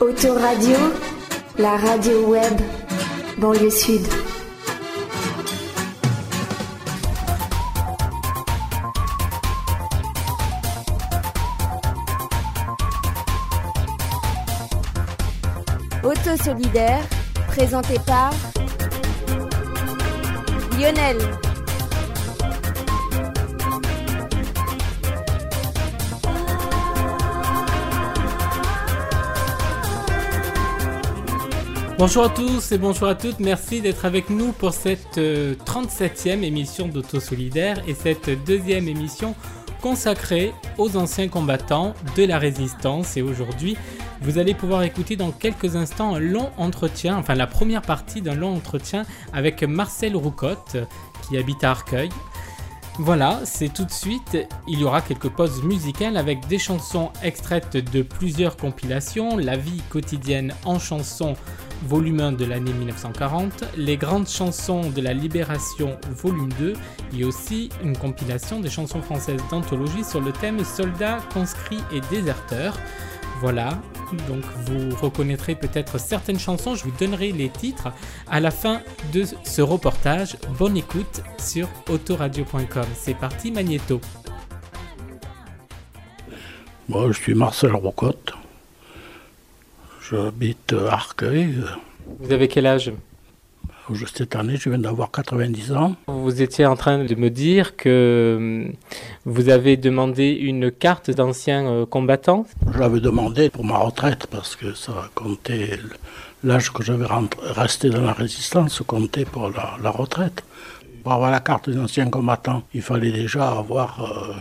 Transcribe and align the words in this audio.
Autoradio, 0.00 0.78
la 1.58 1.76
radio 1.76 2.30
web, 2.30 2.58
banlieue 3.36 3.70
sud. 3.70 4.00
Auto 16.02 16.42
solidaire, 16.42 17.02
présenté 17.48 17.98
par 18.06 18.32
Lionel. 20.78 21.18
Bonjour 32.00 32.24
à 32.24 32.28
tous 32.30 32.72
et 32.72 32.78
bonjour 32.78 33.08
à 33.08 33.14
toutes, 33.14 33.40
merci 33.40 33.82
d'être 33.82 34.06
avec 34.06 34.30
nous 34.30 34.52
pour 34.52 34.72
cette 34.72 35.18
37e 35.18 36.42
émission 36.42 36.88
d'Auto 36.88 37.20
Solidaire 37.20 37.82
et 37.86 37.92
cette 37.92 38.42
deuxième 38.46 38.88
émission 38.88 39.34
consacrée 39.82 40.54
aux 40.78 40.96
anciens 40.96 41.28
combattants 41.28 41.92
de 42.16 42.24
la 42.24 42.38
résistance 42.38 43.18
et 43.18 43.22
aujourd'hui 43.22 43.76
vous 44.22 44.38
allez 44.38 44.54
pouvoir 44.54 44.82
écouter 44.82 45.16
dans 45.16 45.30
quelques 45.30 45.76
instants 45.76 46.14
un 46.14 46.20
long 46.20 46.48
entretien, 46.56 47.18
enfin 47.18 47.34
la 47.34 47.46
première 47.46 47.82
partie 47.82 48.22
d'un 48.22 48.34
long 48.34 48.56
entretien 48.56 49.04
avec 49.34 49.62
Marcel 49.62 50.16
Roucotte 50.16 50.78
qui 51.28 51.36
habite 51.36 51.62
à 51.64 51.72
Arcueil. 51.72 52.08
Voilà, 52.98 53.40
c'est 53.44 53.72
tout 53.72 53.84
de 53.84 53.90
suite. 53.92 54.38
Il 54.66 54.80
y 54.80 54.84
aura 54.84 55.00
quelques 55.00 55.28
pauses 55.28 55.62
musicales 55.62 56.16
avec 56.16 56.46
des 56.48 56.58
chansons 56.58 57.10
extraites 57.22 57.76
de 57.76 58.02
plusieurs 58.02 58.56
compilations, 58.56 59.36
La 59.36 59.56
vie 59.56 59.82
quotidienne 59.90 60.54
en 60.64 60.78
chansons 60.78 61.34
volume 61.82 62.20
1 62.20 62.32
de 62.32 62.44
l'année 62.44 62.72
1940, 62.72 63.64
les 63.76 63.96
grandes 63.96 64.28
chansons 64.28 64.90
de 64.90 65.00
la 65.00 65.12
Libération 65.12 65.98
volume 66.10 66.50
2 66.58 66.74
et 67.16 67.24
aussi 67.24 67.70
une 67.82 67.96
compilation 67.96 68.60
des 68.60 68.70
chansons 68.70 69.02
françaises 69.02 69.42
d'anthologie 69.50 70.04
sur 70.04 70.20
le 70.20 70.32
thème 70.32 70.64
soldats, 70.64 71.18
conscrits 71.32 71.82
et 71.92 72.00
déserteurs. 72.10 72.78
Voilà, 73.40 73.80
donc 74.28 74.44
vous 74.66 74.94
reconnaîtrez 74.96 75.54
peut-être 75.54 75.98
certaines 75.98 76.38
chansons, 76.38 76.74
je 76.74 76.84
vous 76.84 76.92
donnerai 76.98 77.32
les 77.32 77.48
titres 77.48 77.88
à 78.30 78.40
la 78.40 78.50
fin 78.50 78.82
de 79.12 79.24
ce 79.44 79.62
reportage. 79.62 80.36
Bonne 80.58 80.76
écoute 80.76 81.22
sur 81.38 81.68
autoradio.com. 81.88 82.86
C'est 82.94 83.16
parti 83.16 83.50
Magnéto. 83.50 84.00
Moi 86.88 87.12
je 87.12 87.20
suis 87.20 87.34
Marcel 87.34 87.74
Rocotte. 87.74 88.39
J'habite 90.10 90.74
Arcueil. 90.88 91.54
Vous 92.18 92.32
avez 92.32 92.48
quel 92.48 92.66
âge? 92.66 92.92
Cette 94.12 94.34
année, 94.34 94.56
je 94.56 94.68
viens 94.68 94.78
d'avoir 94.78 95.10
90 95.10 95.72
ans. 95.72 95.94
Vous 96.08 96.42
étiez 96.42 96.66
en 96.66 96.74
train 96.74 97.04
de 97.04 97.14
me 97.14 97.28
dire 97.30 97.76
que 97.76 98.36
hum, 98.36 98.72
vous 99.24 99.48
avez 99.48 99.76
demandé 99.76 100.30
une 100.30 100.72
carte 100.72 101.10
d'ancien 101.10 101.66
euh, 101.66 101.86
combattant 101.86 102.46
J'avais 102.76 103.00
demandé 103.00 103.50
pour 103.50 103.64
ma 103.64 103.78
retraite 103.78 104.26
parce 104.28 104.56
que 104.56 104.74
ça 104.74 105.10
comptait, 105.14 105.78
l'âge 106.42 106.72
que 106.72 106.82
j'avais 106.82 107.06
resté 107.42 107.90
dans 107.90 108.02
la 108.02 108.12
résistance 108.12 108.82
comptait 108.86 109.24
pour 109.24 109.50
la, 109.50 109.90
retraite. 109.90 110.42
Pour 111.04 111.12
avoir 111.12 111.30
la 111.30 111.40
carte 111.40 111.70
d'ancien 111.70 112.10
combattant, 112.10 112.62
il 112.74 112.82
fallait 112.82 113.12
déjà 113.12 113.50
avoir... 113.50 114.04
Euh, 114.04 114.34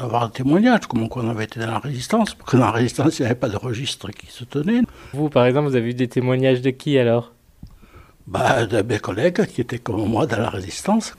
avoir 0.00 0.24
un 0.24 0.28
témoignage, 0.28 0.86
comme 0.86 1.08
on 1.10 1.30
avait 1.30 1.44
été 1.44 1.60
dans 1.60 1.66
la 1.66 1.78
résistance, 1.78 2.34
parce 2.34 2.50
que 2.50 2.56
dans 2.56 2.66
la 2.66 2.72
résistance, 2.72 3.18
il 3.18 3.22
n'y 3.22 3.26
avait 3.26 3.34
pas 3.34 3.48
de 3.48 3.56
registre 3.56 4.10
qui 4.10 4.26
se 4.26 4.44
tenait. 4.44 4.82
Vous, 5.12 5.28
par 5.28 5.46
exemple, 5.46 5.68
vous 5.68 5.76
avez 5.76 5.90
eu 5.90 5.94
des 5.94 6.08
témoignages 6.08 6.60
de 6.60 6.70
qui 6.70 6.98
alors? 6.98 7.32
Bah, 8.26 8.66
De 8.66 8.82
mes 8.82 8.98
collègues 8.98 9.46
qui 9.46 9.60
étaient 9.60 9.78
comme 9.78 10.04
moi 10.06 10.26
dans 10.26 10.38
la 10.38 10.50
résistance. 10.50 11.14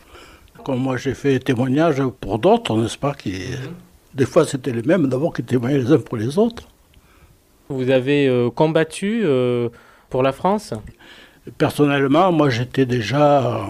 Comme 0.63 0.79
moi, 0.79 0.97
j'ai 0.97 1.13
fait 1.13 1.39
témoignage 1.39 2.03
pour 2.19 2.39
d'autres, 2.39 2.75
n'est-ce 2.77 2.97
pas 2.97 3.13
qui... 3.13 3.33
Des 4.13 4.25
fois, 4.25 4.45
c'était 4.45 4.71
les 4.71 4.83
mêmes 4.83 5.07
d'abord 5.07 5.33
qui 5.33 5.43
témoignaient 5.43 5.79
les 5.79 5.91
uns 5.91 5.97
pour 5.97 6.17
les 6.17 6.37
autres. 6.37 6.67
Vous 7.69 7.89
avez 7.89 8.27
euh, 8.27 8.49
combattu 8.49 9.21
euh, 9.23 9.69
pour 10.09 10.21
la 10.21 10.33
France? 10.33 10.73
Personnellement, 11.57 12.31
moi, 12.31 12.49
j'étais 12.49 12.85
déjà... 12.85 13.45
Euh, 13.45 13.65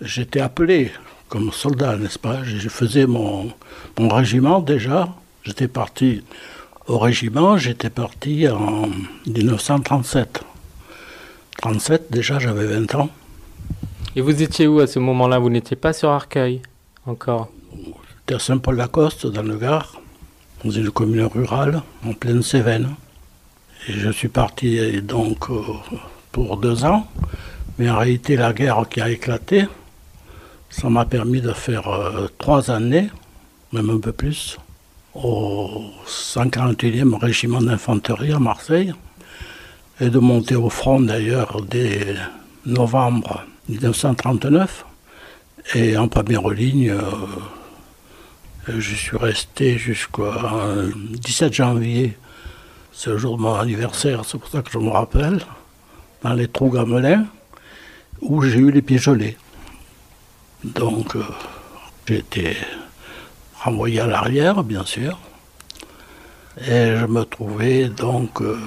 j'étais 0.00 0.40
appelé 0.40 0.92
comme 1.34 1.50
soldat, 1.50 1.96
n'est-ce 1.96 2.20
pas? 2.20 2.44
Je 2.44 2.68
faisais 2.68 3.06
mon, 3.06 3.50
mon 3.98 4.08
régiment 4.08 4.60
déjà. 4.60 5.08
J'étais 5.42 5.66
parti 5.66 6.22
au 6.86 6.96
régiment, 6.96 7.56
j'étais 7.56 7.90
parti 7.90 8.48
en 8.48 8.88
1937. 9.26 10.44
37, 11.60 12.12
déjà 12.12 12.38
j'avais 12.38 12.66
20 12.66 12.94
ans. 12.94 13.08
Et 14.14 14.20
vous 14.20 14.44
étiez 14.44 14.68
où 14.68 14.78
à 14.78 14.86
ce 14.86 15.00
moment-là? 15.00 15.40
Vous 15.40 15.50
n'étiez 15.50 15.76
pas 15.76 15.92
sur 15.92 16.10
Arcueil 16.10 16.62
encore? 17.04 17.48
J'étais 17.72 18.36
à 18.36 18.38
Saint-Paul-la-Coste, 18.38 19.26
dans 19.26 19.42
le 19.42 19.56
Gard, 19.56 20.00
dans 20.64 20.70
une 20.70 20.92
commune 20.92 21.24
rurale, 21.24 21.82
en 22.06 22.12
pleine 22.12 22.44
Cévennes. 22.44 22.94
Et 23.88 23.94
je 23.94 24.10
suis 24.10 24.28
parti 24.28 25.02
donc 25.02 25.50
euh, 25.50 25.62
pour 26.30 26.58
deux 26.58 26.84
ans. 26.84 27.08
Mais 27.80 27.90
en 27.90 27.98
réalité, 27.98 28.36
la 28.36 28.52
guerre 28.52 28.84
qui 28.88 29.00
a 29.00 29.10
éclaté, 29.10 29.64
ça 30.80 30.90
m'a 30.90 31.04
permis 31.04 31.40
de 31.40 31.52
faire 31.52 31.86
euh, 31.88 32.26
trois 32.36 32.70
années, 32.70 33.08
même 33.72 33.90
un 33.90 33.98
peu 33.98 34.12
plus, 34.12 34.58
au 35.14 35.84
141e 36.06 37.14
régiment 37.16 37.62
d'infanterie 37.62 38.32
à 38.32 38.40
Marseille, 38.40 38.92
et 40.00 40.10
de 40.10 40.18
monter 40.18 40.56
au 40.56 40.68
front 40.68 41.00
d'ailleurs 41.00 41.62
dès 41.62 42.16
novembre 42.66 43.44
1939. 43.68 44.84
Et 45.76 45.96
en 45.96 46.08
première 46.08 46.48
ligne, 46.48 46.90
euh, 46.90 47.00
je 48.66 48.94
suis 48.96 49.16
resté 49.16 49.78
jusqu'au 49.78 50.26
17 50.96 51.54
janvier, 51.54 52.16
c'est 52.92 53.10
le 53.10 53.18
jour 53.18 53.36
de 53.36 53.42
mon 53.42 53.54
anniversaire, 53.54 54.24
c'est 54.24 54.38
pour 54.38 54.48
ça 54.48 54.60
que 54.62 54.72
je 54.72 54.78
me 54.78 54.90
rappelle, 54.90 55.38
dans 56.22 56.34
les 56.34 56.48
trous 56.48 56.70
gamelins, 56.70 57.26
où 58.20 58.42
j'ai 58.42 58.58
eu 58.58 58.72
les 58.72 58.82
pieds 58.82 58.98
gelés. 58.98 59.36
Donc, 60.64 61.14
euh, 61.14 61.22
j'ai 62.08 62.18
été 62.18 62.56
renvoyé 63.62 64.00
à 64.00 64.06
l'arrière, 64.06 64.64
bien 64.64 64.84
sûr. 64.84 65.18
Et 66.58 66.96
je 66.96 67.04
me 67.06 67.24
trouvais 67.24 67.88
donc 67.88 68.40
euh, 68.40 68.58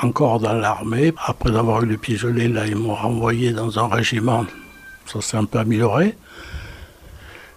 encore 0.00 0.38
dans 0.38 0.52
l'armée. 0.52 1.12
Après 1.26 1.56
avoir 1.56 1.82
eu 1.82 1.86
le 1.86 1.96
pied 1.96 2.16
là, 2.16 2.66
ils 2.66 2.76
m'ont 2.76 2.94
renvoyé 2.94 3.52
dans 3.52 3.78
un 3.80 3.88
régiment. 3.88 4.46
Ça 5.06 5.20
s'est 5.20 5.36
un 5.36 5.44
peu 5.44 5.58
amélioré. 5.58 6.16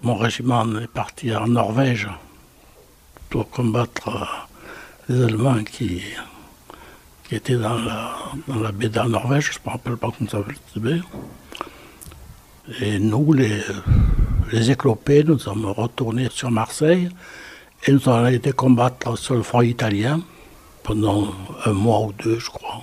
Mon 0.02 0.16
régiment 0.16 0.66
est 0.80 0.88
parti 0.88 1.34
en 1.36 1.46
Norvège 1.46 2.08
pour 3.30 3.48
combattre 3.48 4.08
euh, 4.08 5.14
les 5.14 5.24
Allemands 5.24 5.62
qui, 5.62 6.02
qui 7.28 7.36
étaient 7.36 7.54
dans 7.54 7.78
la, 7.78 8.16
dans 8.48 8.60
la 8.60 8.72
baie 8.72 8.88
de 8.88 8.96
la 8.96 9.06
Norvège. 9.06 9.52
Je 9.52 9.58
ne 9.60 9.66
me 9.66 9.70
rappelle 9.70 9.96
pas 9.96 10.08
comment 10.18 10.28
ça 10.28 10.38
s'appelle 10.74 11.04
et 12.80 12.98
nous, 12.98 13.32
les, 13.32 14.70
éclopés, 14.70 15.24
nous 15.24 15.38
sommes 15.38 15.66
retournés 15.66 16.28
sur 16.30 16.50
Marseille 16.50 17.08
et 17.84 17.92
nous 17.92 18.08
avons 18.08 18.26
été 18.26 18.52
combattre 18.52 19.16
sur 19.18 19.34
le 19.34 19.42
front 19.42 19.62
italien 19.62 20.20
pendant 20.82 21.28
un 21.64 21.72
mois 21.72 22.00
ou 22.00 22.12
deux, 22.12 22.38
je 22.38 22.50
crois. 22.50 22.80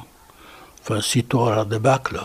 Enfin, 0.81 1.01
sitôt 1.01 1.47
à 1.47 1.55
la 1.55 1.65
débâcle. 1.65 2.19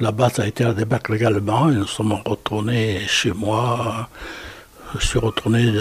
Là-bas, 0.00 0.30
ça 0.30 0.42
a 0.42 0.46
été 0.46 0.64
la 0.64 0.74
débâcle 0.74 1.14
également 1.14 1.70
et 1.70 1.74
nous 1.74 1.86
sommes 1.86 2.12
retournés 2.12 3.00
chez 3.06 3.32
moi. 3.32 4.08
Je 4.98 5.06
suis 5.06 5.18
retourné 5.18 5.72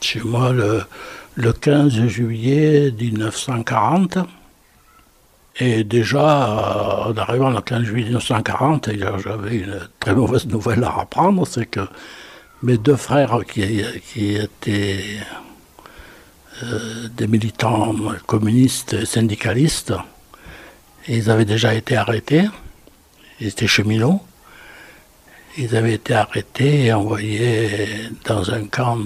chez 0.00 0.20
moi 0.20 0.52
le 0.52 1.52
15 1.52 2.06
juillet 2.06 2.92
1940. 2.98 4.18
Et 5.56 5.84
déjà, 5.84 7.06
en 7.06 7.16
arrivant 7.16 7.50
le 7.50 7.60
15 7.60 7.84
juillet 7.84 8.06
1940, 8.06 8.90
j'avais 9.22 9.56
une 9.58 9.88
très 10.00 10.14
mauvaise 10.14 10.46
nouvelle 10.46 10.82
à 10.82 11.00
apprendre, 11.00 11.46
c'est 11.46 11.66
que 11.66 11.80
mes 12.62 12.76
deux 12.76 12.96
frères 12.96 13.38
qui, 13.46 13.62
étaient 14.34 15.20
euh, 16.64 17.08
des 17.16 17.28
militants 17.28 17.94
communistes 18.26 18.94
et 18.94 19.06
syndicalistes, 19.06 19.92
ils 21.06 21.30
avaient 21.30 21.44
déjà 21.44 21.72
été 21.74 21.96
arrêtés, 21.96 22.48
ils 23.38 23.48
étaient 23.48 23.68
cheminots, 23.68 24.22
ils 25.56 25.76
avaient 25.76 25.94
été 25.94 26.14
arrêtés 26.14 26.86
et 26.86 26.92
envoyés 26.92 28.08
dans 28.24 28.50
un 28.50 28.66
camp 28.66 28.96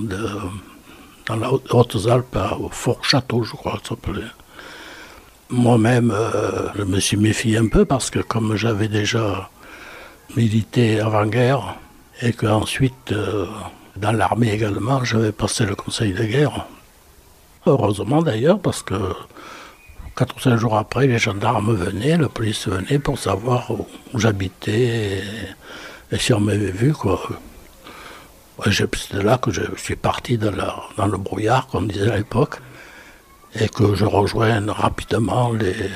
dans 1.26 1.36
la 1.36 1.52
Haute-Alpes, 1.52 2.38
au 2.58 2.70
Fort 2.70 3.04
Château, 3.04 3.42
je 3.42 3.52
crois 3.52 3.78
ça 3.82 3.90
s'appelait. 3.90 4.22
Moi-même, 5.50 6.10
euh, 6.10 6.68
je 6.76 6.82
me 6.82 7.00
suis 7.00 7.16
méfié 7.16 7.56
un 7.56 7.68
peu 7.68 7.86
parce 7.86 8.10
que 8.10 8.18
comme 8.18 8.54
j'avais 8.54 8.88
déjà 8.88 9.48
milité 10.36 11.00
avant-guerre 11.00 11.76
et 12.20 12.34
qu'ensuite, 12.34 13.12
euh, 13.12 13.46
dans 13.96 14.12
l'armée 14.12 14.52
également, 14.52 15.02
j'avais 15.04 15.32
passé 15.32 15.64
le 15.64 15.74
conseil 15.74 16.12
de 16.12 16.24
guerre. 16.24 16.66
heureusement 17.64 18.20
d'ailleurs, 18.20 18.60
parce 18.60 18.82
que 18.82 18.94
4 20.16 20.36
ou 20.36 20.40
5 20.40 20.56
jours 20.58 20.76
après, 20.76 21.06
les 21.06 21.18
gendarmes 21.18 21.74
venaient, 21.74 22.18
la 22.18 22.28
police 22.28 22.68
venait 22.68 22.98
pour 22.98 23.18
savoir 23.18 23.70
où, 23.70 23.86
j'habitais 24.18 25.22
et, 26.12 26.18
si 26.18 26.34
on 26.34 26.40
m'avait 26.40 26.72
vu. 26.72 26.92
Quoi. 26.92 27.22
c'est 28.70 29.12
là 29.14 29.38
que 29.38 29.50
je 29.50 29.62
suis 29.76 29.96
parti 29.96 30.36
dans, 30.36 30.52
dans 30.98 31.06
le 31.06 31.16
brouillard, 31.16 31.68
comme 31.68 31.84
on 31.84 31.86
disait 31.86 32.10
à 32.10 32.18
l'époque, 32.18 32.60
et 33.54 33.68
que 33.68 33.94
je 33.94 34.04
rejoins 34.04 34.64
rapidement 34.72 35.52
les. 35.52 35.90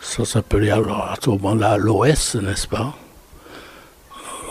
Ça 0.00 0.24
s'appelait 0.24 0.70
à 0.70 1.14
ce 1.20 1.30
moment-là 1.30 1.76
l'OS, 1.76 2.36
n'est-ce 2.36 2.68
pas? 2.68 2.94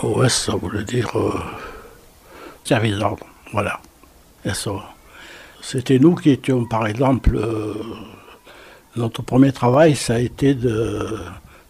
OS, 0.03 0.33
ça 0.33 0.55
voulait 0.55 0.83
dire 0.83 1.09
euh, 1.17 1.31
service 2.63 2.97
d'ordre, 2.97 3.25
voilà. 3.53 3.79
C'était 5.61 5.97
nous 5.97 6.15
qui 6.15 6.31
étions, 6.31 6.65
par 6.65 6.85
exemple, 6.85 7.35
euh, 7.35 7.73
notre 8.95 9.21
premier 9.23 9.51
travail, 9.51 9.95
ça 9.95 10.15
a 10.15 10.19
été 10.19 10.55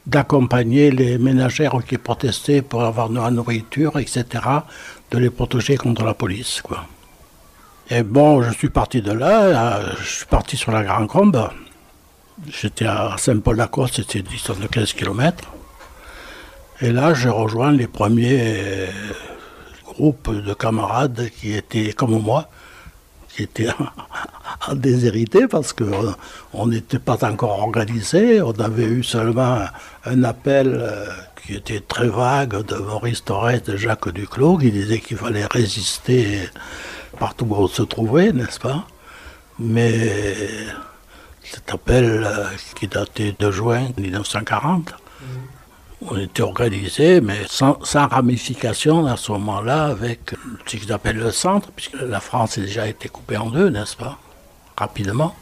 d'accompagner 0.06 0.92
les 0.92 1.18
ménagères 1.18 1.78
qui 1.88 1.98
protestaient 1.98 2.62
pour 2.62 2.84
avoir 2.84 3.10
de 3.10 3.16
la 3.16 3.32
nourriture, 3.32 3.98
etc., 3.98 4.26
de 5.12 5.18
les 5.18 5.30
protéger 5.30 5.78
contre 5.78 6.04
la 6.04 6.14
police. 6.14 6.62
Quoi. 6.62 6.86
Et 7.92 8.02
bon, 8.02 8.42
je 8.42 8.52
suis 8.52 8.70
parti 8.70 9.04
de 9.04 9.12
là, 9.12 9.44
euh, 9.44 9.94
je 10.00 10.10
suis 10.10 10.26
parti 10.26 10.58
sur 10.58 10.72
la 10.72 10.84
Grande 10.84 11.08
Combe. 11.08 11.50
J'étais 12.50 12.88
à 12.88 13.16
Saint-Paul-d'Acoste, 13.20 13.98
c'était 13.98 14.20
une 14.20 14.26
distance 14.26 14.60
de 14.60 14.66
15 14.66 14.94
km. 14.94 15.52
Et 16.82 16.92
là, 16.92 17.14
je 17.14 17.30
rejoins 17.30 17.72
les 17.72 17.86
premiers 17.86 18.90
groupes 19.86 20.34
de 20.34 20.54
camarades 20.56 21.30
qui 21.40 21.54
étaient 21.54 21.94
comme 21.94 22.20
moi, 22.20 22.50
qui 23.30 23.44
étaient 23.44 23.70
déshérités 24.74 25.48
parce 25.48 25.72
qu'on 25.72 26.66
n'était 26.66 26.98
pas 26.98 27.24
encore 27.24 27.60
organisé. 27.60 28.42
On 28.42 28.60
avait 28.60 28.86
eu 28.86 29.04
seulement 29.04 29.60
un 30.06 30.24
appel 30.24 30.74
euh, 30.74 31.06
qui 31.46 31.54
était 31.54 31.82
très 31.82 32.08
vague 32.08 32.66
de 32.66 32.78
Maurice 32.78 33.24
Torres 33.24 33.52
et 33.52 33.60
de 33.60 33.78
Jacques 33.78 34.10
Duclos 34.10 34.58
qui 34.58 34.72
disait 34.72 34.98
qu'il 34.98 35.18
fallait 35.18 35.46
résister 35.46 36.50
partout 37.16 37.46
où 37.50 37.56
on 37.56 37.68
se 37.68 37.82
trouvait, 37.84 38.32
n'est-ce 38.32 38.60
pas? 38.60 38.86
Mais 39.60 40.12
cet 41.44 41.72
appel 41.74 42.24
euh, 42.26 42.46
qui 42.76 42.88
datait 42.88 43.36
de 43.38 43.52
juin 43.52 43.88
1940, 43.98 44.94
on 46.02 46.18
était 46.18 46.42
organisé, 46.42 47.22
mais 47.22 47.42
sans, 47.48 47.78
ramification 47.94 49.06
à 49.08 49.18
ce 49.18 49.32
moment-là 49.32 49.86
avec 49.86 50.36
ce 50.66 50.76
qu'ils 50.76 50.92
appellent 50.92 51.18
le 51.18 51.32
centre, 51.32 51.72
puisque 51.72 52.00
la 52.00 52.20
France 52.20 52.58
a 52.58 52.62
déjà 52.62 52.88
été 52.88 53.10
coupée 53.10 53.38
en 53.38 53.50
deux, 53.50 53.70
n'est-ce 53.70 53.96
pas? 53.96 54.18
Rapidement. 54.78 55.36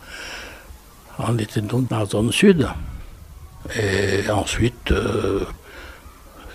On 1.19 1.37
était 1.37 1.61
donc 1.61 1.87
dans 1.89 1.99
la 1.99 2.05
zone 2.05 2.31
sud. 2.31 2.67
Et 3.75 4.29
ensuite, 4.29 4.91
euh, 4.91 5.45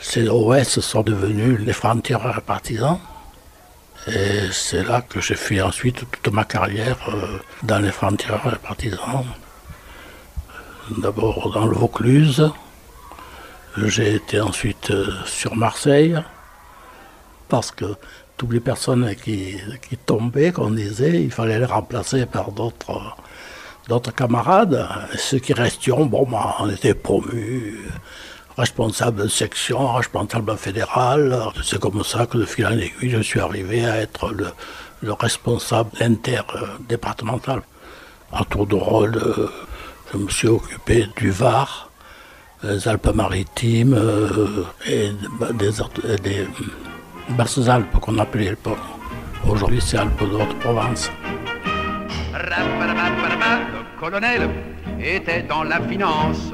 ces 0.00 0.29
OS 0.29 0.81
sont 0.81 1.03
devenus 1.03 1.59
les 1.61 1.73
frontières 1.73 2.41
partisans. 2.43 2.99
Et 4.11 4.51
c'est 4.53 4.85
là 4.85 5.03
que 5.03 5.21
j'ai 5.21 5.35
fait 5.35 5.61
ensuite 5.61 6.05
toute 6.11 6.33
ma 6.33 6.45
carrière 6.45 6.97
euh, 7.09 7.39
dans 7.63 7.79
les 7.79 7.91
frontières 7.91 8.59
partisans. 8.61 9.25
D'abord 10.97 11.53
dans 11.53 11.67
le 11.67 11.75
Vaucluse, 11.75 12.51
j'ai 13.77 14.15
été 14.15 14.41
ensuite 14.41 14.91
euh, 14.91 15.13
sur 15.27 15.55
Marseille, 15.57 16.19
parce 17.49 17.71
que 17.71 17.97
toutes 18.37 18.53
les 18.53 18.61
personnes 18.61 19.15
qui, 19.17 19.59
tombaient, 20.07 20.53
qu'on 20.53 20.71
disait, 20.71 21.23
il 21.23 21.31
fallait 21.31 21.59
les 21.59 21.65
remplacer 21.67 22.25
par 22.25 22.53
d'autres 22.53 23.17
d'autres 23.89 24.15
camarades. 24.15 24.87
Ceux 25.17 25.39
qui 25.39 25.55
restions, 25.55 26.07
bon, 26.07 26.27
bah, 26.27 26.57
on 26.61 26.71
était 26.71 26.95
promus 26.95 27.79
responsable 28.59 29.23
de 29.23 29.29
section, 29.29 29.93
responsable 29.93 30.57
fédéral. 30.57 31.41
C'est 31.63 31.79
comme 31.79 32.03
ça 32.03 32.27
que 32.27 32.39
de 32.39 32.45
fil 32.45 32.67
en 32.67 32.73
aiguille, 32.73 33.11
je 33.11 33.23
suis 33.23 33.41
arrivé 33.41 33.85
à 33.87 33.99
être 33.99 34.35
le, 34.35 35.13
responsable 35.13 35.91
interdépartemental. 36.01 37.63
À 38.33 38.45
tour 38.45 38.67
de 38.67 38.75
rôle, 38.75 39.17
euh, 39.17 39.49
je 40.13 40.19
me 40.19 40.29
suis 40.29 40.49
occupé 40.49 41.07
du 41.17 41.31
Var, 41.31 41.89
les 42.65 42.89
Alpes-Maritimes 42.89 43.95
euh, 43.95 44.65
et 44.87 45.13
des, 45.55 45.71
des, 46.19 46.49
basses 47.31 47.69
Alpes 47.69 48.01
qu'on 48.01 48.19
appelait 48.19 48.51
l'époque. 48.51 48.79
Aujourd'hui, 49.49 49.81
c'est 49.81 49.99
Alpes 49.99 50.29
d'Haute-Provence. 50.29 51.11
Le 52.35 54.01
colonel 54.01 54.51
était 55.01 55.43
dans 55.43 55.63
la 55.63 55.81
finance, 55.81 56.53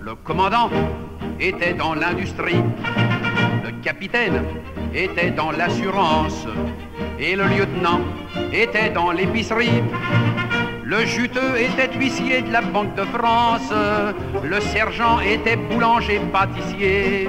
le 0.00 0.14
commandant 0.14 0.70
était 1.40 1.74
dans 1.74 1.94
l'industrie, 1.94 2.62
le 3.64 3.70
capitaine 3.82 4.42
était 4.94 5.30
dans 5.30 5.50
l'assurance. 5.50 6.46
Et 7.18 7.34
le 7.34 7.44
lieutenant 7.44 8.00
était 8.52 8.90
dans 8.90 9.10
l'épicerie. 9.10 9.82
Le 10.84 11.04
juteux 11.04 11.56
était 11.58 11.92
huissier 11.98 12.42
de 12.42 12.52
la 12.52 12.60
Banque 12.60 12.94
de 12.94 13.02
France, 13.02 13.72
le 14.44 14.60
sergent 14.60 15.18
était 15.18 15.56
boulanger 15.56 16.20
pâtissier, 16.32 17.28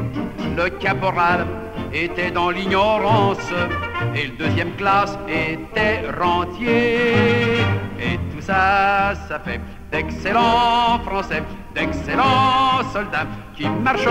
le 0.55 0.69
caporal 0.69 1.47
était 1.91 2.29
dans 2.29 2.51
l'ignorance. 2.51 3.51
Et 4.15 4.27
le 4.27 4.37
deuxième 4.37 4.71
classe 4.75 5.17
était 5.27 6.01
rentier. 6.19 7.57
Et 7.99 8.17
tout 8.31 8.41
ça, 8.41 9.13
ça 9.27 9.39
fait 9.39 9.59
d'excellents 9.91 10.99
Français, 11.05 11.43
d'excellents 11.73 12.83
soldats 12.91 13.27
qui 13.55 13.67
marchent 13.67 14.07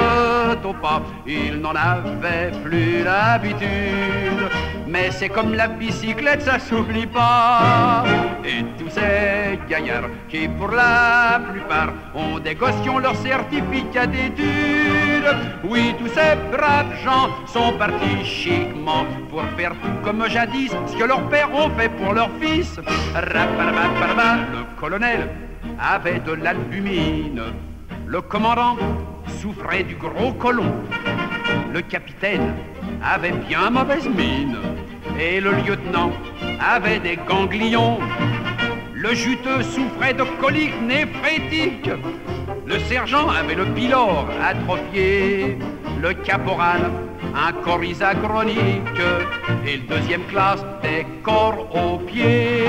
au 0.65 0.73
pas. 0.73 1.03
Ils 1.27 1.61
n'en 1.61 1.75
avaient 1.75 2.51
plus 2.65 3.05
l'habitude, 3.05 4.49
mais 4.87 5.11
c'est 5.11 5.29
comme 5.29 5.55
la 5.55 5.69
bicyclette, 5.69 6.43
ça 6.43 6.59
s'oublie 6.59 7.07
pas. 7.07 8.05
Et 8.45 8.65
tous 8.79 8.91
ces 8.91 9.59
gaillards 9.69 10.09
qui, 10.29 10.49
pour 10.49 10.69
la 10.69 11.41
plupart, 11.51 11.93
ont 12.15 12.39
des 12.39 12.55
gossions 12.55 12.99
leur 12.99 13.17
certificat 13.17 14.07
d'études. 14.07 15.37
Oui, 15.65 15.95
tous 15.99 16.09
ces 16.09 16.37
braves 16.57 16.95
gens 17.05 17.29
sont 17.47 17.73
partis 17.73 18.25
chiquement 18.25 19.05
pour 19.29 19.43
faire 19.57 19.73
tout 19.73 20.05
comme 20.05 20.29
jadis, 20.29 20.71
ce 20.87 20.97
que 20.97 21.05
leurs 21.05 21.29
pères 21.29 21.53
ont 21.53 21.71
fait 21.71 21.89
pour 21.89 22.13
leurs 22.13 22.31
fils. 22.41 22.79
Le 23.17 24.81
colonel 24.81 25.29
avait 25.81 26.21
de 26.21 26.33
l'albumine. 26.33 27.43
Le 28.07 28.21
commandant 28.21 28.77
souffrait 29.41 29.85
du 29.85 29.97
gros 29.97 30.33
colon. 30.33 30.73
Le 31.73 31.81
capitaine 31.83 32.55
avait 33.03 33.33
bien 33.33 33.71
mauvaise 33.71 34.09
mine. 34.09 34.57
Et 35.19 35.41
le 35.41 35.53
lieutenant 35.53 36.13
avait 36.61 37.01
des 37.01 37.17
ganglions. 37.17 37.99
Le 38.95 39.15
juteux 39.15 39.63
souffrait 39.63 40.15
de 40.15 40.25
coliques 40.41 40.81
néphrétiques. 40.83 41.91
Le 42.67 42.79
sergent 42.81 43.29
avait 43.29 43.55
le 43.55 43.67
pylore 43.67 44.29
atrophié. 44.43 45.59
Le 46.03 46.13
caporal 46.13 46.91
un 47.37 47.53
corisa 47.63 48.15
chronique 48.15 49.01
et 49.67 49.77
le 49.77 49.83
deuxième 49.87 50.25
classe 50.25 50.65
des 50.83 51.07
corps 51.23 51.67
aux 51.75 51.99
pieds. 51.99 52.65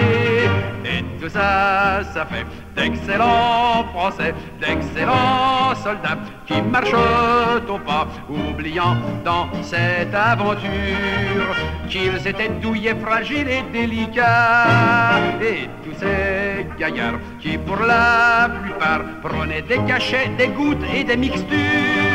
Et 0.83 1.03
tout 1.19 1.29
ça, 1.29 2.01
ça 2.13 2.25
fait 2.25 2.45
d'excellents 2.75 3.85
Français, 3.93 4.33
d'excellents 4.59 5.75
soldats 5.83 6.19
qui 6.45 6.61
marchent 6.61 6.93
au 6.93 7.77
pas, 7.79 8.07
oubliant 8.29 8.95
dans 9.23 9.47
cette 9.61 10.13
aventure 10.13 11.49
qu'ils 11.89 12.27
étaient 12.27 12.49
douillés, 12.61 12.95
fragiles 12.95 13.49
et 13.49 13.63
délicats. 13.71 15.19
Et 15.41 15.69
tous 15.83 15.97
ces 15.99 16.67
gaillards 16.77 17.19
qui, 17.39 17.57
pour 17.57 17.79
la 17.79 18.49
plupart, 18.61 19.01
prenaient 19.23 19.61
des 19.61 19.79
cachets, 19.87 20.29
des 20.37 20.47
gouttes 20.47 20.85
et 20.93 21.03
des 21.03 21.17
mixtures, 21.17 22.06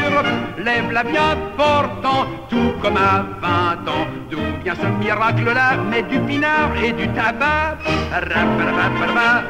lèvent 0.59 0.93
la 0.93 1.05
bien 1.05 1.37
portant 1.57 2.27
tout 2.49 2.73
comme 2.81 2.97
à 2.97 3.25
20 3.41 3.89
ans. 3.91 4.07
D'où 4.31 4.39
vient 4.63 4.75
ce 4.75 4.87
miracle-là 5.05 5.77
Mais 5.91 6.03
du 6.03 6.19
pinard 6.21 6.71
et 6.83 6.93
du 6.93 7.09
tabac. 7.09 7.79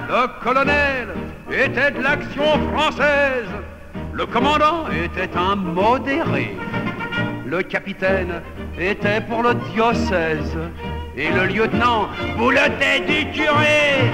Le 0.09 0.43
colonel 0.43 1.09
était 1.51 1.91
de 1.91 2.03
l'action 2.03 2.45
française. 2.73 3.49
Le 4.13 4.27
commandant 4.27 4.87
était 5.05 5.31
un 5.37 5.57
modéré. 5.57 6.57
Le 7.47 7.63
capitaine 7.63 8.43
était 8.79 9.21
pour 9.21 9.43
le 9.43 9.55
diocèse. 9.73 10.57
Et 11.17 11.31
le 11.31 11.47
lieutenant 11.47 12.09
boulotait 12.39 13.01
du 13.07 13.31
curé. 13.33 14.11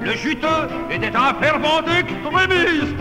Le 0.00 0.12
juteux 0.12 0.68
était 0.90 1.14
un 1.16 1.34
fervent 1.34 1.82
extrémiste. 1.82 2.96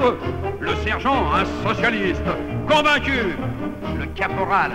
Le 0.59 0.75
sergent, 0.83 1.31
un 1.33 1.45
socialiste 1.67 2.23
convaincu. 2.67 3.35
Le 3.99 4.05
caporal, 4.15 4.71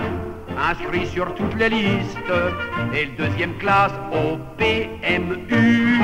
inscrit 0.58 1.06
sur 1.06 1.34
toutes 1.34 1.54
les 1.56 1.68
listes, 1.68 2.32
et 2.94 3.06
le 3.06 3.12
deuxième 3.16 3.54
classe 3.58 3.92
au 4.12 4.38
PMU. 4.56 6.00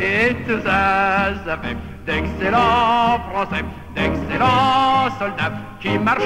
Et 0.00 0.36
ça 0.64 1.58
fait 1.62 1.76
d'excellents 2.06 3.18
Français, 3.30 3.64
d'excellents 3.94 5.10
soldats 5.18 5.52
qui 5.80 5.98
marchent 5.98 6.22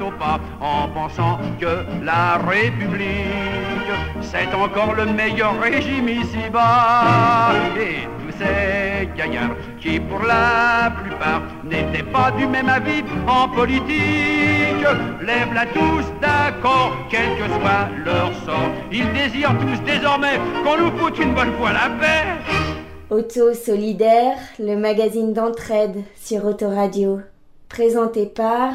au 0.00 0.10
pas 0.12 0.40
en 0.60 0.88
pensant 0.88 1.38
que 1.60 1.84
la 2.02 2.38
République, 2.48 3.92
c'est 4.22 4.52
encore 4.54 4.94
le 4.94 5.06
meilleur 5.06 5.60
régime 5.60 6.08
ici-bas. 6.08 7.52
Et 7.78 8.08
tous 8.20 8.38
ces 8.38 9.08
gaillards 9.16 9.56
qui, 9.78 10.00
pour 10.00 10.22
la 10.22 10.90
plupart, 10.90 11.42
n'étaient 11.64 12.02
pas 12.02 12.30
du 12.30 12.46
même 12.46 12.68
avis 12.68 13.04
en 13.26 13.48
politique, 13.48 14.86
lèvent-la 15.20 15.66
tous 15.66 16.06
d'accord, 16.20 16.96
quel 17.10 17.28
que 17.38 17.46
soit 17.60 17.88
leur 18.04 18.32
sort. 18.46 18.70
Ils 18.90 19.12
désirent 19.12 19.56
tous 19.58 19.80
désormais 19.84 20.38
qu'on 20.64 20.78
nous 20.78 20.98
foute 20.98 21.18
une 21.18 21.34
bonne 21.34 21.52
fois 21.58 21.72
la 21.72 21.90
paix. 22.00 22.83
Auto 23.10 23.52
Solidaire, 23.52 24.38
le 24.58 24.76
magazine 24.76 25.34
d'entraide 25.34 26.02
sur 26.16 26.46
Autoradio. 26.46 27.20
Présenté 27.68 28.24
par 28.24 28.72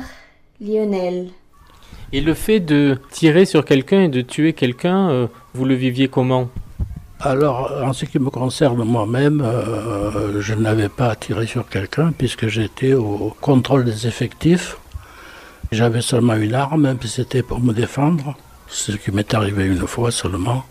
Lionel. 0.62 1.29
Et 2.13 2.21
le 2.21 2.36
fait 2.36 2.59
de 2.59 3.00
tirer 3.09 3.45
sur 3.45 3.65
quelqu'un 3.65 4.03
et 4.03 4.07
de 4.07 4.21
tuer 4.21 4.53
quelqu'un, 4.53 5.09
euh, 5.09 5.27
vous 5.55 5.65
le 5.65 5.74
viviez 5.74 6.09
comment? 6.09 6.48
Alors, 7.19 7.71
en 7.83 7.91
ce 7.91 8.05
qui 8.05 8.19
me 8.19 8.29
concerne 8.29 8.83
moi-même, 8.83 9.41
euh, 9.41 10.39
je 10.41 10.53
n'avais 10.53 10.89
pas 10.89 11.09
à 11.09 11.15
tirer 11.15 11.48
sur 11.48 11.67
quelqu'un 11.67 12.12
puisque 12.15 12.48
j'étais 12.48 12.93
au 12.93 13.36
contrôle 13.41 13.83
des 13.83 14.05
effectifs. 14.05 14.77
J'avais 15.71 16.01
seulement 16.01 16.36
une 16.36 16.53
arme, 16.53 16.95
puis 17.00 17.09
c'était 17.09 17.41
pour 17.41 17.62
me 17.62 17.74
défendre. 17.74 18.38
Ce 18.67 18.91
qui 18.91 19.12
m'est 19.12 19.33
arrivé 19.33 19.65
une 19.65 19.88
fois 19.88 20.12
seulement, 20.12 20.65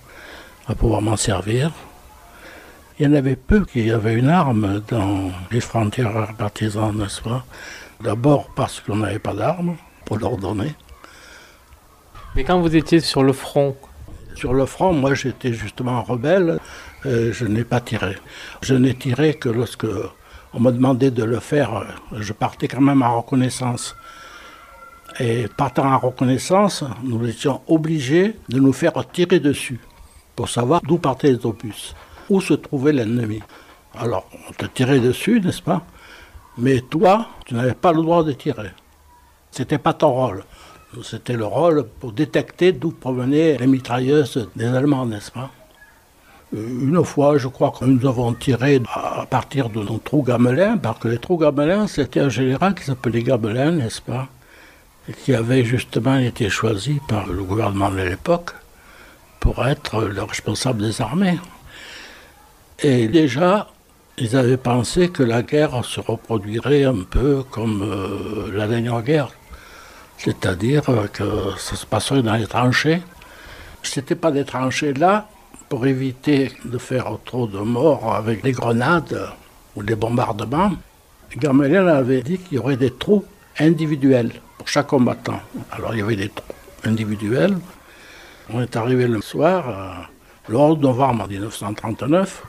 à 0.69 0.77
pouvoir 0.77 1.03
m'en 1.03 1.17
servir. 1.17 1.73
Il 2.99 3.07
y 3.07 3.09
en 3.09 3.15
avait 3.15 3.37
peu 3.37 3.65
qui 3.65 3.91
avaient 3.93 4.15
une 4.15 4.29
arme 4.29 4.83
dans 4.89 5.31
les 5.53 5.61
frontières 5.61 6.35
partisans, 6.37 6.93
n'est-ce 6.97 7.23
pas? 7.23 7.45
D'abord 8.03 8.51
parce 8.57 8.81
qu'on 8.81 8.97
n'avait 8.97 9.21
pas 9.21 9.35
d'armes 9.35 9.77
pour 10.05 10.19
leur 10.19 10.37
donner. 10.37 10.75
Mais 12.35 12.43
quand 12.43 12.61
vous 12.61 12.75
étiez 12.75 13.01
sur 13.01 13.23
le 13.23 13.33
front, 13.33 13.77
Sur 14.35 14.55
le 14.55 14.67
front, 14.67 14.93
moi 14.93 15.15
j'étais 15.15 15.53
justement 15.53 16.01
rebelle, 16.03 16.61
euh, 17.07 17.33
je 17.33 17.45
n'ai 17.45 17.65
pas 17.65 17.81
tiré. 17.81 18.17
Je 18.63 18.75
n'ai 18.75 18.95
tiré 18.95 19.35
que 19.35 19.49
lorsque 19.49 19.87
on 20.55 20.61
m'a 20.61 20.71
demandé 20.71 21.11
de 21.11 21.25
le 21.25 21.41
faire, 21.41 21.85
je 22.13 22.33
partais 22.33 22.69
quand 22.69 22.81
même 22.81 23.03
en 23.03 23.21
reconnaissance. 23.21 23.97
Et 25.19 25.49
partant 25.57 25.93
en 25.93 25.99
reconnaissance, 25.99 26.85
nous 27.03 27.27
étions 27.29 27.63
obligés 27.67 28.37
de 28.49 28.61
nous 28.61 28.73
faire 28.73 28.93
tirer 29.11 29.41
dessus 29.41 29.81
pour 30.37 30.49
savoir 30.49 30.81
d'où 30.83 30.99
partaient 30.99 31.33
les 31.33 31.45
opus, 31.45 31.97
où 32.29 32.41
se 32.41 32.55
trouvait 32.55 32.93
l'ennemi. 32.93 33.41
Alors, 33.99 34.27
on 34.49 34.53
te 34.53 34.67
tirait 34.67 35.01
dessus, 35.01 35.41
n'est-ce 35.41 35.63
pas? 35.63 35.83
Mais 36.57 36.81
toi, 36.81 37.29
tu 37.47 37.55
n'avais 37.55 37.75
pas 37.75 37.93
le 37.93 38.03
droit 38.03 38.25
de 38.25 38.33
tirer. 38.33 38.71
C'était 39.51 39.79
pas 39.79 39.93
ton 39.95 40.11
rôle. 40.11 40.45
C'était 41.03 41.35
le 41.37 41.45
rôle 41.45 41.85
pour 42.01 42.13
détecter 42.13 42.73
d'où 42.73 42.91
provenaient 42.91 43.57
les 43.59 43.67
mitrailleuses 43.67 44.49
des 44.57 44.67
Allemands, 44.67 45.07
n'est-ce 45.07 45.31
pas? 45.31 45.51
Euh, 46.57 46.67
Une 46.89 47.05
fois, 47.05 47.39
je 47.39 47.49
crois 47.49 47.73
que 47.79 47.85
nous 47.85 48.09
avons 48.09 48.33
tiré 48.35 48.81
à 48.95 49.27
partir 49.27 49.69
de 49.69 49.81
nos 49.83 49.99
trous 49.99 50.23
gamelins, 50.23 50.79
parce 50.79 50.99
que 50.99 51.09
les 51.09 51.19
trous 51.19 51.39
gamelins, 51.39 51.87
c'était 51.87 52.21
un 52.21 52.29
général 52.31 52.75
qui 52.75 52.85
s'appelait 52.85 53.23
Gamelin, 53.23 53.73
n'est-ce 53.73 54.01
pas? 54.01 54.29
Et 55.09 55.13
qui 55.13 55.35
avait 55.35 55.65
justement 55.65 56.17
été 56.19 56.49
choisi 56.49 57.01
par 57.09 57.27
le 57.27 57.43
gouvernement 57.43 57.91
de 57.91 57.97
l'époque 58.03 58.53
pour 59.41 59.67
être 59.67 60.03
le 60.03 60.23
responsable 60.23 60.83
des 60.83 61.01
armées. 61.01 61.39
Et 62.81 63.09
déjà, 63.09 63.69
ils 64.19 64.37
avaient 64.37 64.57
pensé 64.57 65.09
que 65.09 65.25
la 65.25 65.43
guerre 65.43 65.85
se 65.85 66.01
reproduirait 66.01 66.85
un 66.85 67.03
peu 67.03 67.43
comme 67.51 67.83
euh, 67.83 68.53
la 68.57 68.69
dernière 68.69 69.03
guerre. 69.03 69.31
C'est-à-dire 70.17 70.89
euh, 70.89 71.09
que 71.09 71.25
ça 71.57 71.75
se 71.75 71.85
passerait 71.85 72.23
dans 72.23 72.35
les 72.35 72.47
tranchées. 72.47 73.03
C'était 73.83 74.15
pas 74.15 74.31
des 74.31 74.45
tranchées 74.45 74.93
là 74.95 75.29
pour 75.69 75.87
éviter 75.87 76.53
de 76.65 76.79
faire 76.79 77.07
trop 77.25 77.49
de 77.49 77.59
morts 77.59 78.15
avec 78.15 78.45
des 78.45 78.53
grenades 78.53 79.29
ou 79.75 79.83
des 79.83 79.97
bombardements. 79.97 80.73
Gamelin 81.37 81.87
avait 81.89 82.23
dit 82.23 82.39
qu'il 82.39 82.59
y 82.59 82.59
aurait 82.59 82.77
des 82.77 82.93
trous 82.93 83.25
individuels 83.59 84.33
pour 84.57 84.69
chaque 84.69 84.87
combattant. 84.87 85.41
Alors 85.73 85.95
il 85.95 85.99
y 85.99 86.03
avait 86.03 86.17
des 86.17 86.29
trous 86.29 86.55
individuels. 86.85 87.59
On 88.51 88.61
est 88.63 88.77
arrivé 88.77 89.09
le 89.09 89.21
soir, 89.21 89.69
euh, 89.69 90.53
le 90.53 90.57
11 90.57 90.79
novembre 90.79 91.29
1939, 91.29 92.45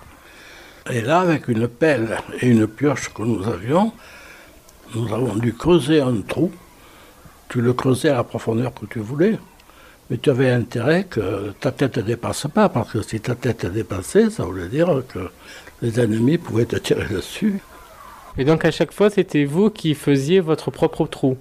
et 0.92 1.02
là, 1.02 1.20
avec 1.20 1.48
une 1.48 1.68
pelle 1.68 2.18
et 2.42 2.48
une 2.48 2.68
pioche 2.68 3.14
que 3.14 3.22
nous 3.22 3.48
avions, 3.48 3.92
nous 4.96 5.14
avons 5.14 5.36
dû 5.36 5.54
creuser 5.54 6.02
un 6.02 6.22
trou. 6.22 6.52
Tu 7.48 7.62
le 7.62 7.74
creusais 7.74 8.10
à 8.10 8.16
la 8.16 8.24
profondeur 8.24 8.74
que 8.74 8.86
tu 8.86 9.00
voulais, 9.00 9.38
mais 10.10 10.18
tu 10.18 10.30
avais 10.30 10.50
intérêt 10.50 11.04
que 11.04 11.54
ta 11.60 11.72
tête 11.72 11.98
ne 11.98 12.04
dépasse 12.04 12.48
pas, 12.54 12.70
parce 12.70 12.92
que 12.92 13.02
si 13.02 13.20
ta 13.20 13.36
tête 13.36 13.66
dépassait, 13.66 14.30
ça 14.30 14.44
voulait 14.44 14.68
dire 14.68 15.04
que 15.08 15.30
les 15.82 16.00
ennemis 16.00 16.38
pouvaient 16.38 16.66
te 16.66 16.76
tirer 16.76 17.08
dessus. 17.08 17.62
et 18.38 18.44
donc 18.44 18.66
à 18.66 18.72
chaque 18.72 18.92
fois 18.92 19.10
c'était 19.10 19.46
vous 19.46 19.70
qui 19.70 19.96
faisiez 19.96 20.40
votre 20.40 20.72
propre 20.72 21.08
trou. 21.08 21.38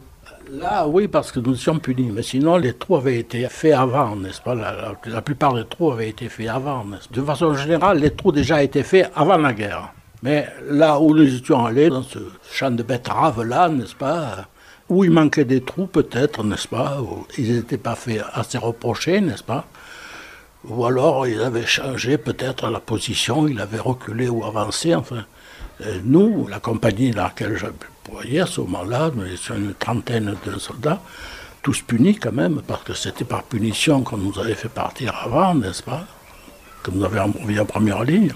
Là, 0.50 0.86
oui, 0.88 1.08
parce 1.08 1.30
que 1.30 1.40
nous 1.40 1.54
étions 1.54 1.78
punis, 1.78 2.10
mais 2.10 2.22
sinon 2.22 2.56
les 2.56 2.72
trous 2.72 2.96
avaient 2.96 3.18
été 3.18 3.46
faits 3.48 3.74
avant, 3.74 4.16
n'est-ce 4.16 4.40
pas? 4.40 4.54
La, 4.54 5.20
plupart 5.20 5.52
des 5.52 5.66
trous 5.66 5.92
avaient 5.92 6.08
été 6.08 6.30
faits 6.30 6.48
avant. 6.48 6.86
De 7.10 7.22
façon 7.22 7.54
générale, 7.54 7.98
les 7.98 8.10
trous 8.10 8.32
déjà 8.32 8.62
étaient 8.62 8.82
faits 8.82 9.10
avant 9.14 9.36
la 9.36 9.52
guerre. 9.52 9.92
Mais 10.22 10.48
là 10.70 10.98
où 11.00 11.14
nous 11.14 11.34
étions 11.34 11.66
allés, 11.66 11.90
dans 11.90 12.02
ce 12.02 12.18
champ 12.50 12.70
de 12.70 12.82
betteraves-là, 12.82 13.68
n'est-ce 13.68 13.94
pas 13.94 14.46
Où 14.88 15.04
il 15.04 15.10
manquait 15.10 15.44
des 15.44 15.60
trous, 15.60 15.86
peut-être, 15.86 16.42
n'est-ce 16.42 16.68
pas 16.68 16.98
où 17.02 17.26
Ils 17.36 17.56
n'étaient 17.56 17.76
pas 17.76 17.94
faits 17.94 18.24
assez 18.32 18.56
reprochés, 18.56 19.20
n'est-ce 19.20 19.44
pas? 19.44 19.66
Ou 20.64 20.84
alors 20.86 21.26
ils 21.26 21.42
avaient 21.42 21.66
changé 21.66 22.16
peut-être 22.16 22.70
la 22.70 22.80
position, 22.80 23.46
ils 23.46 23.60
avaient 23.60 23.78
reculé 23.78 24.28
ou 24.28 24.44
avancé, 24.44 24.94
enfin. 24.94 25.24
Et 25.80 26.00
nous, 26.04 26.48
la 26.48 26.58
compagnie 26.58 27.12
dans 27.12 27.24
laquelle 27.24 27.56
je 27.56 27.66
voyais 28.10 28.40
à 28.40 28.46
ce 28.46 28.60
moment-là, 28.62 29.10
nous 29.14 29.26
étions 29.26 29.54
une 29.54 29.74
trentaine 29.74 30.34
de 30.44 30.58
soldats, 30.58 31.00
tous 31.62 31.82
punis 31.82 32.16
quand 32.16 32.32
même, 32.32 32.62
parce 32.66 32.82
que 32.82 32.94
c'était 32.94 33.24
par 33.24 33.44
punition 33.44 34.02
qu'on 34.02 34.16
nous 34.16 34.38
avait 34.38 34.54
fait 34.54 34.68
partir 34.68 35.14
avant, 35.24 35.54
n'est-ce 35.54 35.82
pas 35.82 36.04
Que 36.82 36.90
nous 36.90 37.04
avions 37.04 37.24
envoyé 37.24 37.60
en 37.60 37.66
première 37.66 38.02
ligne. 38.02 38.32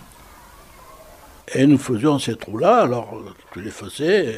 Et 1.55 1.67
nous 1.67 1.79
faisions 1.79 2.19
ces 2.19 2.37
trous-là, 2.37 2.83
alors 2.83 3.21
tu 3.53 3.61
les 3.61 3.71
faisais, 3.71 4.37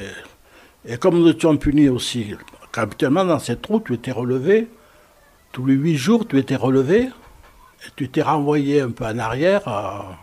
et, 0.86 0.96
comme 0.96 1.18
nous 1.18 1.28
étions 1.28 1.56
punis 1.56 1.88
aussi, 1.88 2.34
habituellement 2.74 3.24
dans 3.24 3.38
ces 3.38 3.56
trous, 3.56 3.80
tu 3.80 3.94
étais 3.94 4.12
relevé, 4.12 4.68
tous 5.52 5.66
les 5.66 5.74
huit 5.74 5.96
jours, 5.96 6.26
tu 6.26 6.38
étais 6.38 6.56
relevé, 6.56 7.02
et 7.02 7.90
tu 7.96 8.08
t'es 8.08 8.22
renvoyé 8.22 8.80
un 8.80 8.90
peu 8.90 9.04
en 9.04 9.18
arrière 9.18 9.68
à 9.68 10.16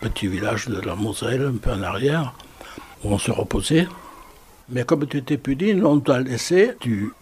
petit 0.00 0.26
village 0.26 0.68
de 0.68 0.80
la 0.80 0.94
Moselle, 0.94 1.52
un 1.54 1.56
peu 1.56 1.72
en 1.72 1.82
arrière, 1.82 2.34
où 3.02 3.12
on 3.12 3.18
se 3.18 3.30
reposait. 3.30 3.88
Mais 4.68 4.84
comme 4.84 5.06
tu 5.06 5.18
étais 5.18 5.36
puni, 5.36 5.80
on 5.82 6.00
t'a 6.00 6.20
laissé 6.20 6.72
du 6.80 7.12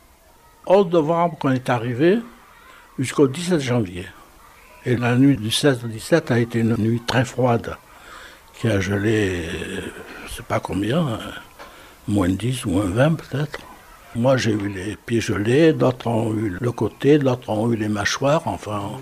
11 0.67 0.93
novembre 0.93 1.39
qu'on 1.39 1.53
est 1.53 1.71
arrivé 1.71 2.19
jusqu'au 2.99 3.27
17 3.27 3.61
janvier. 3.61 4.07
Et 4.85 4.97
la 4.97 5.17
nuit 5.17 5.37
du 5.37 5.51
16 5.51 5.85
au 5.85 5.89
17 5.89 6.31
a 6.31 6.39
été 6.39 6.61
une 6.61 6.77
nuit 6.77 7.03
très 7.07 7.25
froide, 7.25 7.77
qui 8.55 8.69
a 8.69 8.81
gelé, 8.81 9.45
je 9.51 10.25
ne 10.25 10.37
sais 10.37 10.43
pas 10.43 10.61
combien, 10.61 11.07
euh, 11.09 11.17
moins 12.07 12.29
10 12.29 12.65
ou 12.67 12.71
moins 12.71 12.85
20 12.85 13.15
peut-être. 13.15 13.61
Moi 14.15 14.37
j'ai 14.37 14.53
eu 14.53 14.69
les 14.69 14.97
pieds 14.97 15.21
gelés, 15.21 15.73
d'autres 15.73 16.07
ont 16.07 16.35
eu 16.35 16.57
le 16.61 16.73
côté, 16.73 17.19
d'autres 17.19 17.51
ont 17.51 17.71
eu 17.73 17.77
les 17.77 17.89
mâchoires, 17.89 18.43
enfin 18.47 18.93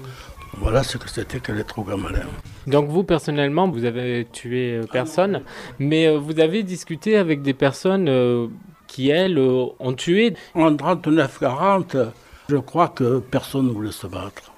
voilà 0.58 0.82
ce 0.82 0.96
que 0.96 1.08
c'était 1.08 1.40
que 1.40 1.52
les 1.52 1.64
trous 1.64 1.84
gamelins. 1.84 2.26
Donc 2.66 2.88
vous 2.88 3.04
personnellement 3.04 3.68
vous 3.68 3.84
avez 3.84 4.26
tué 4.32 4.76
euh, 4.76 4.82
personne, 4.90 5.42
mais 5.78 6.08
euh, 6.08 6.18
vous 6.18 6.40
avez 6.40 6.62
discuté 6.62 7.16
avec 7.16 7.42
des 7.42 7.54
personnes 7.54 8.08
euh, 8.08 8.48
qui 8.86 9.10
elles 9.10 9.38
ont 9.38 9.92
tué. 9.94 10.34
En 10.54 10.72
39-40, 10.72 12.08
je 12.48 12.56
crois 12.56 12.88
que 12.88 13.18
personne 13.18 13.68
ne 13.68 13.72
voulait 13.72 13.92
se 13.92 14.06
battre. 14.06 14.52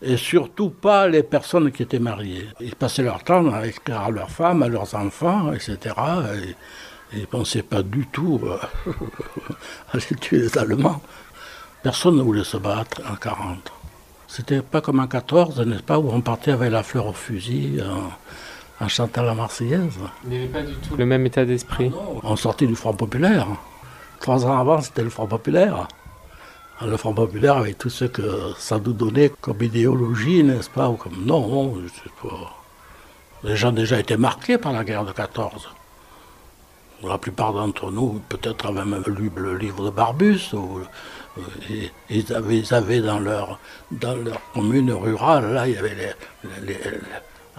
Et 0.00 0.16
surtout 0.16 0.70
pas 0.70 1.08
les 1.08 1.24
personnes 1.24 1.72
qui 1.72 1.82
étaient 1.82 1.98
mariées. 1.98 2.46
Ils 2.60 2.76
passaient 2.76 3.02
leur 3.02 3.24
temps 3.24 3.52
à 3.52 3.66
écrire 3.66 4.00
à 4.02 4.10
leurs 4.10 4.30
femmes, 4.30 4.62
à 4.62 4.68
leurs 4.68 4.94
enfants, 4.94 5.52
etc. 5.52 5.76
Et 6.36 6.54
ils 7.14 7.20
ne 7.22 7.26
pensaient 7.26 7.64
pas 7.64 7.82
du 7.82 8.06
tout 8.06 8.40
à 9.92 9.96
les 9.96 10.16
tuer 10.16 10.38
les 10.38 10.56
Allemands. 10.56 11.02
Personne 11.82 12.16
ne 12.16 12.22
voulait 12.22 12.44
se 12.44 12.58
battre 12.58 13.00
en 13.10 13.16
40. 13.16 13.72
C'était 14.28 14.60
pas 14.60 14.82
comme 14.82 15.00
en 15.00 15.06
14, 15.06 15.58
n'est-ce 15.62 15.82
pas, 15.82 15.98
où 15.98 16.10
on 16.10 16.20
partait 16.20 16.52
avec 16.52 16.70
la 16.70 16.82
fleur 16.82 17.06
au 17.06 17.12
fusil 17.14 17.82
en, 17.82 18.84
en 18.84 18.88
chantant 18.88 19.22
la 19.22 19.34
Marseillaise. 19.34 19.98
Il 20.24 20.30
n'y 20.30 20.36
avait 20.36 20.46
pas 20.46 20.62
du 20.62 20.74
tout 20.74 20.96
le 20.96 21.06
même 21.06 21.24
état 21.24 21.46
d'esprit. 21.46 21.90
On 22.22 22.36
sortait 22.36 22.66
du 22.66 22.76
Front 22.76 22.92
populaire. 22.92 23.46
Trois 24.20 24.44
ans 24.44 24.58
avant, 24.58 24.82
c'était 24.82 25.02
le 25.02 25.08
Front 25.08 25.26
populaire. 25.26 25.88
Le 26.84 26.96
Front 26.98 27.14
populaire 27.14 27.56
avec 27.56 27.78
tout 27.78 27.88
ce 27.88 28.04
que 28.04 28.52
ça 28.58 28.78
nous 28.78 28.92
donnait 28.92 29.32
comme 29.40 29.62
idéologie, 29.62 30.44
n'est-ce 30.44 30.70
pas 30.70 30.90
ou 30.90 30.96
comme 30.96 31.24
Non, 31.24 31.74
je 31.82 31.88
sais 31.88 32.10
pas. 32.22 32.54
Les 33.44 33.56
gens 33.56 33.72
déjà 33.72 33.98
été 33.98 34.18
marqués 34.18 34.58
par 34.58 34.72
la 34.72 34.84
guerre 34.84 35.06
de 35.06 35.12
14. 35.12 35.70
La 37.04 37.16
plupart 37.16 37.54
d'entre 37.54 37.90
nous, 37.90 38.20
peut-être, 38.28 38.66
avaient 38.66 38.84
même 38.84 39.04
lu 39.06 39.30
le 39.34 39.56
livre 39.56 39.84
de 39.84 39.90
Barbus. 39.90 40.52
Ou, 40.52 40.80
ils, 42.10 42.72
avaient, 42.72 43.00
dans, 43.00 43.18
leur, 43.18 43.58
dans 43.90 44.16
leur 44.16 44.40
commune 44.52 44.92
rurale, 44.92 45.52
là, 45.52 45.68
il 45.68 45.74
y 45.74 45.76
avait 45.76 46.14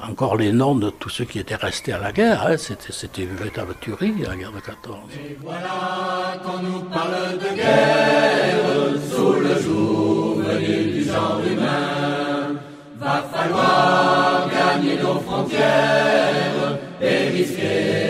encore 0.07 0.36
les 0.36 0.51
noms 0.51 0.75
de 0.75 0.89
tous 0.89 1.09
ceux 1.09 1.25
qui 1.25 1.39
étaient 1.39 1.55
restés 1.55 1.93
à 1.93 2.00
la 2.00 2.12
guerre. 2.12 2.45
Hein. 2.48 2.57
C'était, 2.57 3.24
une 3.24 3.36
véritable 3.36 3.75
tuerie, 3.81 4.13
la 4.25 4.36
guerre 4.36 4.51
de 4.51 4.59
14. 4.59 4.98
Et 5.13 5.38
voilà 5.41 6.38
qu'on 6.43 6.63
nous 6.63 6.81
parle 6.83 7.38
de 7.38 7.55
guerre 7.55 9.01
sous 9.12 9.33
le 9.33 9.62
jour 9.62 10.36
venu 10.39 10.91
du 10.91 11.03
genre 11.03 11.41
humain. 11.45 12.55
Va 12.98 13.24
falloir 13.33 14.50
gagner 14.50 14.98
nos 14.98 15.19
frontières 15.19 16.77
et 17.01 17.29
risquer 17.29 18.09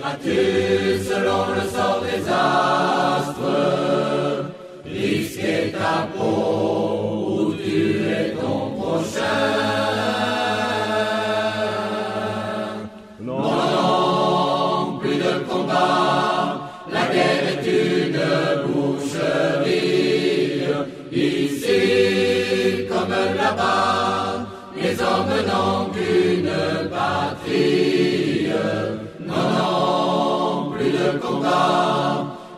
Iras-tu 0.00 1.04
selon 1.04 1.52
le 1.54 1.60
sort 1.68 2.00
des 2.00 2.26
astres, 2.26 3.36
risquer 4.86 5.72
ta 5.72 6.08
peau 6.16 7.28
ou 7.28 7.52
tuer 7.52 8.32
ton 8.40 8.70
prochain 8.80 10.29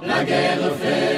la 0.02 0.25
guerre 0.25 0.71
fait 0.80 1.12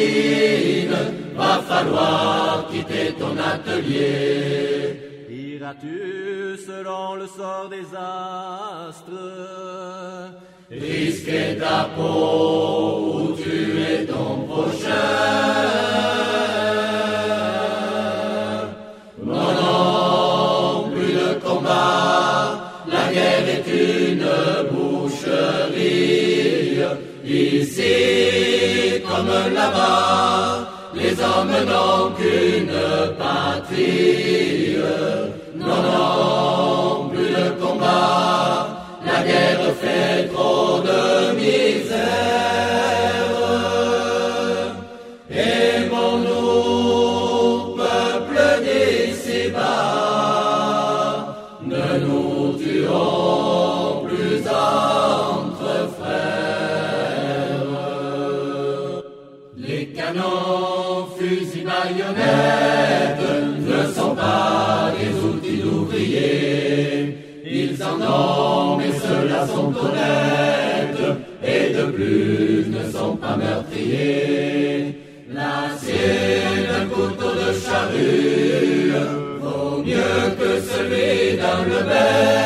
voisines, 0.00 1.12
va 1.36 1.62
falloir 1.62 2.66
quitter 2.70 3.14
ton 3.18 3.36
atelier. 3.38 4.96
Iras-tu 5.28 6.56
selon 6.66 7.14
le 7.16 7.26
sort 7.26 7.68
des 7.70 7.86
astres? 7.94 9.10
Risquer 10.70 11.58
ta 11.58 11.88
peau 11.96 13.12
ou 13.14 13.32
tuer 13.32 14.06
ton 14.06 14.46
prochain. 14.46 14.90
Comme 29.20 29.52
là-bas, 29.52 30.66
les 30.94 31.12
hommes 31.20 31.52
n'ont 31.68 32.10
qu'une 32.16 32.72
patrie. 33.18 34.78
Meurtriers. 73.90 74.94
L'acier 75.32 76.66
d'un 76.68 76.86
couteau 76.86 77.32
de 77.32 77.52
charrue 77.52 78.92
vaut 79.40 79.82
mieux 79.82 80.34
que 80.38 80.60
celui 80.60 81.36
d'un 81.36 81.64
lebel. 81.64 82.39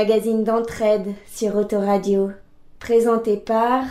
Magazine 0.00 0.44
d'entraide 0.44 1.12
sur 1.30 1.56
Autoradio. 1.56 2.30
Présenté 2.78 3.36
par 3.36 3.84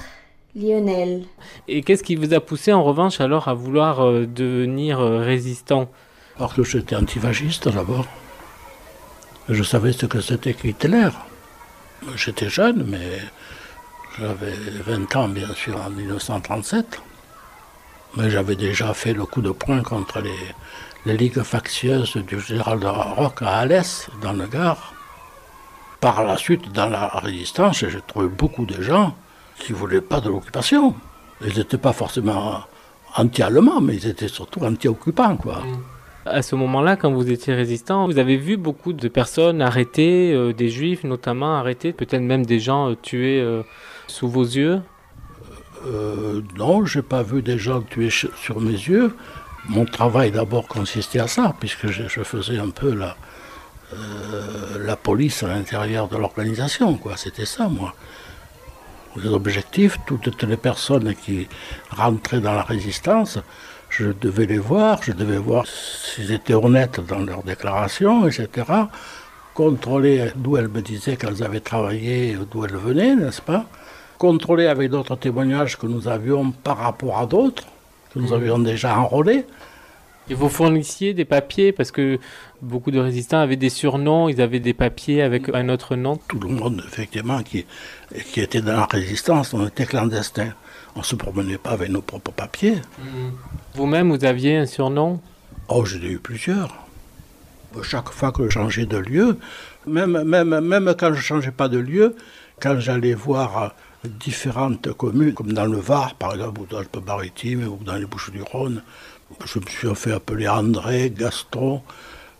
Lionel. 0.55 1.25
Et 1.67 1.83
qu'est-ce 1.83 2.01
qui 2.01 2.15
vous 2.15 2.33
a 2.33 2.39
poussé 2.39 2.73
en 2.73 2.83
revanche 2.83 3.21
alors 3.21 3.47
à 3.47 3.53
vouloir 3.53 4.03
euh, 4.03 4.25
devenir 4.25 4.99
euh, 5.01 5.19
résistant? 5.19 5.87
Parce 6.39 6.55
que 6.55 6.63
j'étais 6.63 6.95
antivagiste 6.95 7.69
d'abord. 7.69 8.07
Je 9.49 9.61
savais 9.61 9.91
ce 9.91 10.07
que 10.07 10.19
c'était 10.19 10.55
qu'Hitler. 10.55 11.09
J'étais 12.15 12.49
jeune, 12.49 12.83
mais 12.87 13.19
j'avais 14.17 14.55
20 14.87 15.15
ans 15.15 15.29
bien 15.29 15.53
sûr 15.53 15.79
en 15.79 15.91
1937. 15.91 17.01
Mais 18.17 18.31
j'avais 18.31 18.55
déjà 18.55 18.95
fait 18.95 19.13
le 19.13 19.25
coup 19.25 19.43
de 19.43 19.51
poing 19.51 19.83
contre 19.83 20.21
les, 20.21 20.41
les 21.05 21.15
ligues 21.15 21.43
factieuses 21.43 22.17
du 22.17 22.39
général 22.39 22.79
de 22.79 22.87
Rock 22.87 23.43
à 23.43 23.59
Alès, 23.59 24.07
dans 24.23 24.33
le 24.33 24.47
Gard. 24.47 24.95
Par 26.01 26.23
la 26.23 26.37
suite, 26.37 26.71
dans 26.71 26.87
la 26.87 27.07
résistance, 27.07 27.79
j'ai 27.79 28.01
trouvé 28.07 28.27
beaucoup 28.27 28.65
de 28.65 28.81
gens 28.81 29.15
qui 29.59 29.73
ne 29.73 29.77
voulaient 29.77 30.01
pas 30.01 30.21
de 30.21 30.29
l'occupation. 30.29 30.95
Ils 31.45 31.57
n'étaient 31.57 31.77
pas 31.77 31.91
forcément 31.91 32.61
anti-allemands, 33.15 33.81
mais 33.81 33.95
ils 33.95 34.07
étaient 34.07 34.29
surtout 34.29 34.63
anti-occupants, 34.63 35.35
quoi. 35.35 35.61
À 36.25 36.41
ce 36.41 36.55
moment-là, 36.55 36.95
quand 36.95 37.11
vous 37.11 37.29
étiez 37.31 37.53
résistant, 37.53 38.05
vous 38.05 38.17
avez 38.17 38.37
vu 38.37 38.55
beaucoup 38.55 38.93
de 38.93 39.07
personnes 39.07 39.61
arrêtées, 39.61 40.31
euh, 40.33 40.53
des 40.53 40.69
juifs 40.69 41.03
notamment 41.03 41.55
arrêtés, 41.57 41.91
peut-être 41.91 42.21
même 42.21 42.45
des 42.45 42.59
gens 42.59 42.91
euh, 42.91 42.95
tués 42.95 43.41
euh, 43.41 43.63
sous 44.07 44.29
vos 44.29 44.43
yeux? 44.43 44.81
Non, 46.57 46.85
j'ai 46.85 47.01
pas 47.01 47.23
vu 47.23 47.41
des 47.41 47.57
gens 47.57 47.81
tués 47.81 48.09
sur 48.09 48.59
mes 48.59 48.71
yeux. 48.71 49.15
Mon 49.69 49.85
travail 49.85 50.29
d'abord 50.29 50.67
consistait 50.67 51.19
à 51.19 51.27
ça, 51.27 51.55
puisque 51.59 51.87
je, 51.87 52.03
je 52.07 52.21
faisais 52.21 52.57
un 52.57 52.69
peu 52.69 52.93
la, 52.93 53.15
euh, 53.93 54.85
la 54.85 54.95
police 54.95 55.43
à 55.43 55.47
l'intérieur 55.47 56.07
de 56.07 56.17
l'organisation, 56.17 56.95
quoi. 56.95 57.17
C'était 57.17 57.45
ça, 57.45 57.67
moi. 57.67 57.93
Les 59.15 59.29
objectifs, 59.29 59.97
toutes 60.05 60.43
les 60.43 60.57
personnes 60.57 61.15
qui 61.15 61.47
rentraient 61.89 62.39
dans 62.39 62.53
la 62.53 62.61
résistance, 62.61 63.39
je 63.89 64.11
devais 64.11 64.45
les 64.45 64.59
voir, 64.59 65.01
je 65.01 65.11
devais 65.11 65.37
voir 65.37 65.65
s'ils 65.65 66.31
étaient 66.31 66.53
honnêtes 66.53 66.99
dans 66.99 67.19
leurs 67.19 67.43
déclarations, 67.43 68.27
etc. 68.27 68.67
Contrôler 69.55 70.31
d'où 70.35 70.57
elles 70.57 70.67
me 70.67 70.81
disaient 70.81 71.17
qu'elles 71.17 71.43
avaient 71.43 71.59
travaillé, 71.59 72.37
d'où 72.51 72.65
elles 72.65 72.77
venaient, 72.77 73.15
n'est-ce 73.15 73.41
pas? 73.41 73.65
Contrôler 74.17 74.67
avec 74.67 74.91
d'autres 74.91 75.15
témoignages 75.15 75.77
que 75.77 75.87
nous 75.87 76.07
avions 76.07 76.51
par 76.51 76.77
rapport 76.77 77.17
à 77.17 77.25
d'autres, 77.25 77.63
que 78.13 78.19
nous 78.19 78.31
avions 78.33 78.59
déjà 78.59 78.97
enrôlés. 78.97 79.45
Et 80.29 80.35
vous 80.35 80.49
fournissiez 80.49 81.13
des 81.13 81.25
papiers 81.25 81.71
parce 81.71 81.91
que 81.91 82.19
beaucoup 82.61 82.91
de 82.91 82.99
résistants 82.99 83.39
avaient 83.39 83.55
des 83.55 83.69
surnoms, 83.69 84.29
ils 84.29 84.41
avaient 84.41 84.59
des 84.59 84.73
papiers 84.73 85.21
avec 85.21 85.49
un 85.49 85.69
autre 85.69 85.95
nom. 85.95 86.19
Tout 86.27 86.39
le 86.39 86.49
monde, 86.49 86.83
effectivement, 86.87 87.41
qui, 87.41 87.65
qui 88.31 88.41
était 88.41 88.61
dans 88.61 88.73
la 88.73 88.85
résistance, 88.85 89.53
on 89.53 89.67
était 89.67 89.85
clandestins. 89.85 90.53
On 90.95 90.99
ne 90.99 91.03
se 91.05 91.15
promenait 91.15 91.57
pas 91.57 91.71
avec 91.71 91.89
nos 91.89 92.01
propres 92.01 92.31
papiers. 92.31 92.81
Vous-même, 93.75 94.11
vous 94.11 94.23
aviez 94.25 94.57
un 94.57 94.65
surnom? 94.65 95.19
Oh, 95.67 95.85
j'en 95.85 95.99
ai 95.99 96.11
eu 96.11 96.19
plusieurs. 96.19 96.85
Chaque 97.83 98.09
fois 98.09 98.31
que 98.31 98.43
je 98.45 98.49
changeais 98.49 98.85
de 98.85 98.97
lieu, 98.97 99.37
même, 99.87 100.23
même, 100.23 100.59
même 100.59 100.95
quand 100.97 101.13
je 101.13 101.17
ne 101.17 101.23
changeais 101.23 101.51
pas 101.51 101.69
de 101.69 101.77
lieu, 101.77 102.15
quand 102.59 102.79
j'allais 102.79 103.13
voir 103.13 103.63
euh, 103.63 103.67
différentes 104.03 104.91
communes, 104.93 105.33
comme 105.33 105.53
dans 105.53 105.65
le 105.65 105.77
Var, 105.77 106.15
par 106.15 106.33
exemple, 106.33 106.61
ou 106.61 106.65
dans 106.65 106.79
le 106.79 106.87
maritime, 107.05 107.67
ou 107.67 107.83
dans 107.83 107.95
les 107.95 108.05
Bouches-du-Rhône, 108.05 108.81
je 109.45 109.59
me 109.59 109.65
suis 109.65 109.95
fait 109.95 110.13
appeler 110.13 110.47
André, 110.47 111.13
Gaston. 111.15 111.81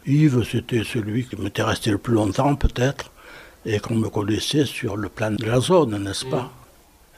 Yves, 0.06 0.43
c'était 0.43 0.84
celui 0.84 1.25
qui 1.25 1.36
m'était 1.36 1.63
resté 1.63 1.91
le 1.91 1.97
plus 1.97 2.13
longtemps, 2.13 2.56
peut-être, 2.56 3.12
et 3.65 3.80
qu'on 3.80 3.95
me 3.95 4.10
connaissait 4.10 4.65
sur 4.65 4.97
le 4.97 5.10
plan 5.10 5.32
de 5.32 5.45
la 5.45 5.60
zone, 5.60 6.02
n'est-ce 6.04 6.25
pas 6.25 6.52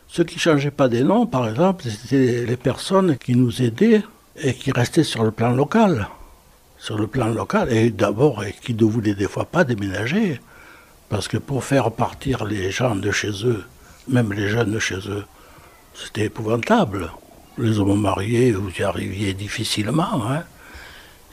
Ceux 0.07 0.23
qui 0.23 0.35
ne 0.35 0.41
changeaient 0.41 0.71
pas 0.71 0.89
des 0.89 1.03
noms, 1.03 1.25
par 1.25 1.47
exemple, 1.47 1.85
c'était 1.85 2.45
les 2.45 2.57
personnes 2.57 3.17
qui 3.17 3.35
nous 3.35 3.61
aidaient 3.61 4.03
et 4.35 4.53
qui 4.53 4.71
restaient 4.71 5.03
sur 5.03 5.23
le 5.23 5.31
plan 5.31 5.51
local. 5.51 6.07
Sur 6.77 6.97
le 6.97 7.07
plan 7.07 7.27
local, 7.27 7.71
et 7.71 7.91
d'abord, 7.91 8.43
et 8.43 8.53
qui 8.53 8.73
ne 8.73 8.83
voulaient 8.83 9.13
des 9.13 9.27
fois 9.27 9.45
pas 9.45 9.63
déménager. 9.63 10.41
Parce 11.09 11.27
que 11.27 11.37
pour 11.37 11.63
faire 11.63 11.91
partir 11.91 12.45
les 12.45 12.71
gens 12.71 12.95
de 12.95 13.11
chez 13.11 13.45
eux, 13.45 13.63
même 14.07 14.33
les 14.33 14.49
jeunes 14.49 14.71
de 14.71 14.79
chez 14.79 14.99
eux, 15.09 15.25
c'était 15.93 16.25
épouvantable. 16.25 17.11
Les 17.61 17.77
hommes 17.77 18.01
mariés, 18.01 18.53
vous 18.53 18.71
y 18.71 18.81
arriviez 18.81 19.35
difficilement. 19.35 20.25
Hein. 20.27 20.43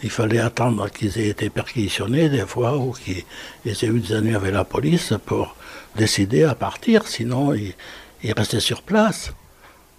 Il 0.03 0.11
fallait 0.11 0.41
attendre 0.41 0.91
qu'ils 0.91 1.19
aient 1.19 1.29
été 1.29 1.49
perquisitionnés 1.49 2.29
des 2.29 2.45
fois 2.45 2.77
ou 2.77 2.93
qu'ils 2.93 3.25
aient 3.65 3.87
eu 3.87 4.01
des 4.01 4.13
années 4.13 4.35
avec 4.35 4.53
la 4.53 4.65
police 4.65 5.15
pour 5.25 5.57
décider 5.97 6.45
à 6.45 6.55
partir, 6.55 7.07
sinon 7.09 7.55
ils, 7.55 7.75
restaient 8.37 8.61
sur 8.61 8.83
place. 8.83 9.33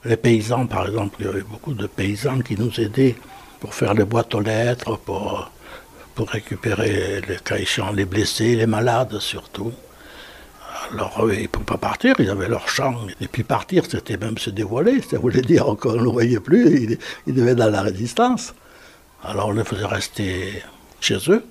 Les 0.06 0.18
paysans, 0.18 0.68
par 0.68 0.88
exemple, 0.88 1.16
il 1.20 1.26
y 1.26 1.30
avait 1.30 1.42
beaucoup 1.42 1.74
de 1.74 1.88
paysans 1.88 2.42
qui 2.42 2.56
nous 2.56 2.80
aidaient 2.80 3.16
pour 3.60 3.74
faire 3.74 3.96
les 3.96 4.06
boîtes 4.06 4.36
aux 4.36 4.40
lettres, 4.40 4.98
pour, 4.98 5.52
récupérer 6.32 7.22
les 7.28 7.38
cas 7.38 7.56
les 7.94 8.06
blessés, 8.06 8.56
les 8.56 8.68
malades 8.68 9.20
surtout. 9.20 9.72
Alors 10.92 11.26
eux, 11.26 11.34
ils 11.36 11.44
ne 11.44 11.48
pouvaient 11.48 11.66
pas 11.66 11.78
partir, 11.78 12.16
ils 12.20 12.30
avaient 12.30 12.48
leur 12.48 12.68
champ. 12.68 12.96
Et 13.22 13.28
puis 13.28 13.44
partir, 13.44 13.84
c'était 13.88 14.18
même 14.18 14.38
se 14.38 14.50
dévoiler. 14.50 15.02
Ça 15.02 15.18
voulait 15.18 15.42
dire 15.42 15.66
qu'on 15.80 15.94
ne 15.94 16.04
le 16.04 16.10
voyait 16.10 16.40
plus, 16.40 16.98
ils, 17.28 17.34
devaient 17.34 17.56
dans 17.56 17.70
la 17.70 17.82
résistance. 17.82 18.54
Alors 19.24 19.50
on 19.50 19.54
les 19.54 19.64
faisait 19.64 19.86
rester 19.86 20.64
chez 21.00 21.18
eux, 21.28 21.44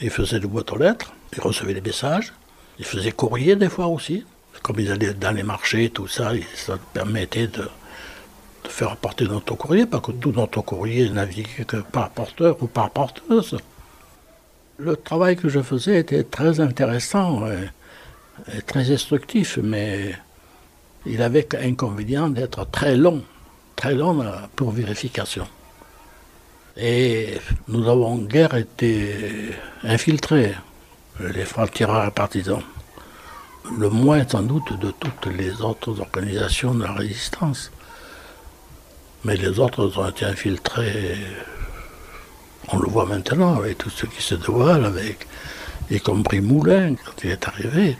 ils 0.00 0.10
faisaient 0.10 0.40
des 0.40 0.46
boîtes 0.46 0.72
aux 0.72 0.78
lettres, 0.78 1.12
ils 1.36 1.40
recevaient 1.40 1.74
des 1.74 1.80
messages, 1.80 2.32
ils 2.78 2.84
faisaient 2.84 3.12
courrier 3.12 3.56
des 3.56 3.68
fois 3.68 3.86
aussi. 3.86 4.24
Comme 4.62 4.78
ils 4.80 4.90
allaient 4.90 5.14
dans 5.14 5.32
les 5.32 5.42
marchés, 5.42 5.90
tout 5.90 6.08
ça, 6.08 6.32
ça 6.54 6.78
permettait 6.92 7.46
de, 7.46 7.68
faire 8.68 8.96
porter 8.96 9.26
notre 9.26 9.54
courrier, 9.54 9.86
parce 9.86 10.04
que 10.04 10.12
tout 10.12 10.32
notre 10.32 10.62
courrier 10.62 11.08
naviguait 11.10 11.64
que 11.64 11.78
par 11.78 12.10
porteur 12.10 12.56
ou 12.62 12.66
par 12.66 12.90
porteuse. 12.90 13.58
Le 14.78 14.96
travail 14.96 15.36
que 15.36 15.48
je 15.48 15.60
faisais 15.60 15.98
était 15.98 16.24
très 16.24 16.60
intéressant 16.60 17.42
très 18.66 18.90
instructif, 18.90 19.58
mais 19.62 20.14
il 21.06 21.22
avait 21.22 21.48
inconvénient 21.56 22.28
d'être 22.28 22.64
très 22.70 22.96
long, 22.96 23.22
très 23.76 23.94
long 23.94 24.24
pour 24.56 24.70
vérification. 24.70 25.46
Et 26.76 27.38
nous 27.68 27.88
avons 27.88 28.16
guère 28.18 28.54
été 28.54 29.50
infiltrés, 29.84 30.54
les 31.20 31.44
francs-tireurs 31.44 32.12
partisans. 32.12 32.62
Le 33.78 33.90
moins 33.90 34.26
sans 34.26 34.42
doute 34.42 34.78
de 34.80 34.90
toutes 34.90 35.26
les 35.26 35.60
autres 35.60 36.00
organisations 36.00 36.74
de 36.74 36.82
la 36.82 36.92
résistance. 36.92 37.70
Mais 39.24 39.36
les 39.36 39.60
autres 39.60 39.98
ont 39.98 40.08
été 40.08 40.24
infiltrés, 40.24 41.16
on 42.68 42.78
le 42.78 42.88
voit 42.88 43.06
maintenant 43.06 43.56
avec 43.56 43.78
tout 43.78 43.90
ce 43.90 44.06
qui 44.06 44.22
se 44.22 44.34
dévoile, 44.34 44.84
avec, 44.84 45.26
y 45.90 46.00
compris 46.00 46.40
Moulin 46.40 46.94
quand 46.94 47.22
il 47.22 47.30
est 47.30 47.46
arrivé. 47.46 47.96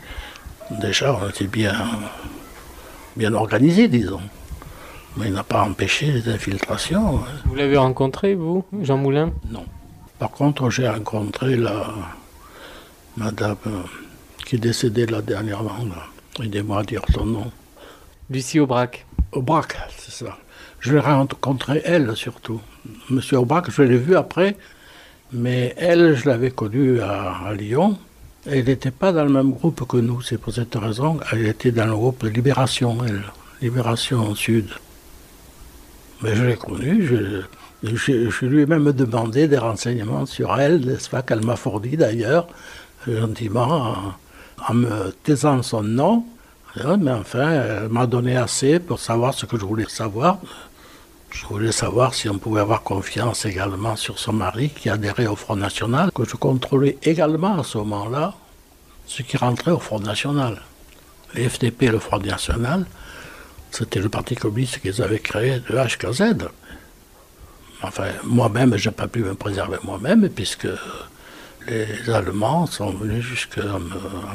Déjà, 0.81 1.13
on 1.21 1.29
était 1.29 1.47
bien, 1.47 1.73
bien 3.15 3.33
organisés, 3.33 3.87
disons. 3.87 4.21
Mais 5.17 5.27
il 5.27 5.33
n'a 5.33 5.43
pas 5.43 5.61
empêché 5.63 6.11
les 6.11 6.27
infiltrations. 6.29 7.17
hein. 7.19 7.23
Vous 7.45 7.55
l'avez 7.55 7.77
rencontré, 7.77 8.33
vous, 8.33 8.65
Jean 8.81 8.97
Moulin? 8.97 9.31
Non. 9.49 9.65
Par 10.19 10.31
contre, 10.31 10.69
j'ai 10.69 10.87
rencontré 10.89 11.55
la 11.55 11.85
madame 13.17 13.57
euh, 13.67 13.81
qui 14.45 14.55
est 14.55 14.59
décédée 14.59 15.05
là 15.05 15.21
dernièrement. 15.21 15.71
Aidez-moi 16.41 16.79
à 16.79 16.83
dire 16.83 17.01
son 17.13 17.25
nom. 17.25 17.51
Lucie 18.29 18.59
Aubrac. 18.59 19.05
Aubrac, 19.33 19.77
c'est 19.97 20.11
ça. 20.25 20.37
Je 20.79 20.93
l'ai 20.93 20.99
rencontrée, 20.99 21.81
elle 21.85 22.15
surtout. 22.15 22.59
Monsieur 23.09 23.37
Aubrac, 23.37 23.69
je 23.69 23.81
l'ai 23.83 23.97
vu 23.97 24.15
après, 24.15 24.57
mais 25.31 25.73
elle, 25.77 26.15
je 26.15 26.27
l'avais 26.27 26.51
connue 26.51 26.99
à, 27.01 27.33
à 27.47 27.53
Lyon. 27.53 27.97
Elle 28.45 28.65
n'était 28.65 28.91
pas 28.91 29.13
dans 29.13 29.23
le 29.23 29.31
même 29.31 29.51
groupe 29.51 29.87
que 29.87 29.97
nous, 29.97 30.21
c'est 30.21 30.37
pour 30.37 30.53
cette 30.53 30.75
raison. 30.75 31.19
Elle 31.31 31.47
était 31.47 31.71
dans 31.71 31.85
le 31.85 31.93
groupe 31.93 32.23
Libération, 32.23 32.97
elle. 33.07 33.23
Libération 33.61 34.35
Sud. 34.35 34.67
Mais 36.21 36.35
je 36.35 36.43
l'ai 36.43 36.57
connue, 36.57 37.05
je, 37.83 38.45
lui 38.45 38.61
ai 38.61 38.65
même 38.65 38.91
demandé 38.91 39.47
des 39.47 39.57
renseignements 39.57 40.25
sur 40.25 40.57
elle, 40.59 40.85
n'est-ce 40.85 41.09
pas, 41.09 41.21
qu'elle 41.21 41.45
m'a 41.45 41.55
fourni 41.55 41.95
d'ailleurs, 41.95 42.47
gentiment, 43.07 43.61
en, 43.61 44.13
en 44.67 44.73
me 44.73 45.11
taisant 45.23 45.61
son 45.63 45.83
nom. 45.83 46.25
Ouais, 46.75 46.97
Mais 46.97 47.11
enfin, 47.11 47.49
elle 47.51 47.89
m'a 47.89 48.05
donné 48.05 48.35
assez 48.35 48.79
pour 48.79 48.99
savoir 48.99 49.33
ce 49.33 49.45
que 49.45 49.57
je 49.57 49.65
voulais 49.65 49.87
savoir. 49.87 50.39
Je 51.33 51.45
voulais 51.47 51.71
savoir 51.71 52.13
si 52.13 52.29
on 52.29 52.37
pouvait 52.37 52.61
avoir 52.61 52.83
confiance 52.83 53.45
également 53.45 53.95
sur 53.95 54.19
son 54.19 54.33
mari 54.33 54.69
qui 54.69 54.87
adhérait 54.89 55.25
au 55.27 55.35
Front 55.35 55.55
National, 55.55 56.11
que 56.13 56.23
je 56.25 56.35
contrôlais 56.35 56.97
également 57.03 57.59
à 57.59 57.63
ce 57.63 57.77
moment-là, 57.79 58.35
ce 59.07 59.23
qui 59.23 59.35
rentrait 59.37 59.71
au 59.71 59.79
Front 59.79 59.99
National. 59.99 60.61
Les 61.33 61.49
FDP 61.49 61.83
et 61.83 61.87
le 61.89 61.99
Front 61.99 62.19
National, 62.19 62.85
c'était 63.71 63.99
le 63.99 64.09
Parti 64.09 64.35
communiste 64.35 64.79
qu'ils 64.79 65.01
avaient 65.01 65.19
créé 65.19 65.59
de 65.59 65.75
HKZ. 65.75 66.47
Enfin, 67.81 68.09
moi-même, 68.23 68.77
je 68.77 68.89
n'ai 68.89 68.95
pas 68.95 69.07
pu 69.07 69.19
me 69.23 69.33
préserver 69.33 69.77
moi-même, 69.83 70.29
puisque 70.29 70.67
les 71.67 72.09
Allemands 72.09 72.67
sont 72.67 72.91
venus 72.91 73.23
jusqu'à 73.25 73.63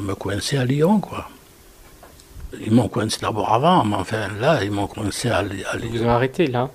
me, 0.01 0.13
coincer 0.15 0.57
à 0.57 0.65
Lyon, 0.65 0.99
quoi. 0.99 1.29
Ils 2.59 2.71
m'ont 2.73 2.89
coincé 2.89 3.17
d'abord 3.21 3.53
avant, 3.53 3.85
mais 3.85 3.95
enfin 3.95 4.27
là, 4.39 4.63
ils 4.63 4.71
m'ont 4.71 4.87
coincé 4.87 5.29
à, 5.29 5.37
à 5.37 5.43
Ils 5.43 5.91
Lyon. 5.91 6.07
ont 6.07 6.09
arrêté, 6.09 6.47
là 6.47 6.69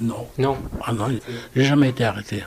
Non, 0.00 0.26
Non. 0.38 0.56
ah 0.84 0.92
non, 0.92 1.08
j'ai 1.54 1.64
jamais 1.64 1.90
été 1.90 2.04
arrêté. 2.04 2.42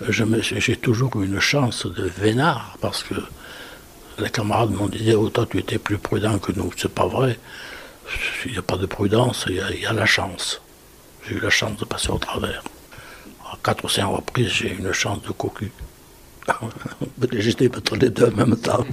Me- 0.00 0.42
J'ai 0.42 0.76
toujours 0.76 1.12
eu 1.22 1.26
une 1.26 1.38
chance 1.40 1.86
de 1.86 2.04
vénard, 2.04 2.76
parce 2.80 3.04
que 3.04 3.14
les 4.18 4.30
camarades 4.30 4.70
m'ont 4.72 4.88
dit 4.88 5.12
Oh, 5.14 5.28
toi, 5.30 5.46
tu 5.48 5.58
étais 5.58 5.78
plus 5.78 5.98
prudent 5.98 6.38
que 6.38 6.50
nous. 6.52 6.72
C'est 6.76 6.92
pas 6.92 7.06
vrai. 7.06 7.38
Il 8.46 8.52
n'y 8.52 8.58
a 8.58 8.62
pas 8.62 8.76
de 8.76 8.86
prudence, 8.86 9.44
il 9.48 9.56
y 9.56 9.60
a, 9.60 9.70
il 9.70 9.80
y 9.80 9.86
a 9.86 9.92
la 9.92 10.06
chance. 10.06 10.60
J'ai 11.28 11.36
eu 11.36 11.40
la 11.40 11.50
chance 11.50 11.76
de 11.78 11.84
passer 11.84 12.10
au 12.10 12.18
travers. 12.18 12.64
À 13.46 13.56
quatre 13.62 13.84
ou 13.84 13.88
cinq 13.88 14.06
reprises, 14.06 14.48
j'ai 14.48 14.72
eu 14.72 14.78
une 14.78 14.92
chance 14.92 15.22
de 15.22 15.30
cocu. 15.30 15.70
J'étais 17.32 17.68
peut-être 17.68 17.96
les 17.96 18.10
deux 18.10 18.26
en 18.26 18.36
même 18.36 18.56
temps. 18.56 18.84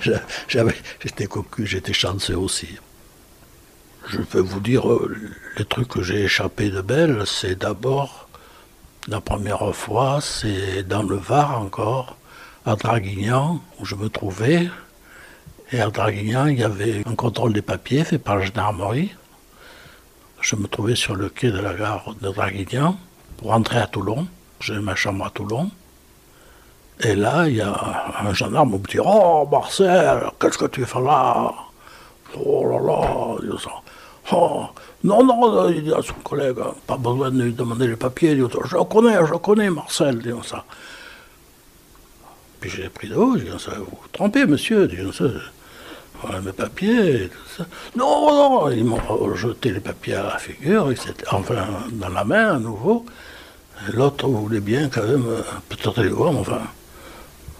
J'étais 1.00 1.26
cocu, 1.26 1.66
j'étais 1.66 1.92
chanceux 1.94 2.36
aussi. 2.36 2.68
Je 4.06 4.18
peux 4.18 4.40
vous 4.40 4.60
dire, 4.60 4.90
euh, 4.90 5.16
les 5.56 5.64
trucs 5.64 5.88
que 5.88 6.02
j'ai 6.02 6.24
échappé 6.24 6.68
de 6.68 6.82
belles, 6.82 7.22
c'est 7.26 7.58
d'abord 7.58 8.28
La 9.08 9.20
première 9.20 9.74
fois, 9.74 10.20
c'est 10.20 10.82
dans 10.82 11.02
le 11.02 11.16
Var 11.16 11.60
encore, 11.60 12.16
à 12.64 12.74
Draguignan, 12.76 13.60
où 13.78 13.84
je 13.84 13.94
me 13.94 14.08
trouvais. 14.08 14.70
Et 15.72 15.80
à 15.80 15.88
Draguignan, 15.90 16.46
il 16.46 16.58
y 16.58 16.64
avait 16.64 17.02
un 17.06 17.14
contrôle 17.14 17.52
des 17.52 17.62
papiers 17.62 18.04
fait 18.04 18.18
par 18.18 18.36
la 18.36 18.46
gendarmerie. 18.46 19.14
Je 20.40 20.56
me 20.56 20.66
trouvais 20.68 20.96
sur 20.96 21.14
le 21.14 21.28
quai 21.28 21.50
de 21.50 21.58
la 21.58 21.74
gare 21.74 22.14
de 22.20 22.28
Draguignan 22.30 22.96
pour 23.36 23.48
rentrer 23.50 23.78
à 23.78 23.86
Toulon. 23.86 24.26
J'ai 24.60 24.78
ma 24.78 24.94
chambre 24.94 25.26
à 25.26 25.30
Toulon. 25.30 25.70
Et 27.00 27.14
là, 27.14 27.48
il 27.48 27.56
y 27.56 27.60
a 27.60 28.14
un 28.20 28.32
gendarme 28.32 28.72
qui 28.72 28.78
me 28.78 28.86
dit 28.86 28.98
Oh, 29.04 29.48
Marcel, 29.50 30.30
qu'est-ce 30.40 30.58
que 30.58 30.66
tu 30.66 30.84
fais 30.84 31.00
là? 31.00 31.52
Oh 32.36 32.64
là 32.68 32.78
là. 32.80 33.83
Oh, 34.32 34.64
non, 35.02 35.22
non, 35.22 35.68
il 35.68 35.84
dit 35.84 35.92
à 35.92 36.00
son 36.02 36.14
collègue, 36.24 36.56
pas 36.86 36.96
besoin 36.96 37.30
de 37.30 37.42
lui 37.42 37.52
demander 37.52 37.88
les 37.88 37.96
papiers. 37.96 38.36
Je 38.36 38.82
connais, 38.84 39.18
je 39.26 39.34
connais 39.34 39.68
Marcel, 39.68 40.18
dit 40.18 40.30
ça. 40.42 40.64
Puis 42.60 42.70
j'ai 42.70 42.88
pris 42.88 43.08
de 43.08 43.14
haut, 43.14 43.36
j'ai 43.36 43.44
dit 43.44 43.58
ça, 43.58 43.72
vous 43.72 43.84
vous 43.84 44.08
trompez, 44.12 44.46
monsieur, 44.46 44.88
dit 44.88 44.96
ça. 45.12 45.24
Voilà 46.22 46.40
mes 46.40 46.52
papiers, 46.52 47.28
tout 47.28 47.56
ça. 47.56 47.66
Non, 47.96 48.32
non, 48.32 48.70
ils 48.70 48.84
m'ont 48.84 49.34
jeté 49.34 49.72
les 49.72 49.80
papiers 49.80 50.14
à 50.14 50.22
la 50.22 50.38
figure, 50.38 50.90
etc. 50.90 51.12
enfin, 51.30 51.66
dans 51.92 52.08
la 52.08 52.24
main 52.24 52.54
à 52.54 52.58
nouveau. 52.58 53.04
L'autre 53.92 54.26
voulait 54.26 54.60
bien 54.60 54.88
quand 54.88 55.02
même, 55.02 55.26
euh, 55.28 55.42
peut-être 55.68 56.02
les 56.02 56.08
voir, 56.08 56.34
enfin. 56.34 56.62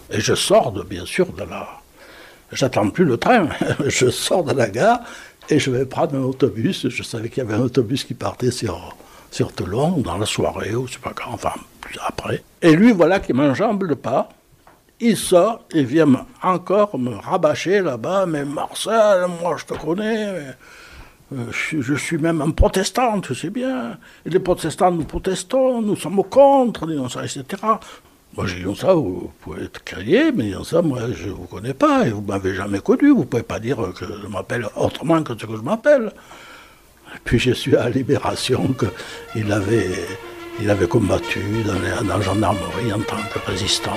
Et 0.09 0.19
je 0.19 0.33
sors, 0.33 0.71
de, 0.71 0.81
bien 0.81 1.05
sûr, 1.05 1.31
de 1.33 1.43
la. 1.43 1.67
J'attends 2.51 2.89
plus 2.89 3.05
le 3.05 3.17
train. 3.17 3.49
je 3.85 4.09
sors 4.09 4.43
de 4.43 4.53
la 4.53 4.69
gare 4.69 5.01
et 5.49 5.59
je 5.59 5.71
vais 5.71 5.85
prendre 5.85 6.15
un 6.15 6.21
autobus. 6.23 6.87
Je 6.89 7.03
savais 7.03 7.29
qu'il 7.29 7.43
y 7.43 7.45
avait 7.45 7.55
un 7.55 7.61
autobus 7.63 8.03
qui 8.03 8.13
partait 8.13 8.51
sur, 8.51 8.95
sur 9.31 9.51
Toulon 9.53 9.97
dans 9.97 10.17
la 10.17 10.25
soirée 10.25 10.75
ou 10.75 10.87
je 10.87 10.93
sais 10.93 10.99
pas 10.99 11.13
quand, 11.15 11.31
enfin, 11.31 11.53
après. 12.07 12.43
Et 12.61 12.75
lui, 12.75 12.91
voilà, 12.91 13.19
qui 13.19 13.33
m'enjambe 13.33 13.83
le 13.83 13.95
pas. 13.95 14.29
Il 15.01 15.17
sort 15.17 15.65
et 15.73 15.83
vient 15.83 16.25
encore 16.41 16.97
me 16.97 17.15
rabâcher 17.15 17.81
là-bas. 17.81 18.25
Mais 18.25 18.45
Marcel, 18.45 19.25
moi 19.41 19.57
je 19.57 19.65
te 19.65 19.73
connais. 19.79 20.27
euh, 21.33 21.45
je, 21.51 21.95
suis- 21.95 22.17
même 22.17 22.41
un 22.41 22.51
protestant, 22.51 23.19
tu 23.19 23.35
sais 23.35 23.49
bien. 23.49 23.97
Et 24.25 24.29
les 24.29 24.39
protestants, 24.39 24.91
nous 24.91 25.03
protestons, 25.03 25.81
nous 25.81 25.95
sommes 25.97 26.23
contre, 26.23 26.87
etc. 27.23 27.43
Moi, 28.37 28.47
j'ai 28.47 28.63
dit 28.63 28.75
ça, 28.75 28.93
vous 28.93 29.31
pouvez 29.39 29.63
être 29.63 29.81
crié, 29.83 30.31
mais 30.33 30.45
disons 30.45 30.65
ça, 30.65 30.81
moi, 30.81 30.99
je 31.15 31.27
ne 31.27 31.31
vous 31.31 31.45
connais 31.45 31.73
pas 31.73 32.05
et 32.05 32.09
vous 32.09 32.21
m'avez 32.21 32.53
jamais 32.53 32.79
connu. 32.79 33.11
Vous 33.11 33.19
ne 33.19 33.23
pouvez 33.23 33.43
pas 33.43 33.59
dire 33.59 33.77
que 33.97 34.05
je 34.05 34.27
m'appelle 34.27 34.67
autrement 34.75 35.23
que 35.23 35.33
ce 35.39 35.45
que 35.45 35.55
je 35.55 35.61
m'appelle. 35.61 36.11
Puis, 37.23 37.39
je 37.39 37.51
suis 37.51 37.77
à 37.77 37.89
Libération 37.89 38.75
qu'il 39.33 39.51
avait, 39.53 39.89
il 40.59 40.69
avait 40.69 40.87
combattu 40.87 41.39
dans 41.65 42.07
la 42.07 42.21
gendarmerie 42.21 42.91
en 42.93 42.99
tant 42.99 43.23
que 43.33 43.39
résistant. 43.49 43.91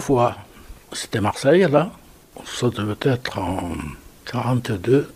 Fois, 0.00 0.36
c'était 0.92 1.20
Marseille, 1.20 1.66
là. 1.70 1.90
Ça 2.46 2.70
devait 2.70 2.94
être 3.02 3.38
en 3.38 3.72
42. 4.26 5.12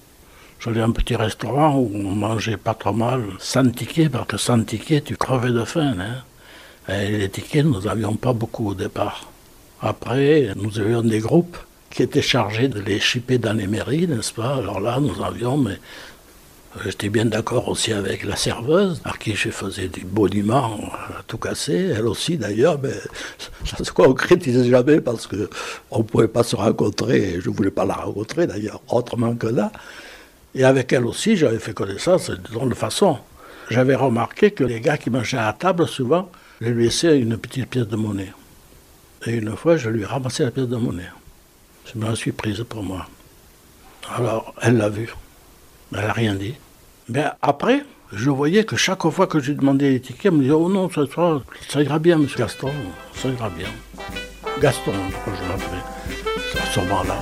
J'allais 0.61 0.81
à 0.81 0.85
un 0.85 0.91
petit 0.91 1.17
restaurant 1.17 1.77
où 1.77 1.91
on 1.95 2.15
mangeait 2.15 2.57
pas 2.57 2.75
trop 2.75 2.93
mal, 2.93 3.23
sans 3.39 3.69
ticket, 3.71 4.09
parce 4.09 4.27
que 4.27 4.37
sans 4.37 4.63
ticket, 4.63 5.01
tu 5.01 5.17
crevais 5.17 5.51
de 5.51 5.65
faim. 5.65 5.95
Hein. 5.99 6.95
Et 6.95 7.19
les 7.19 7.29
tickets, 7.29 7.65
nous 7.65 7.81
n'avions 7.83 8.15
pas 8.15 8.33
beaucoup 8.33 8.69
au 8.71 8.75
départ. 8.75 9.29
Après, 9.81 10.53
nous 10.57 10.79
avions 10.79 11.03
des 11.03 11.21
groupes 11.21 11.57
qui 11.91 12.03
étaient 12.03 12.23
chargés 12.23 12.69
de 12.69 12.81
les 12.81 13.01
chipper 13.01 13.39
dans 13.39 13.53
les 13.53 13.67
mairies, 13.67 14.07
n'est-ce 14.07 14.33
pas? 14.33 14.57
Alors 14.57 14.81
là, 14.81 14.99
nous 15.01 15.23
avions, 15.23 15.57
mais 15.57 15.79
J'étais 16.83 17.09
bien 17.09 17.25
d'accord 17.25 17.69
aussi 17.69 17.93
avec 17.93 18.25
la 18.25 18.35
serveuse, 18.35 19.01
à 19.05 19.13
qui 19.13 19.37
je 19.37 19.51
faisais 19.51 19.87
du 19.87 20.05
boniment 20.05 20.81
à 21.17 21.23
tout 21.25 21.39
casser, 21.39 21.93
elle 21.97 22.07
aussi 22.07 22.37
d'ailleurs, 22.37 22.81
mais 22.83 22.95
ça 23.65 23.85
se 23.85 23.93
concrétisait 23.93 24.69
jamais 24.69 25.01
parce 25.01 25.29
qu'on 25.29 25.99
ne 25.99 26.03
pouvait 26.03 26.27
pas 26.27 26.43
se 26.43 26.57
rencontrer, 26.57 27.41
je 27.41 27.49
ne 27.49 27.55
voulais 27.55 27.71
pas 27.71 27.85
la 27.85 27.95
rencontrer 27.95 28.49
d'ailleurs, 28.49 28.81
autrement 28.89 29.37
que 29.37 29.47
là. 29.47 29.71
Et 30.57 30.65
avec 30.65 30.93
elle 30.93 31.07
aussi, 31.07 31.37
j'avais 31.37 31.61
fait 31.61 31.75
connaissance 31.75 32.31
de 32.31 32.69
de 32.69 32.75
façon. 32.75 33.19
J'avais 33.71 33.95
remarqué 33.95 34.51
que 34.51 34.65
les 34.65 34.81
gars 34.81 34.99
qui 34.99 35.11
mangeaient 35.11 35.39
à 35.39 35.53
table, 35.53 35.87
souvent, 35.87 36.31
je 36.61 36.69
lui 36.69 36.85
laissaient 36.85 37.19
une 37.19 37.39
petite 37.39 37.71
pièce 37.71 37.87
de 37.87 37.97
monnaie. 37.97 38.33
Et 39.27 39.33
une 39.33 39.57
fois, 39.57 39.77
je 39.77 39.89
lui 39.91 40.03
ai 40.03 40.07
ramassé 40.07 40.45
la 40.45 40.51
pièce 40.51 40.69
de 40.69 40.77
monnaie. 40.77 41.11
Je 41.87 41.99
me 41.99 42.07
la 42.07 42.17
suis 42.17 42.33
prise 42.33 42.65
pour 42.69 42.83
moi. 42.83 43.07
Alors, 44.17 44.55
elle 44.61 44.77
l'a 44.77 44.89
vu. 44.89 45.13
Elle 45.93 46.01
n'a 46.01 46.13
rien 46.13 46.35
dit. 46.35 46.55
Mais 47.09 47.25
après, 47.43 47.85
je 48.13 48.31
voyais 48.31 48.65
que 48.65 48.77
chaque 48.77 49.07
fois 49.09 49.27
que 49.27 49.39
je 49.39 49.53
demandais 49.53 49.91
les 49.91 50.01
tickets, 50.01 50.27
elle 50.27 50.33
me 50.33 50.43
disait 50.43 50.55
Oh 50.55 50.69
non, 50.69 50.89
ça, 50.91 51.03
ça, 51.15 51.43
ça 51.69 51.83
ira 51.83 51.99
bien, 51.99 52.17
monsieur 52.17 52.39
Gaston, 52.39 52.71
ça 53.15 53.29
ira 53.29 53.51
bien. 53.51 53.69
Gaston, 54.61 54.93
je 55.11 55.17
crois 55.17 55.33
que 55.33 55.39
je 55.39 55.49
l'appelais, 55.49 56.63
à 56.63 56.67
ce 56.67 56.81
moment-là. 56.81 57.17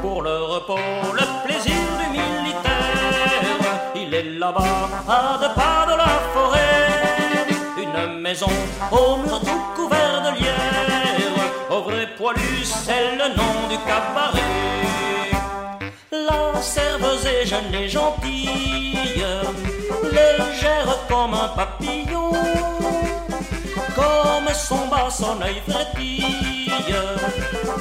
Pour 0.00 0.22
le 0.22 0.36
repos, 0.44 0.78
le 1.12 1.46
plaisir 1.46 1.74
du 2.00 2.18
militaire, 2.18 3.92
il 3.94 4.14
est 4.14 4.38
là-bas, 4.38 4.88
à 5.08 5.38
deux 5.40 5.54
pas 5.54 5.86
de 5.92 5.96
la 5.98 6.08
forêt. 6.32 6.81
Une 7.94 8.20
maison 8.20 8.48
au 8.90 9.16
mur 9.18 9.40
tout 9.40 9.62
couvert 9.76 10.22
de 10.22 10.40
lierre, 10.40 11.70
au 11.70 11.82
vrai 11.82 12.06
poilu, 12.16 12.64
c'est 12.64 13.16
le 13.16 13.28
nom 13.36 13.68
du 13.68 13.76
cabaret. 13.86 14.40
La 16.10 16.60
serveuse 16.60 17.26
est 17.26 17.46
jeune 17.46 17.74
et 17.74 17.88
gentille, 17.88 19.24
légère 20.10 20.98
comme 21.08 21.34
un 21.34 21.48
papillon, 21.48 22.32
comme 23.94 24.54
son 24.54 24.86
bas, 24.88 25.10
son 25.10 25.40
œil 25.42 25.60
frétille. 25.68 26.72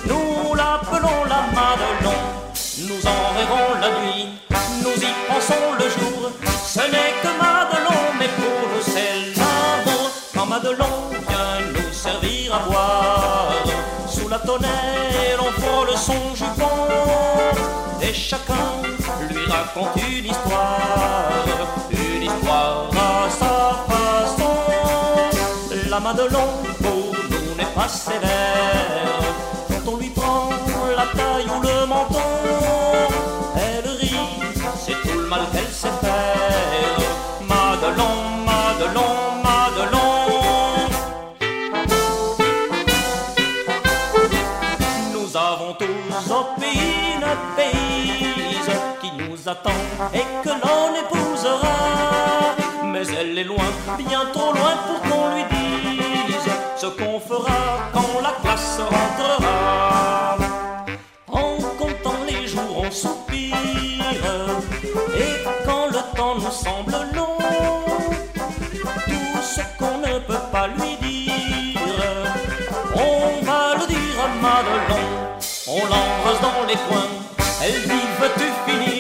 Nous 0.06 0.54
l'appelons 0.56 1.24
la 1.30 1.42
Madelon, 1.56 2.20
nous 2.80 3.08
en 3.08 3.34
rêvons 3.38 3.80
la 3.80 3.90
nuit, 4.02 4.28
nous 4.84 5.02
y 5.02 5.14
pensons 5.28 5.74
le 5.80 5.90
jour. 5.90 6.32
Ce 6.64 6.80
n'est 6.80 7.14
que 7.22 7.28
Madelon, 7.40 8.02
mais 8.20 8.28
pour 8.28 8.71
Madelon 10.52 11.08
vient 11.30 11.62
nous 11.74 11.94
servir 11.94 12.54
à 12.54 12.60
boire, 12.68 13.54
sous 14.06 14.28
la 14.28 14.38
tonnelle 14.38 15.40
on 15.40 15.50
frôle 15.62 15.96
son 15.96 16.36
jupon, 16.36 16.68
et 18.02 18.14
chacun 18.14 18.82
lui 19.30 19.46
raconte 19.50 19.96
une 19.96 20.26
histoire, 20.26 21.46
une 21.90 22.24
histoire 22.24 22.90
à 22.98 23.30
sa 23.30 23.86
façon. 23.88 24.52
La 25.90 26.02
Madelon 26.02 26.50
pour 26.82 27.16
nous 27.30 27.56
n'est 27.56 27.74
pas 27.74 27.88
sévère. 27.88 29.11
Et 50.14 50.26
que 50.44 50.50
l'on 50.50 50.96
épousera. 51.04 52.56
Mais 52.86 53.06
elle 53.20 53.38
est 53.38 53.44
loin, 53.44 53.72
bien 53.98 54.26
trop 54.32 54.54
loin 54.54 54.76
pour 54.88 55.02
qu'on 55.10 55.36
lui 55.36 55.44
dise 55.50 56.52
ce 56.78 56.88
qu'on 56.88 57.20
fera 57.20 57.90
quand 57.94 58.22
la 58.22 58.34
classe 58.42 58.80
rentrera. 58.80 60.38
En 61.28 61.58
comptant 61.78 62.20
les 62.28 62.48
jours, 62.48 62.84
on 62.86 62.92
soupire 62.92 63.56
et 65.16 65.44
quand 65.66 65.88
le 65.88 66.18
temps 66.18 66.36
nous 66.36 66.52
semble 66.52 66.96
long, 67.14 67.38
tout 69.06 69.42
ce 69.42 69.62
qu'on 69.78 69.98
ne 69.98 70.20
peut 70.20 70.46
pas 70.52 70.68
lui 70.68 70.96
dire, 71.02 71.82
on 72.96 73.46
va 73.46 73.76
le 73.80 73.88
dire 73.88 74.18
à 74.24 74.28
Madelon. 74.44 75.08
On 75.68 75.82
l'embrasse 75.86 76.42
dans 76.42 76.68
les 76.68 76.76
coins, 76.88 77.12
elle 77.64 77.82
dit 77.84 78.08
veux-tu 78.20 78.48
finir? 78.66 78.91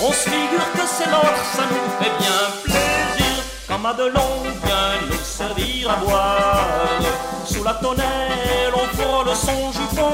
On 0.00 0.12
se 0.12 0.28
figure 0.30 0.72
que 0.74 0.86
c'est 0.86 1.10
l'autre, 1.10 1.44
ça 1.56 1.62
nous 1.70 1.90
fait 1.98 2.12
bien 2.18 2.40
plaisir. 2.62 3.42
Quand 3.66 3.78
Madelon 3.80 4.42
vient 4.64 5.08
nous 5.10 5.24
servir 5.24 5.90
à 5.90 5.96
boire, 5.96 7.00
sous 7.44 7.64
la 7.64 7.74
tonnelle 7.74 8.72
on 8.74 8.96
frôle 8.96 9.34
son 9.34 9.72
jupon, 9.72 10.12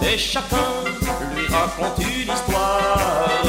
et 0.00 0.16
chacun 0.16 0.84
lui 1.34 1.46
raconte 1.48 1.98
une 1.98 2.32
histoire, 2.32 3.42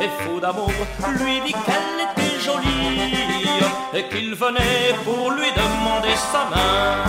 et 0.00 0.08
fou 0.18 0.40
d'amour, 0.40 0.72
lui 1.20 1.40
dit 1.40 1.52
qu'elle 1.52 2.00
était 2.06 2.38
jolie, 2.40 3.60
et 3.94 4.08
qu'il 4.08 4.34
venait 4.34 4.94
pour 5.04 5.30
lui 5.32 5.50
demander 5.52 6.14
sa 6.32 6.44
main. 6.50 7.04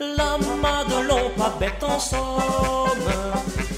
La 0.00 0.38
Madelon, 0.62 1.30
pas 1.36 1.52
bête 1.58 1.82
en 1.82 1.98
somme, 1.98 3.08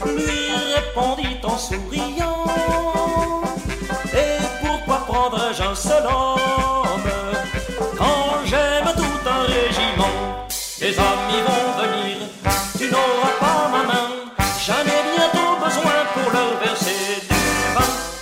lui 0.05 0.53
répondit 0.75 1.39
en 1.45 1.57
souriant. 1.57 2.45
Et 4.13 4.39
pourquoi 4.63 4.99
prendrais-je 5.07 5.63
un 5.63 5.75
seul 5.75 6.07
homme? 6.07 6.78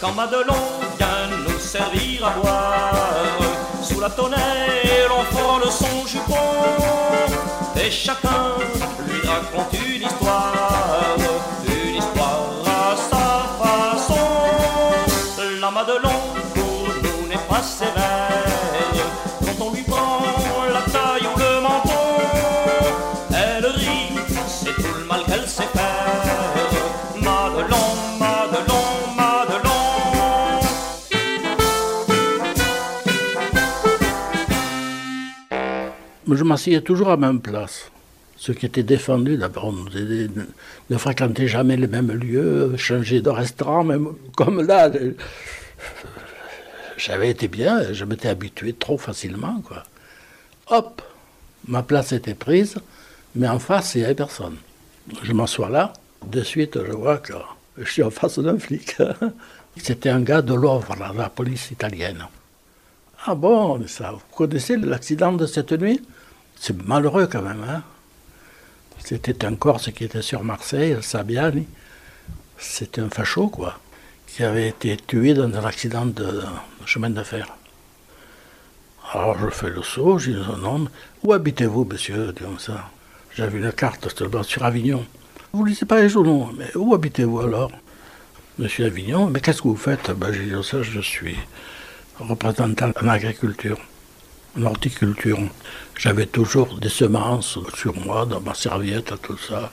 Quand 0.00 0.12
Madelon 0.12 0.54
vient 0.98 1.38
nous 1.48 1.58
servir 1.58 2.26
à 2.26 2.30
boire, 2.38 3.38
sous 3.82 3.98
la 4.00 4.10
tonnelle 4.10 5.08
on 5.10 5.24
frôle 5.34 5.70
son 5.70 6.06
jupon. 6.06 6.34
Et 7.82 7.90
chacun 7.90 8.56
lui 9.06 9.26
raconte 9.26 9.72
une 9.72 10.02
histoire, 10.02 10.75
je 36.36 36.44
m'asseyais 36.44 36.80
toujours 36.80 37.08
à 37.08 37.12
la 37.12 37.16
même 37.16 37.40
place. 37.40 37.90
Ce 38.36 38.52
qui 38.52 38.66
était 38.66 38.82
défendu, 38.82 39.36
d'abord, 39.38 39.72
ne 39.72 40.96
fréquenter 40.98 41.48
jamais 41.48 41.76
les 41.76 41.86
mêmes 41.86 42.12
lieux, 42.12 42.76
changer 42.76 43.22
de 43.22 43.30
restaurant, 43.30 43.82
même 43.82 44.08
comme 44.36 44.60
là. 44.66 44.90
J'avais 46.98 47.30
été 47.30 47.48
bien, 47.48 47.92
je 47.92 48.04
m'étais 48.04 48.28
habitué 48.28 48.72
trop 48.74 48.98
facilement. 48.98 49.62
Hop, 50.68 51.02
ma 51.66 51.82
place 51.82 52.12
était 52.12 52.34
prise, 52.34 52.76
mais 53.34 53.48
en 53.48 53.58
face, 53.58 53.94
il 53.94 53.98
n'y 53.98 54.04
avait 54.04 54.14
personne. 54.14 54.56
Je 55.22 55.32
m'assois 55.32 55.70
là, 55.70 55.92
de 56.26 56.42
suite, 56.42 56.78
je 56.84 56.92
vois 56.92 57.18
que 57.18 57.32
je 57.78 57.90
suis 57.90 58.02
en 58.02 58.10
face 58.10 58.38
d'un 58.38 58.58
flic. 58.58 58.96
C'était 59.76 60.08
un 60.08 60.20
gars 60.20 60.42
de 60.42 60.54
l'Ovre, 60.54 60.94
la 61.14 61.28
police 61.28 61.70
italienne. 61.70 62.26
Ah 63.26 63.34
bon, 63.34 63.86
ça, 63.88 64.12
vous 64.12 64.36
connaissez 64.36 64.76
l'accident 64.76 65.32
de 65.32 65.46
cette 65.46 65.72
nuit? 65.72 66.00
C'est 66.58 66.82
malheureux 66.84 67.26
quand 67.26 67.42
même, 67.42 67.64
hein 67.68 67.82
C'était 68.98 69.44
un 69.44 69.54
Corse 69.54 69.90
qui 69.92 70.04
était 70.04 70.22
sur 70.22 70.42
Marseille, 70.42 70.96
Sabiani. 71.00 71.66
C'était 72.58 73.02
un 73.02 73.10
facho, 73.10 73.48
quoi, 73.48 73.78
qui 74.26 74.42
avait 74.42 74.68
été 74.68 74.96
tué 74.96 75.34
dans 75.34 75.44
un 75.44 75.64
accident 75.64 76.06
de 76.06 76.42
chemin 76.86 77.10
de 77.10 77.22
fer. 77.22 77.46
Alors 79.12 79.38
je 79.38 79.48
fais 79.50 79.70
le 79.70 79.82
saut, 79.82 80.18
je 80.18 80.32
dis 80.32 80.44
son 80.44 80.56
nom. 80.56 80.88
Où 81.22 81.32
habitez-vous, 81.32 81.84
monsieur 81.84 82.34
comme 82.36 82.58
ça. 82.58 82.90
J'avais 83.34 83.58
une 83.58 83.72
carte 83.72 84.08
sur 84.42 84.64
Avignon. 84.64 85.04
Vous 85.52 85.62
ne 85.64 85.68
lisez 85.68 85.86
pas 85.86 86.00
les 86.00 86.08
journaux, 86.08 86.50
mais 86.56 86.74
où 86.74 86.94
habitez-vous 86.94 87.40
alors? 87.40 87.70
Monsieur 88.58 88.86
Avignon, 88.86 89.28
mais 89.28 89.40
qu'est-ce 89.40 89.62
que 89.62 89.68
vous 89.68 89.76
faites? 89.76 90.10
Ben, 90.10 90.32
J'ai 90.32 90.44
dit 90.44 90.64
ça, 90.64 90.82
je 90.82 91.00
suis 91.00 91.36
représentant 92.18 92.90
en 93.00 93.08
agriculture, 93.08 93.78
en 94.58 94.62
horticulture. 94.64 95.38
J'avais 95.98 96.26
toujours 96.26 96.78
des 96.78 96.90
semences 96.90 97.58
sur 97.74 97.96
moi, 97.96 98.26
dans 98.26 98.40
ma 98.40 98.54
serviette, 98.54 99.14
tout 99.22 99.38
ça. 99.38 99.70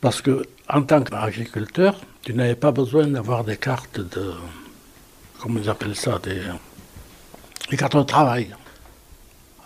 Parce 0.00 0.22
que, 0.22 0.44
en 0.68 0.82
tant 0.82 1.02
qu'agriculteur, 1.02 2.00
tu 2.22 2.32
n'avais 2.32 2.54
pas 2.54 2.70
besoin 2.70 3.06
d'avoir 3.08 3.42
des 3.42 3.56
cartes 3.56 4.00
de. 4.00 4.32
Comment 5.40 5.60
ils 5.60 5.68
appellent 5.68 5.96
ça 5.96 6.20
Des, 6.22 6.40
des 7.70 7.76
cartes 7.76 7.96
de 7.96 8.02
travail. 8.02 8.54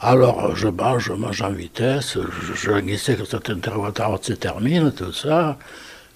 Alors, 0.00 0.56
je 0.56 0.68
mange, 0.68 1.04
je 1.04 1.12
mange 1.12 1.42
en 1.42 1.50
vitesse, 1.50 2.16
je, 2.54 2.54
je 2.54 3.14
que 3.14 3.24
cet 3.24 3.50
interrogatoire 3.50 4.18
se 4.22 4.32
termine, 4.32 4.92
tout 4.92 5.12
ça. 5.12 5.58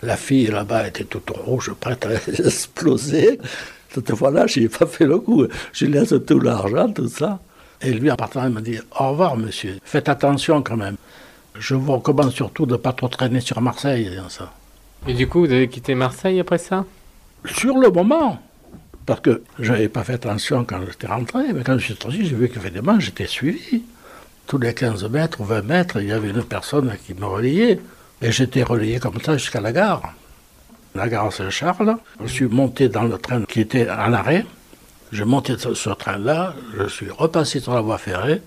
La 0.03 0.17
fille 0.17 0.47
là-bas 0.47 0.89
était 0.89 1.05
toute 1.05 1.31
rouge, 1.31 1.73
prête 1.79 2.07
à 2.07 2.15
exploser. 2.47 3.39
Cette 3.93 4.15
fois-là, 4.15 4.47
je 4.47 4.61
n'ai 4.61 4.69
pas 4.69 4.87
fait 4.87 5.05
le 5.05 5.19
coup. 5.19 5.47
Je 5.73 5.87
laisse 5.87 6.15
tout 6.27 6.41
l'argent, 6.41 6.91
tout 6.93 7.09
ça. 7.09 7.41
Et 7.83 7.93
lui, 7.93 8.11
en 8.11 8.17
partant, 8.17 8.45
il 8.45 8.51
m'a 8.51 8.61
dit 8.61 8.79
Au 8.99 9.11
revoir, 9.11 9.37
monsieur. 9.37 9.79
Faites 9.85 10.09
attention 10.09 10.63
quand 10.63 10.77
même. 10.77 10.97
Je 11.59 11.75
vous 11.75 11.93
recommande 11.93 12.31
surtout 12.31 12.67
de 12.67 12.73
ne 12.73 12.77
pas 12.77 12.93
trop 12.93 13.09
traîner 13.09 13.41
sur 13.41 13.61
Marseille. 13.61 14.11
ça. 14.29 14.53
Et 15.07 15.15
du 15.15 15.27
coup, 15.27 15.41
vous 15.41 15.53
avez 15.53 15.69
quitté 15.69 15.95
Marseille 15.95 16.41
après 16.41 16.59
ça? 16.59 16.85
Sur 17.45 17.77
le 17.79 17.91
moment, 17.91 18.41
parce 19.05 19.21
que 19.21 19.43
je 19.59 19.73
n'avais 19.73 19.89
pas 19.89 20.05
fait 20.05 20.15
attention 20.15 20.65
quand 20.65 20.79
j'étais 20.87 21.09
rentré, 21.09 21.53
mais 21.53 21.65
quand 21.65 21.77
je 21.77 21.85
suis 21.87 21.97
sorti, 22.01 22.25
j'ai 22.25 22.37
vu 22.37 22.49
qu'effectivement, 22.49 22.99
j'étais 23.01 23.27
suivi. 23.27 23.83
Tous 24.47 24.59
les 24.59 24.75
15 24.75 25.09
mètres 25.11 25.41
ou 25.41 25.45
20 25.45 25.63
mètres, 25.63 26.01
il 26.01 26.09
y 26.09 26.13
avait 26.13 26.31
une 26.31 26.43
personne 26.45 26.93
qui 27.05 27.15
me 27.15 27.25
relayait. 27.25 27.81
Et 28.21 28.31
j'étais 28.31 28.63
relayé 28.63 29.01
comme 29.01 29.21
ça 29.21 29.37
jusqu'à 29.37 29.61
la 29.61 29.73
gare. 29.73 30.15
La 30.95 31.09
gare 31.09 31.33
Saint-Charles. 31.33 31.97
Je 32.23 32.33
suis 32.33 32.47
monté 32.47 32.89
dans 32.89 33.03
le 33.05 33.19
train 33.19 33.43
qui 33.43 33.61
était 33.61 33.91
en 33.91 34.13
arrêt. 34.13 34.45
Je 35.13 35.25
monté 35.25 35.55
ce 35.59 35.91
train-là, 35.91 36.55
je 36.79 36.89
suis 36.89 37.11
repassé 37.11 37.61
sur 37.61 37.75
la 37.75 37.83
voie 37.83 37.99
ferrée 37.99 38.41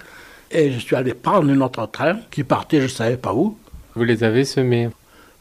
et 0.50 0.72
je 0.72 0.80
suis 0.80 0.96
allé 0.96 1.14
prendre 1.14 1.52
un 1.52 1.62
autre 1.62 1.86
train 1.92 2.18
qui 2.32 2.44
partait 2.44 2.78
je 2.80 2.84
ne 2.86 2.90
savais 2.90 3.18
pas 3.18 3.34
où. 3.34 3.58
Vous 3.96 4.04
les 4.04 4.24
avez 4.24 4.46
semés. 4.46 4.90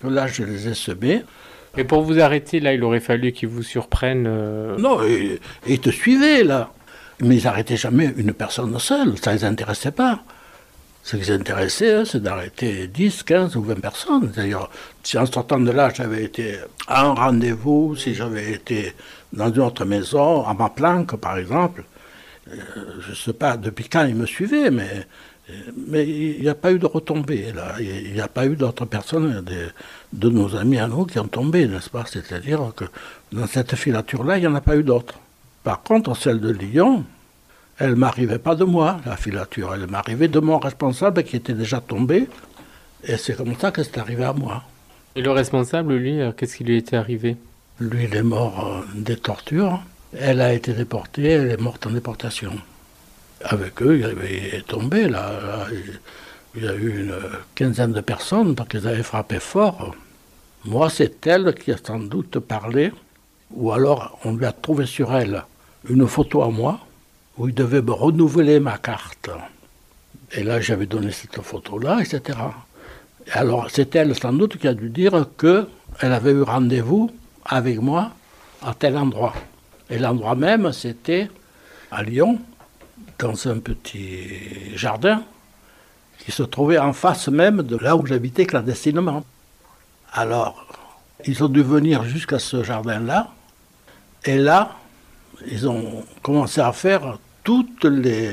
Là, 0.03 0.27
je 0.27 0.43
les 0.45 0.69
ai 0.69 0.75
semés. 0.75 1.23
Et 1.77 1.85
pour 1.85 2.03
vous 2.03 2.21
arrêter, 2.21 2.61
là, 2.61 2.75
il 2.75 2.85
aurait 2.85 3.01
fallu 3.01 3.33
qu'ils 3.33 3.49
vous 3.49 3.63
surprennent. 3.63 4.27
euh, 4.29 4.77
Non, 4.79 5.01
ils 5.67 5.81
te 5.81 5.91
suivaient, 5.91 6.45
là. 6.45 6.71
Mais 7.21 7.37
ils 7.39 7.45
n'arrêtaient 7.45 7.77
jamais 7.79 8.13
une 8.17 8.33
personne 8.35 8.79
seule, 8.79 9.17
ça 9.19 9.33
ne 9.33 9.39
les 9.39 9.45
intéressait 9.45 9.91
pas. 9.93 10.21
Ce 11.03 11.17
qui 11.17 11.23
les 11.25 11.31
intéressait, 11.33 11.93
hein, 11.95 12.05
c'est 12.07 12.23
d'arrêter 12.23 12.87
10, 12.87 13.23
15 13.25 13.57
ou 13.57 13.63
20 13.63 13.81
personnes. 13.81 14.31
D'ailleurs, 14.37 14.71
si 15.03 15.19
en 15.19 15.27
sortant 15.27 15.59
de 15.59 15.71
là, 15.71 15.91
j'avais 15.95 16.25
été 16.25 16.59
à 16.87 17.07
un 17.07 17.15
rendez-vous, 17.15 17.97
si 17.97 18.15
j'avais 18.15 18.53
été 18.53 18.95
dans 19.35 19.53
une 19.53 19.61
autre 19.61 19.85
maison, 19.85 20.47
à 20.47 20.55
ma 20.55 20.69
planque, 20.71 21.17
par 21.17 21.37
exemple, 21.39 21.85
euh, 22.51 22.57
je 23.01 23.11
ne 23.11 23.15
sais 23.15 23.33
pas 23.33 23.57
depuis 23.57 23.89
quand 23.89 24.05
ils 24.05 24.15
me 24.15 24.27
suivaient, 24.27 24.71
mais 24.71 25.07
Mais 25.89 26.09
il 26.09 26.41
n'y 26.41 26.49
a 26.49 26.55
pas 26.55 26.73
eu 26.73 26.79
de 26.79 26.87
retombée, 26.87 27.53
là. 27.53 27.75
Il 27.79 28.15
n'y 28.15 28.21
a 28.21 28.29
pas 28.29 28.47
eu 28.47 28.57
d'autres 28.57 28.87
personnes, 28.87 29.43
de, 29.43 29.69
de, 30.13 30.29
nos 30.31 30.57
amis 30.57 30.79
à 30.79 30.89
nous, 30.89 31.05
qui 31.05 31.19
ont 31.19 31.29
tombé, 31.29 31.67
n'est-ce 31.67 31.91
pas? 31.91 32.05
C'est-à-dire 32.07 32.73
que 32.75 32.87
dans 33.31 33.47
cette 33.47 33.75
filature-là, 33.77 34.39
il 34.39 34.41
n'y 34.41 34.47
en 34.47 34.55
a 34.55 34.63
pas 34.63 34.77
eu 34.77 34.83
d'autres. 34.83 35.19
Par 35.63 35.83
contre, 35.83 36.17
celle 36.17 36.41
de 36.41 36.51
Lyon, 36.51 37.05
elle 37.79 37.97
m'arrivait 37.97 38.39
pas 38.39 38.55
de 38.55 38.65
moi, 38.65 39.01
la 39.05 39.17
filature. 39.17 39.75
Elle 39.75 39.87
m'arrivait 39.87 40.29
de 40.29 40.41
mon 40.41 40.59
responsable 40.59 41.23
qui 41.25 41.37
était 41.37 41.53
déjà 41.53 41.81
tombé. 41.81 42.27
Et 43.07 43.19
c'est 43.19 43.37
comme 43.37 43.55
ça 43.59 43.71
que 43.71 43.83
c'est 43.83 43.99
arrivé 43.99 44.25
à 44.25 44.33
moi. 44.33 44.63
Et 45.15 45.21
le 45.21 45.31
responsable, 45.31 45.95
lui, 45.95 46.21
qu'est-ce 46.37 46.57
qui 46.57 46.65
lui 46.65 46.79
était 46.79 46.97
arrivé? 46.97 47.37
Lui, 47.81 48.05
il 48.05 48.15
est 48.15 48.23
mort 48.23 48.67
euh, 48.67 48.83
des 48.95 49.17
tortures. 49.17 49.83
Elle 50.17 50.41
a 50.41 50.53
été 50.53 50.73
déportée, 50.73 51.25
elle 51.31 51.51
est 51.51 51.61
morte 51.61 51.87
en 51.89 51.91
déportation. 51.91 52.53
Avec 53.43 53.83
eux, 53.83 53.99
il 53.99 54.05
avait 54.05 54.63
tombé, 54.67 55.09
là. 55.09 55.67
il 56.55 56.63
y 56.63 56.69
a 56.69 56.75
eu 56.75 57.01
une 57.01 57.17
quinzaine 57.57 57.93
de 57.93 58.01
personnes 58.01 58.55
parce 58.55 58.69
qu'ils 58.69 58.87
avaient 58.87 59.03
frappé 59.03 59.41
fort. 59.41 59.93
Moi, 60.65 60.89
c'est 60.89 61.27
elle 61.27 61.53
qui 61.55 61.73
a 61.73 61.77
sans 61.77 61.99
doute 61.99 62.39
parlé, 62.39 62.93
ou 63.51 63.73
alors 63.73 64.19
on 64.25 64.35
lui 64.35 64.47
a 64.47 64.53
trouvé 64.53 64.87
sur 64.87 65.13
elle 65.15 65.43
une 65.89 66.07
photo 66.07 66.43
à 66.43 66.51
moi 66.51 66.79
où 67.37 67.49
il 67.49 67.55
devait 67.55 67.83
me 67.83 67.93
renouveler 67.93 68.61
ma 68.61 68.79
carte. 68.79 69.31
Et 70.31 70.45
là, 70.45 70.61
j'avais 70.61 70.87
donné 70.87 71.11
cette 71.11 71.43
photo-là, 71.43 72.01
etc. 72.01 72.39
Et 73.27 73.33
alors, 73.33 73.69
c'est 73.69 73.95
elle 73.97 74.15
sans 74.15 74.33
doute 74.33 74.59
qui 74.59 74.69
a 74.69 74.75
dû 74.75 74.91
dire 74.91 75.27
qu'elle 75.37 75.67
avait 76.13 76.33
eu 76.33 76.43
rendez-vous 76.43 77.11
avec 77.45 77.81
moi 77.81 78.13
à 78.63 78.75
tel 78.75 78.97
endroit. 78.97 79.35
Et 79.91 79.99
l'endroit 79.99 80.35
même, 80.35 80.73
c'était 80.73 81.31
à 81.91 82.03
Lyon, 82.03 82.41
dans 83.19 83.49
un 83.49 83.59
petit 83.59 84.77
jardin 84.77 85.23
qui 86.19 86.33
se 86.33 86.43
trouvait 86.43 86.79
en 86.79 86.93
face 86.93 87.29
même 87.29 87.63
de 87.63 87.77
là 87.77 87.97
où 87.97 88.07
j'habitais 88.07 88.47
clandestinement. 88.47 89.25
Alors, 90.13 90.67
ils 91.27 91.43
ont 91.45 91.49
dû 91.49 91.63
venir 91.63 92.05
jusqu'à 92.05 92.39
ce 92.39 92.63
jardin-là, 92.63 93.29
et 94.25 94.39
là, 94.39 94.77
ils 95.47 95.69
ont 95.69 96.05
commencé 96.23 96.61
à 96.61 96.73
faire 96.73 97.19
toutes 97.43 97.85
les 97.85 98.33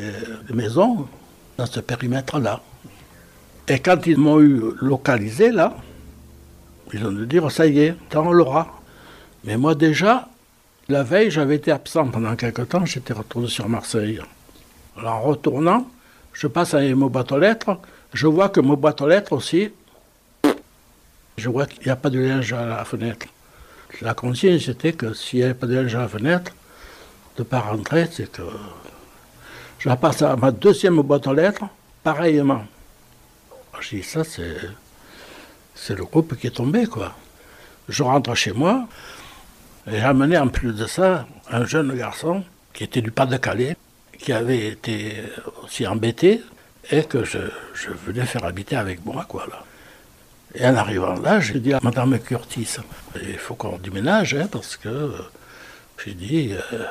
maisons 0.53 1.07
dans 1.57 1.65
ce 1.65 1.79
périmètre-là. 1.79 2.61
Et 3.67 3.79
quand 3.79 4.05
ils 4.05 4.17
m'ont 4.17 4.39
eu 4.39 4.61
localisé 4.79 5.51
là, 5.51 5.75
ils 6.93 7.05
ont 7.05 7.11
dû 7.11 7.25
dire 7.25 7.51
ça 7.51 7.67
y 7.67 7.79
est, 7.79 7.95
on 8.15 8.31
l'aura. 8.31 8.80
Mais 9.43 9.57
moi 9.57 9.75
déjà, 9.75 10.29
la 10.87 11.03
veille, 11.03 11.31
j'avais 11.31 11.55
été 11.55 11.71
absent 11.71 12.07
pendant 12.07 12.35
quelque 12.35 12.61
temps, 12.61 12.85
j'étais 12.85 13.13
retourné 13.13 13.47
sur 13.47 13.67
Marseille. 13.67 14.19
Alors, 14.97 15.13
en 15.13 15.21
retournant, 15.21 15.87
je 16.33 16.47
passe 16.47 16.73
à 16.73 16.81
mon 16.95 17.07
boîte 17.07 17.31
aux 17.31 17.39
lettres, 17.39 17.79
je 18.13 18.27
vois 18.27 18.49
que 18.49 18.59
mon 18.59 18.75
boîte 18.75 19.01
aux 19.01 19.07
lettres 19.07 19.33
aussi, 19.33 19.71
je 21.37 21.49
vois 21.49 21.65
qu'il 21.65 21.83
n'y 21.83 21.91
a 21.91 21.95
pas 21.95 22.09
de 22.09 22.19
linge 22.19 22.53
à 22.53 22.65
la 22.65 22.85
fenêtre. 22.85 23.27
La 24.01 24.13
consigne, 24.13 24.59
c'était 24.59 24.93
que 24.93 25.13
s'il 25.13 25.39
n'y 25.39 25.45
avait 25.45 25.53
pas 25.53 25.67
de 25.67 25.75
linge 25.75 25.95
à 25.95 26.01
la 26.01 26.07
fenêtre, 26.07 26.51
de 27.37 27.41
ne 27.41 27.45
pas 27.45 27.59
rentrer, 27.59 28.07
c'est 28.11 28.31
que 28.31 28.43
je 29.79 29.89
passe 29.89 30.21
à 30.21 30.35
ma 30.35 30.51
deuxième 30.51 31.01
boîte 31.01 31.27
aux 31.27 31.33
lettres, 31.33 31.63
pareillement. 32.03 32.65
Je 33.79 33.95
dis, 33.95 34.03
ça, 34.03 34.23
c'est, 34.23 34.57
c'est 35.73 35.95
le 35.95 36.03
groupe 36.03 36.37
qui 36.37 36.47
est 36.47 36.51
tombé, 36.51 36.85
quoi. 36.85 37.13
Je 37.89 38.03
rentre 38.03 38.35
chez 38.35 38.51
moi, 38.51 38.87
j'ai 39.87 40.01
amené 40.01 40.37
en 40.37 40.47
plus 40.47 40.73
de 40.73 40.85
ça 40.85 41.25
un 41.49 41.65
jeune 41.65 41.95
garçon 41.95 42.43
qui 42.73 42.83
était 42.83 43.01
du 43.01 43.11
Pas-de-Calais, 43.11 43.75
qui 44.17 44.31
avait 44.33 44.67
été 44.67 45.15
aussi 45.63 45.85
embêté, 45.87 46.41
et 46.91 47.03
que 47.03 47.23
je, 47.23 47.39
venais 48.05 48.25
faire 48.25 48.45
habiter 48.45 48.75
avec 48.75 49.05
moi, 49.05 49.25
quoi, 49.27 49.47
là. 49.49 49.63
Et 50.53 50.65
en 50.65 50.75
arrivant 50.75 51.15
là, 51.15 51.39
j'ai 51.39 51.59
dit 51.59 51.73
à 51.73 51.79
Madame 51.81 52.19
Curtis, 52.19 52.77
il 53.15 53.37
faut 53.37 53.55
qu'on 53.55 53.77
déménage, 53.77 54.33
hein, 54.33 54.47
parce 54.51 54.75
que 54.75 55.11
j'ai 56.03 56.13
dit, 56.13 56.51
euh, 56.73 56.85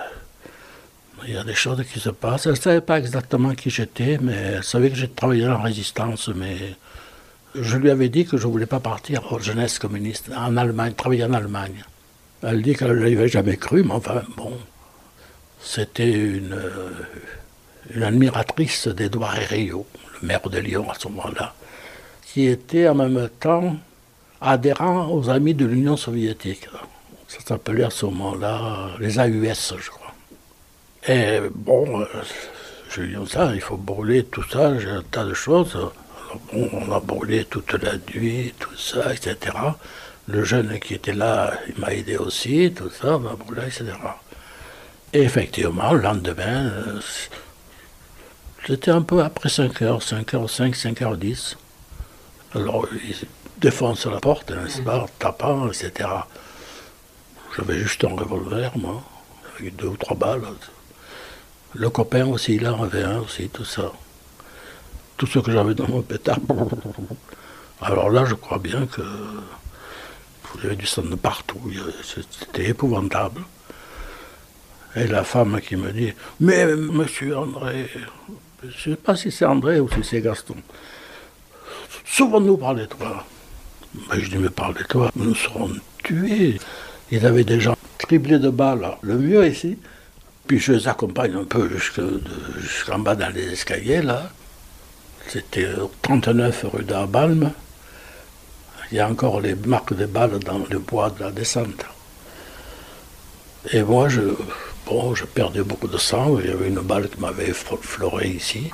il 1.26 1.34
y 1.34 1.36
a 1.36 1.45
des 1.45 1.55
choses 1.55 1.84
qui 1.93 2.01
se 2.01 2.09
passent. 2.09 2.47
Elle 2.47 2.53
ne 2.53 2.57
savait 2.57 2.80
pas 2.80 2.99
exactement 2.99 3.55
qui 3.55 3.68
j'étais, 3.68 4.18
mais 4.20 4.34
elle 4.57 4.64
savait 4.64 4.91
que 4.91 4.97
j'ai 4.97 5.09
travaillé 5.09 5.45
la 5.45 5.59
résistance. 5.59 6.28
Mais 6.28 6.57
je 7.55 7.76
lui 7.76 7.91
avais 7.91 8.09
dit 8.09 8.24
que 8.24 8.36
je 8.38 8.47
ne 8.47 8.53
voulais 8.53 8.66
pas 8.66 8.80
partir 8.80 9.30
aux 9.32 9.38
jeunesse 9.38 9.78
communiste 9.78 10.30
en 10.34 10.57
Allemagne, 10.57 10.95
travailler 10.95 11.24
en 11.24 11.34
Allemagne. 11.34 11.84
Elle 12.43 12.62
dit 12.62 12.74
qu'elle 12.74 12.97
ne 12.97 13.05
l'avait 13.05 13.28
jamais 13.28 13.57
cru, 13.57 13.82
mais 13.82 13.93
enfin, 13.93 14.22
bon, 14.36 14.53
c'était 15.61 16.11
une, 16.11 16.59
une 17.95 18.03
admiratrice 18.03 18.88
d'Edouard 18.88 19.38
Herriot, 19.38 19.86
le 20.20 20.26
maire 20.26 20.49
de 20.49 20.59
Lyon 20.59 20.91
à 20.91 20.95
ce 20.99 21.09
moment-là, 21.09 21.55
qui 22.24 22.47
était 22.47 22.88
en 22.88 22.95
même 22.95 23.28
temps 23.41 23.76
adhérent 24.41 25.11
aux 25.11 25.28
Amis 25.28 25.55
de 25.55 25.66
l'Union 25.66 25.97
soviétique. 25.97 26.68
Ça 27.28 27.38
s'appelait 27.47 27.84
à 27.84 27.91
ce 27.91 28.07
moment-là 28.07 28.91
les 28.99 29.18
AUS, 29.18 29.74
je 29.78 29.91
crois. 29.91 30.14
Et 31.09 31.41
bon, 31.55 32.01
euh, 32.01 32.07
je 32.91 33.03
lui 33.03 33.16
dis 33.16 33.30
ça, 33.30 33.55
il 33.55 33.61
faut 33.61 33.76
brûler 33.76 34.24
tout 34.24 34.43
ça, 34.51 34.78
j'ai 34.78 34.91
un 34.91 35.03
tas 35.03 35.24
de 35.24 35.34
choses. 35.34 35.78
on 36.53 36.93
a 36.93 37.01
brûlé 37.01 37.45
toute 37.45 37.72
la 37.82 37.93
nuit, 38.14 38.55
tout 38.59 38.76
ça, 38.76 39.12
etc. 39.12 39.36
Le 40.31 40.45
jeune 40.45 40.78
qui 40.78 40.95
était 40.95 41.12
là, 41.12 41.55
il 41.68 41.81
m'a 41.81 41.93
aidé 41.93 42.16
aussi, 42.16 42.72
tout 42.72 42.89
ça, 42.91 43.14
a 43.14 43.18
brûlé, 43.18 43.62
etc. 43.66 43.87
Et 45.12 45.22
effectivement, 45.22 45.93
le 45.93 46.03
lendemain, 46.03 46.70
euh, 46.70 47.01
c'était 48.64 48.93
un 48.93 49.03
peu 49.03 49.24
après 49.24 49.49
5h, 49.49 50.01
5h05, 50.01 50.81
5h10. 50.81 51.57
Alors, 52.55 52.87
ils 52.93 53.16
défoncent 53.59 54.07
la 54.07 54.20
porte, 54.20 54.53
n'est-ce 54.53 54.83
pas, 54.83 55.07
tapant, 55.18 55.66
etc. 55.66 56.09
J'avais 57.57 57.81
juste 57.81 58.05
un 58.05 58.14
revolver, 58.14 58.70
moi, 58.78 59.03
avec 59.59 59.74
deux 59.74 59.89
ou 59.89 59.97
trois 59.97 60.16
balles. 60.16 60.43
Le 61.74 61.91
copain 61.91 62.26
aussi, 62.26 62.55
il 62.55 62.68
en 62.68 62.85
avait 62.85 63.03
un 63.03 63.18
aussi, 63.18 63.49
tout 63.49 63.64
ça. 63.64 63.91
Tout 65.16 65.26
ce 65.26 65.41
que 65.41 65.51
j'avais 65.51 65.74
dans 65.74 65.89
mon 65.89 66.03
pétard. 66.03 66.39
Alors 67.81 68.11
là, 68.11 68.24
je 68.26 68.35
crois 68.35 68.59
bien 68.59 68.87
que 68.87 69.03
il 70.57 70.64
y 70.64 70.66
avait 70.66 70.76
du 70.76 70.86
sang 70.86 71.03
de 71.03 71.14
partout. 71.14 71.61
C'était 72.03 72.68
épouvantable. 72.68 73.42
Et 74.96 75.07
la 75.07 75.22
femme 75.24 75.61
qui 75.61 75.76
me 75.76 75.92
dit 75.92 76.12
Mais 76.40 76.66
monsieur 76.66 77.38
André, 77.38 77.88
je 78.62 78.90
ne 78.90 78.94
sais 78.96 79.01
pas 79.01 79.16
si 79.16 79.30
c'est 79.30 79.44
André 79.44 79.78
ou 79.78 79.88
si 79.88 80.03
c'est 80.03 80.20
Gaston, 80.20 80.57
sauvons-nous 82.05 82.57
parler 82.57 82.82
de 82.82 82.86
toi. 82.88 83.24
Mais 84.11 84.20
je 84.20 84.30
dis 84.30 84.38
Mais 84.38 84.48
parlez 84.48 84.82
de 84.82 84.86
toi, 84.86 85.11
nous 85.14 85.34
serons 85.34 85.70
tués. 86.03 86.59
Il 87.12 87.24
avait 87.24 87.44
des 87.44 87.61
gens 87.61 87.76
criblés 87.98 88.38
de 88.38 88.51
balles. 88.51 88.96
Le 89.03 89.16
mieux 89.18 89.46
ici, 89.46 89.78
puis 90.46 90.59
je 90.59 90.72
les 90.72 90.88
accompagne 90.88 91.34
un 91.36 91.44
peu 91.44 91.68
jusqu'en 92.59 92.98
bas 92.98 93.14
dans 93.14 93.32
les 93.32 93.53
escaliers, 93.53 94.03
là. 94.03 94.30
C'était 95.28 95.74
au 95.74 95.90
39 96.03 96.66
rue 96.72 96.82
d'Arbalme. 96.82 97.53
Il 98.91 98.99
y 98.99 99.01
a 99.01 99.09
encore 99.09 99.41
les 99.41 99.55
marques 99.55 99.95
de 99.95 100.07
balles 100.07 100.38
dans 100.41 100.61
le 100.68 100.78
bois 100.78 101.11
de 101.11 101.24
la 101.24 101.30
descente. 101.30 101.84
Et 103.72 103.82
moi, 103.82 104.09
je, 104.09 104.20
bon, 104.86 105.14
je 105.14 105.24
perdais 105.24 105.62
beaucoup 105.62 105.88
de 105.88 105.99
sang. 105.99 106.38
Il 106.41 106.51
y 106.51 106.53
avait 106.53 106.68
une 106.68 106.80
balle 106.80 107.09
qui 107.09 107.20
m'avait 107.20 107.51
effleuré 107.51 108.28
ici. 108.28 108.70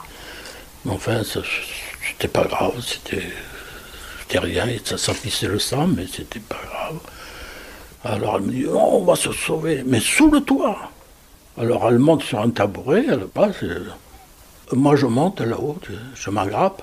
Mais 0.84 0.92
enfin, 0.92 1.22
c'était 1.24 2.28
pas 2.28 2.44
grave. 2.44 2.74
C'était 2.80 4.38
rien. 4.38 4.66
Ça, 4.84 4.96
ça 4.96 5.12
le 5.42 5.58
sang, 5.58 5.86
mais 5.88 6.06
c'était 6.10 6.40
pas 6.40 6.60
grave. 6.70 6.98
Alors 8.04 8.36
elle 8.36 8.42
me 8.42 8.52
dit, 8.52 8.66
oh, 8.66 9.00
on 9.00 9.04
va 9.04 9.16
se 9.16 9.32
sauver. 9.32 9.82
Mais 9.84 10.00
sous 10.00 10.30
le 10.30 10.40
toit 10.40 10.90
alors 11.58 11.88
elle 11.88 11.98
monte 11.98 12.22
sur 12.22 12.40
un 12.40 12.50
tabouret, 12.50 13.06
elle 13.08 13.26
passe. 13.26 13.64
Moi 14.72 14.96
je 14.96 15.06
monte 15.06 15.40
là-haut, 15.40 15.78
je 16.14 16.30
m'aggrappe, 16.30 16.82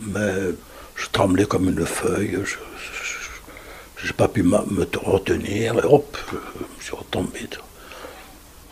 mais 0.00 0.50
je 0.96 1.06
tremblais 1.10 1.46
comme 1.46 1.68
une 1.68 1.86
feuille, 1.86 2.38
je 3.96 4.06
n'ai 4.06 4.12
pas 4.12 4.28
pu 4.28 4.42
me 4.42 4.58
retenir, 5.04 5.78
et 5.78 5.84
hop, 5.84 6.16
je 6.78 6.84
suis 6.84 6.94
retombé. 6.94 7.48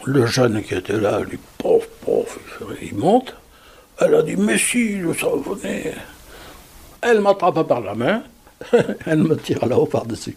Le 0.05 0.27
jeune 0.27 0.63
qui 0.63 0.75
était 0.75 0.99
là, 0.99 1.21
lui, 1.21 1.39
pof, 1.59 1.89
pof, 2.05 2.39
il 2.83 2.95
monte. 2.95 3.35
Elle 3.99 4.15
a 4.15 4.23
dit, 4.23 4.37
mais 4.37 4.59
si, 4.59 5.01
je 5.01 5.07
venez. 5.07 5.93
Elle 7.01 7.21
m'attrape 7.21 7.67
par 7.67 7.81
la 7.81 7.95
main, 7.95 8.23
elle 9.07 9.23
me 9.23 9.37
tire 9.37 9.65
là-haut 9.67 9.87
par-dessus. 9.87 10.37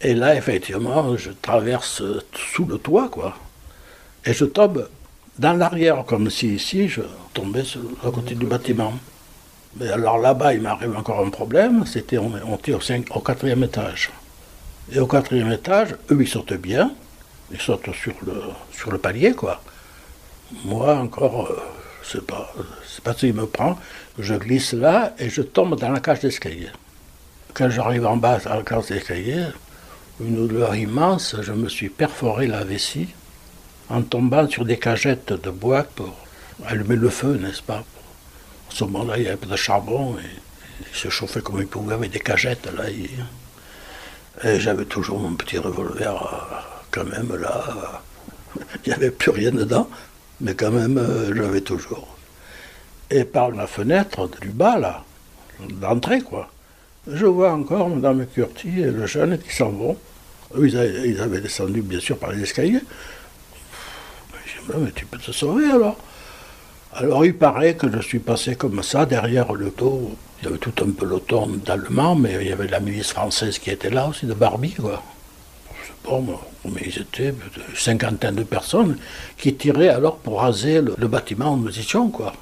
Et 0.00 0.14
là, 0.14 0.34
effectivement, 0.34 1.16
je 1.16 1.30
traverse 1.30 2.02
sous 2.34 2.64
le 2.64 2.78
toit, 2.78 3.08
quoi. 3.08 3.36
Et 4.24 4.32
je 4.32 4.44
tombe 4.44 4.88
dans 5.38 5.52
l'arrière, 5.54 6.04
comme 6.04 6.30
si 6.30 6.54
ici 6.54 6.88
je 6.88 7.02
tombais 7.34 7.64
sur 7.64 7.80
côté 8.12 8.34
du 8.34 8.46
bâtiment. 8.46 8.94
Mais 9.76 9.88
alors 9.88 10.18
là-bas, 10.18 10.54
il 10.54 10.60
m'arrive 10.60 10.96
encore 10.96 11.24
un 11.24 11.30
problème, 11.30 11.86
c'était 11.86 12.18
on, 12.18 12.32
était 12.56 12.74
au, 12.74 13.20
quatrième 13.20 13.64
étage. 13.64 14.10
Et 14.92 14.98
au 14.98 15.06
quatrième 15.06 15.50
étage, 15.50 15.94
eux, 16.10 16.18
ils 16.20 16.28
sortent 16.28 16.52
bien, 16.54 16.92
ils 17.50 17.60
sortent 17.60 17.90
sur 17.92 18.12
le, 18.90 18.98
palier, 18.98 19.32
quoi. 19.32 19.62
Moi, 20.64 20.94
encore, 20.94 21.46
euh, 21.46 21.58
c'est 22.02 22.26
pas, 22.26 22.52
ce 22.86 23.12
qui 23.12 23.32
me 23.32 23.46
prend. 23.46 23.78
Je 24.18 24.34
glisse 24.34 24.74
là 24.74 25.14
et 25.18 25.30
je 25.30 25.40
tombe 25.40 25.78
dans 25.78 25.90
la 25.90 26.00
cage 26.00 26.20
d'escalier. 26.20 26.68
Quand 27.54 27.70
j'arrive 27.70 28.06
en 28.06 28.18
bas 28.18 28.38
à 28.44 28.56
la 28.56 28.62
cage 28.62 28.88
d'escalier, 28.88 29.46
une 30.20 30.48
douleur 30.48 30.74
immense, 30.74 31.36
je 31.40 31.52
me 31.52 31.70
suis 31.70 31.88
perforé 31.88 32.46
la 32.46 32.64
vessie 32.64 33.08
en 33.88 34.02
tombant 34.02 34.46
sur 34.48 34.66
des 34.66 34.78
cagettes 34.78 35.32
de 35.32 35.50
bois 35.50 35.84
pour 35.84 36.14
allumer 36.66 36.96
le 36.96 37.08
feu, 37.08 37.38
n'est-ce 37.40 37.62
pas 37.62 37.82
À 38.72 38.74
ce 38.74 38.84
moment-là, 38.84 39.18
il 39.18 39.24
y 39.24 39.28
avait 39.28 39.44
un 39.44 39.48
de 39.48 39.56
charbon 39.56 40.16
et 40.18 40.86
il 40.90 40.96
se 40.96 41.10
chauffait 41.10 41.42
comme 41.42 41.60
il 41.60 41.66
pouvait 41.66 41.94
avec 41.94 42.10
des 42.10 42.20
cagettes. 42.20 42.66
Là, 42.74 42.84
et 42.88 44.60
j'avais 44.60 44.86
toujours 44.86 45.20
mon 45.20 45.34
petit 45.34 45.58
revolver 45.58 46.10
euh, 46.10 46.56
quand 46.90 47.04
même 47.04 47.36
là. 47.36 48.02
Il 48.86 48.88
n'y 48.88 48.94
avait 48.94 49.10
plus 49.10 49.30
rien 49.30 49.50
dedans, 49.50 49.88
mais 50.40 50.54
quand 50.54 50.70
même, 50.70 50.96
euh, 50.96 51.34
j'avais 51.34 51.60
toujours. 51.60 52.16
Et 53.10 53.24
par 53.24 53.50
la 53.50 53.66
fenêtre 53.66 54.28
du 54.40 54.48
bas, 54.48 54.78
là, 54.78 55.04
d'entrée, 55.68 56.22
quoi, 56.22 56.50
je 57.06 57.26
vois 57.26 57.52
encore 57.52 57.90
Mme 57.90 58.26
Curti 58.26 58.80
et 58.80 58.90
le 58.90 59.06
jeune 59.06 59.38
qui 59.38 59.54
s'en 59.54 59.70
vont. 59.70 59.98
Ils 60.58 60.76
avaient, 60.78 61.10
ils 61.10 61.20
avaient 61.20 61.40
descendu, 61.40 61.82
bien 61.82 62.00
sûr, 62.00 62.18
par 62.18 62.32
les 62.32 62.42
escaliers. 62.42 62.80
Je 64.46 64.72
dis, 64.72 64.78
mais 64.78 64.92
tu 64.92 65.04
peux 65.04 65.18
te 65.18 65.30
sauver 65.30 65.70
alors? 65.70 65.98
Alors 66.94 67.24
il 67.24 67.34
paraît 67.34 67.74
que 67.74 67.90
je 67.90 68.00
suis 68.00 68.18
passé 68.18 68.54
comme 68.54 68.82
ça 68.82 69.06
derrière 69.06 69.54
le 69.54 69.70
dos. 69.70 70.14
Il 70.38 70.44
y 70.44 70.48
avait 70.48 70.58
tout 70.58 70.74
un 70.84 70.90
peloton 70.90 71.46
d'Allemands, 71.64 72.16
mais 72.16 72.36
il 72.40 72.48
y 72.48 72.52
avait 72.52 72.68
la 72.68 72.80
milice 72.80 73.12
française 73.12 73.58
qui 73.58 73.70
était 73.70 73.88
là 73.88 74.08
aussi, 74.08 74.26
de 74.26 74.34
Barbie, 74.34 74.74
quoi. 74.74 75.02
Je 75.82 76.10
sais 76.10 76.22
mais 76.70 76.82
ils 76.84 77.00
étaient 77.00 77.28
une 77.28 77.76
cinquantaine 77.76 78.34
de 78.34 78.42
personnes 78.42 78.98
qui 79.38 79.54
tiraient 79.54 79.88
alors 79.88 80.18
pour 80.18 80.40
raser 80.40 80.82
le, 80.82 81.08
bâtiment 81.08 81.52
en 81.52 81.58
position, 81.58 82.10
quoi. 82.10 82.34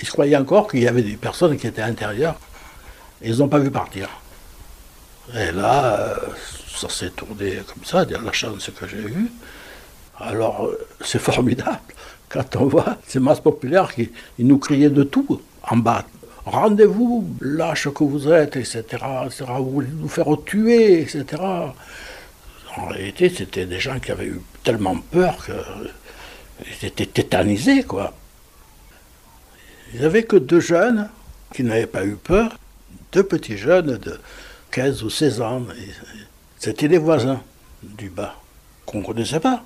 Ils 0.00 0.08
croyaient 0.08 0.36
encore 0.36 0.68
qu'il 0.68 0.82
y 0.82 0.88
avait 0.88 1.02
des 1.02 1.16
personnes 1.16 1.56
qui 1.56 1.66
étaient 1.66 1.82
à 1.82 1.88
l'intérieur. 1.88 2.36
Ils 3.22 3.38
n'ont 3.38 3.48
pas 3.48 3.58
vu 3.58 3.70
partir. 3.70 4.08
Et 5.34 5.50
là, 5.50 5.98
euh, 5.98 6.14
ça 6.74 6.88
s'est 6.88 7.10
tourné 7.10 7.60
comme 7.66 7.84
ça, 7.84 8.04
la 8.04 8.32
chance 8.32 8.70
que 8.78 8.86
j'ai 8.86 8.98
eue. 8.98 9.30
Alors, 10.18 10.66
euh, 10.66 10.86
c'est 11.00 11.18
formidable. 11.18 11.80
Quand 12.30 12.56
on 12.56 12.66
voit 12.66 12.96
ces 13.06 13.18
masses 13.18 13.40
populaires 13.40 13.92
qui 13.92 14.10
ils 14.38 14.46
nous 14.46 14.58
criaient 14.58 14.88
de 14.88 15.02
tout 15.02 15.42
en 15.62 15.76
bas. 15.76 16.06
Rendez-vous, 16.46 17.28
lâche 17.40 17.88
que 17.90 18.04
vous 18.04 18.28
êtes, 18.28 18.56
etc.. 18.56 18.84
Vous 19.58 19.70
voulez 19.70 19.88
nous 19.92 20.08
faire 20.08 20.28
tuer, 20.46 21.02
etc. 21.02 21.24
En 22.76 22.86
réalité, 22.86 23.28
c'était 23.28 23.66
des 23.66 23.80
gens 23.80 23.98
qui 23.98 24.12
avaient 24.12 24.26
eu 24.26 24.40
tellement 24.62 24.96
peur 24.96 25.36
qu'ils 25.44 26.86
étaient 26.88 27.06
tétanisés, 27.06 27.82
quoi. 27.82 28.14
Il 29.92 30.00
n'y 30.00 30.06
avait 30.06 30.22
que 30.22 30.36
deux 30.36 30.60
jeunes 30.60 31.10
qui 31.52 31.64
n'avaient 31.64 31.86
pas 31.86 32.06
eu 32.06 32.14
peur, 32.14 32.56
deux 33.12 33.24
petits 33.24 33.58
jeunes 33.58 33.98
de 33.98 34.20
15 34.70 35.02
ou 35.02 35.10
16 35.10 35.40
ans. 35.40 35.62
C'était 36.58 36.86
les 36.88 36.98
voisins 36.98 37.42
du 37.82 38.08
bas, 38.08 38.36
qu'on 38.86 39.00
ne 39.00 39.04
connaissait 39.04 39.40
pas. 39.40 39.64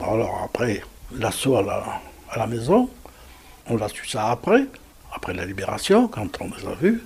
Alors 0.00 0.42
après, 0.44 0.82
l'assaut 1.12 1.56
à 1.56 2.00
la, 2.36 2.46
maison, 2.46 2.88
on 3.68 3.78
a 3.78 3.88
su 3.88 4.06
ça 4.06 4.30
après, 4.30 4.66
après 5.12 5.34
la 5.34 5.46
libération, 5.46 6.08
quand 6.08 6.40
on 6.40 6.50
les 6.56 6.66
a 6.66 6.74
vus. 6.74 7.02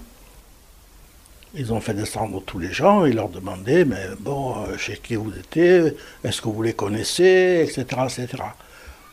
Ils 1.55 1.72
ont 1.72 1.80
fait 1.80 1.94
descendre 1.94 2.42
tous 2.46 2.61
les 2.61 2.72
gens, 2.72 3.05
ils 3.07 3.16
leur 3.16 3.28
demandaient, 3.28 3.84
mais 3.84 4.07
bon, 4.20 4.55
euh, 4.57 4.76
chez 4.76 4.96
qui 4.96 5.16
vous 5.16 5.32
étiez, 5.36 5.96
est-ce 6.22 6.40
que 6.40 6.48
vous 6.48 6.62
les 6.62 6.74
connaissez, 6.74 7.66
etc., 7.68 8.03
etc. 8.05 8.42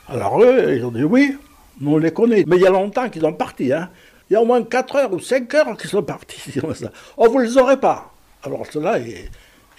Alors 0.07 0.43
eux, 0.43 0.75
ils 0.75 0.85
ont 0.85 0.91
dit 0.91 1.03
oui, 1.03 1.35
nous 1.81 1.95
on 1.95 1.97
les 1.97 2.11
connaît. 2.11 2.43
Mais 2.45 2.57
il 2.57 2.61
y 2.61 2.67
a 2.67 2.71
longtemps 2.71 3.09
qu'ils 3.09 3.23
sont 3.23 3.33
partis, 3.33 3.73
hein. 3.73 3.89
Il 4.29 4.33
y 4.33 4.35
a 4.35 4.41
au 4.41 4.45
moins 4.45 4.61
4 4.61 4.95
heures 4.97 5.13
ou 5.13 5.19
5 5.19 5.53
heures 5.55 5.77
qu'ils 5.77 5.89
sont 5.89 6.03
partis. 6.03 6.53
Oh, 7.17 7.29
vous 7.29 7.39
ne 7.39 7.45
les 7.45 7.57
aurez 7.57 7.77
pas. 7.77 8.13
Alors 8.43 8.65
ceux-là, 8.71 8.99
ils, 8.99 9.29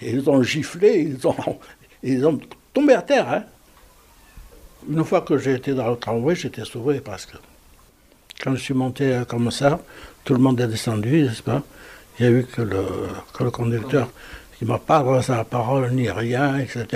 ils 0.00 0.28
ont 0.28 0.42
giflé, 0.42 1.00
ils 1.00 1.26
ont, 1.26 1.36
ils 2.02 2.26
ont 2.26 2.40
tombé 2.72 2.94
à 2.94 3.02
terre. 3.02 3.28
Hein. 3.28 3.44
Une 4.90 5.04
fois 5.04 5.20
que 5.20 5.36
j'ai 5.36 5.54
été 5.54 5.74
dans 5.74 5.90
le 5.90 5.96
tramway, 5.96 6.34
j'étais 6.34 6.64
sauvé 6.64 7.00
parce 7.00 7.26
que 7.26 7.36
quand 8.42 8.54
je 8.54 8.60
suis 8.60 8.74
monté 8.74 9.20
comme 9.28 9.50
ça, 9.50 9.80
tout 10.24 10.32
le 10.34 10.40
monde 10.40 10.60
est 10.60 10.66
descendu, 10.66 11.22
n'est-ce 11.22 11.42
pas? 11.42 11.62
Il 12.18 12.24
y 12.24 12.28
a 12.28 12.32
eu 12.32 12.44
que 12.44 12.62
le, 12.62 12.84
que 13.34 13.44
le 13.44 13.50
conducteur 13.50 14.08
qui 14.58 14.64
ne 14.64 14.70
m'a 14.70 14.78
pas 14.78 14.98
adressé 14.98 15.32
la 15.32 15.44
parole, 15.44 15.90
ni 15.92 16.10
rien, 16.10 16.58
etc. 16.58 16.86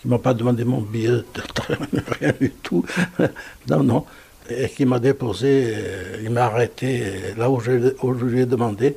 Qui 0.00 0.08
ne 0.08 0.12
m'a 0.12 0.18
pas 0.18 0.34
demandé 0.34 0.64
mon 0.64 0.80
billet 0.80 1.08
de 1.10 1.40
train, 1.54 1.76
rien 2.20 2.32
du 2.40 2.50
tout. 2.50 2.84
non, 3.68 3.82
non. 3.82 4.04
Et 4.48 4.68
qui 4.68 4.84
m'a 4.84 4.98
déposé, 4.98 5.72
euh, 5.74 6.20
il 6.22 6.30
m'a 6.30 6.44
arrêté 6.44 7.02
euh, 7.02 7.34
là 7.38 7.50
où 7.50 7.58
je, 7.60 7.94
où 8.02 8.18
je 8.18 8.24
lui 8.26 8.40
ai 8.42 8.46
demandé. 8.46 8.96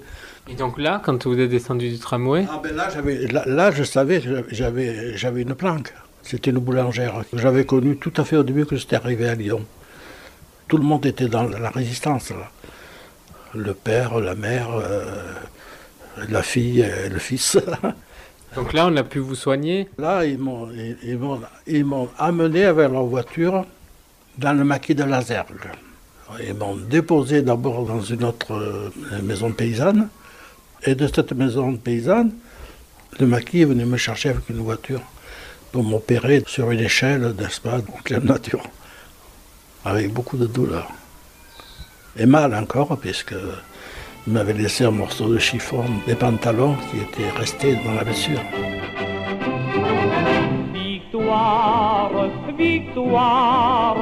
Et 0.49 0.55
donc 0.55 0.77
là, 0.77 1.01
quand 1.03 1.25
vous 1.25 1.39
êtes 1.39 1.49
descendu 1.49 1.89
du 1.89 1.99
tramway, 1.99 2.45
Ah 2.51 2.59
ben 2.61 2.75
là, 2.75 2.89
j'avais, 2.93 3.27
là, 3.27 3.43
là, 3.47 3.71
je 3.71 3.83
savais 3.83 4.21
que 4.21 4.45
j'avais 4.51 5.41
une 5.41 5.55
planque. 5.55 5.93
C'était 6.27 6.51
une 6.51 6.59
boulangère. 6.59 7.23
J'avais 7.31 7.65
connu 7.65 7.95
tout 7.95 8.11
à 8.17 8.25
fait 8.25 8.35
au 8.35 8.43
début 8.43 8.65
que 8.65 8.75
j'étais 8.75 8.97
arrivé 8.97 9.29
à 9.29 9.35
Lyon. 9.35 9.61
Tout 10.67 10.75
le 10.75 10.83
monde 10.83 11.05
était 11.05 11.29
dans 11.29 11.43
la 11.43 11.69
résistance, 11.69 12.31
là. 12.31 12.51
Le 13.55 13.73
père, 13.73 14.19
la 14.19 14.35
mère, 14.35 14.67
euh, 14.73 15.05
la 16.27 16.43
fille, 16.43 16.81
et 16.81 17.07
le 17.07 17.17
fils. 17.17 17.57
donc 18.55 18.73
là, 18.73 18.87
on 18.87 18.97
a 18.97 19.03
pu 19.05 19.19
vous 19.19 19.35
soigner? 19.35 19.87
Là, 19.97 20.25
ils 20.25 20.37
m'ont, 20.37 20.69
ils, 20.71 20.97
ils 21.01 21.17
m'ont, 21.17 21.39
ils 21.65 21.85
m'ont 21.85 22.09
amené 22.19 22.65
avec 22.65 22.91
leur 22.91 23.05
voiture 23.05 23.65
dans 24.37 24.51
le 24.51 24.65
maquis 24.65 24.95
de 24.95 25.05
Lazergue. 25.05 25.71
Ils 26.45 26.55
m'ont 26.55 26.75
déposé 26.75 27.41
d'abord 27.41 27.85
dans 27.85 28.01
une 28.01 28.25
autre 28.25 28.51
euh, 28.51 28.89
maison 29.23 29.53
paysanne. 29.53 30.09
Et 30.83 30.93
de 30.93 31.07
cette 31.07 31.31
maison 31.31 31.77
paysanne, 31.77 32.33
le 33.17 33.27
maquis 33.27 33.61
est 33.61 33.65
venu 33.65 33.85
me 33.85 33.95
chercher 33.95 34.31
avec 34.31 34.49
une 34.49 34.57
voiture 34.57 35.01
pour 35.77 35.83
m'opérer 35.83 36.41
sur 36.47 36.71
une 36.71 36.79
échelle, 36.79 37.35
n'est-ce 37.37 37.61
pas, 37.61 37.77
nature. 38.23 38.63
Avec 39.85 40.11
beaucoup 40.11 40.35
de 40.35 40.47
douleur. 40.47 40.87
Et 42.17 42.25
mal 42.25 42.55
encore, 42.55 42.97
puisque 42.97 43.35
il 44.25 44.33
m'avait 44.33 44.53
laissé 44.53 44.85
un 44.85 44.89
morceau 44.89 45.31
de 45.31 45.37
chiffon 45.37 45.85
des 46.07 46.15
pantalons 46.15 46.75
qui 46.89 46.97
étaient 46.97 47.29
restés 47.29 47.75
dans 47.85 47.93
la 47.93 48.03
blessure. 48.03 48.41
Victoire, 50.73 52.11
victoire, 52.57 53.97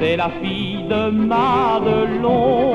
c'est 0.00 0.16
la 0.16 0.30
fille 0.42 0.82
de 0.88 1.10
Madelon. 1.10 2.74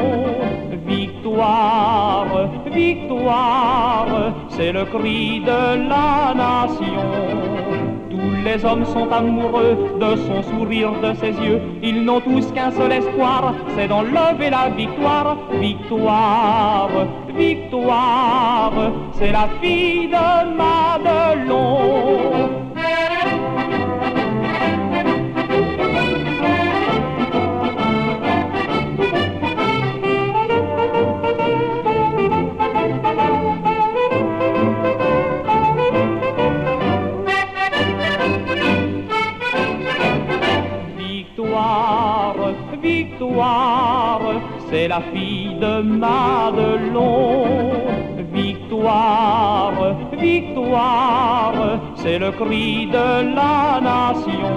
Victoire, 0.87 2.49
victoire, 2.71 4.33
c'est 4.49 4.71
le 4.71 4.85
cri 4.85 5.41
de 5.41 5.89
la 5.89 6.33
nation. 6.33 7.54
Les 8.45 8.63
hommes 8.63 8.85
sont 8.85 9.09
amoureux 9.11 9.75
de 9.99 10.15
son 10.27 10.43
sourire, 10.43 10.91
de 11.01 11.15
ses 11.15 11.31
yeux. 11.31 11.59
Ils 11.81 12.03
n'ont 12.05 12.21
tous 12.21 12.51
qu'un 12.51 12.69
seul 12.69 12.91
espoir, 12.91 13.55
c'est 13.75 13.87
d'enlever 13.87 14.51
la 14.51 14.69
victoire. 14.69 15.35
Victoire, 15.59 16.89
victoire, 17.35 18.91
c'est 19.13 19.31
la 19.31 19.47
fille 19.59 20.09
de 20.09 20.55
Madelon. 20.59 22.34
De 45.59 45.81
Madelon. 45.81 47.45
Victoire, 48.33 49.95
victoire, 50.17 51.53
c'est 51.95 52.19
le 52.19 52.31
cri 52.31 52.87
de 52.87 53.35
la 53.35 53.79
nation. 53.81 54.49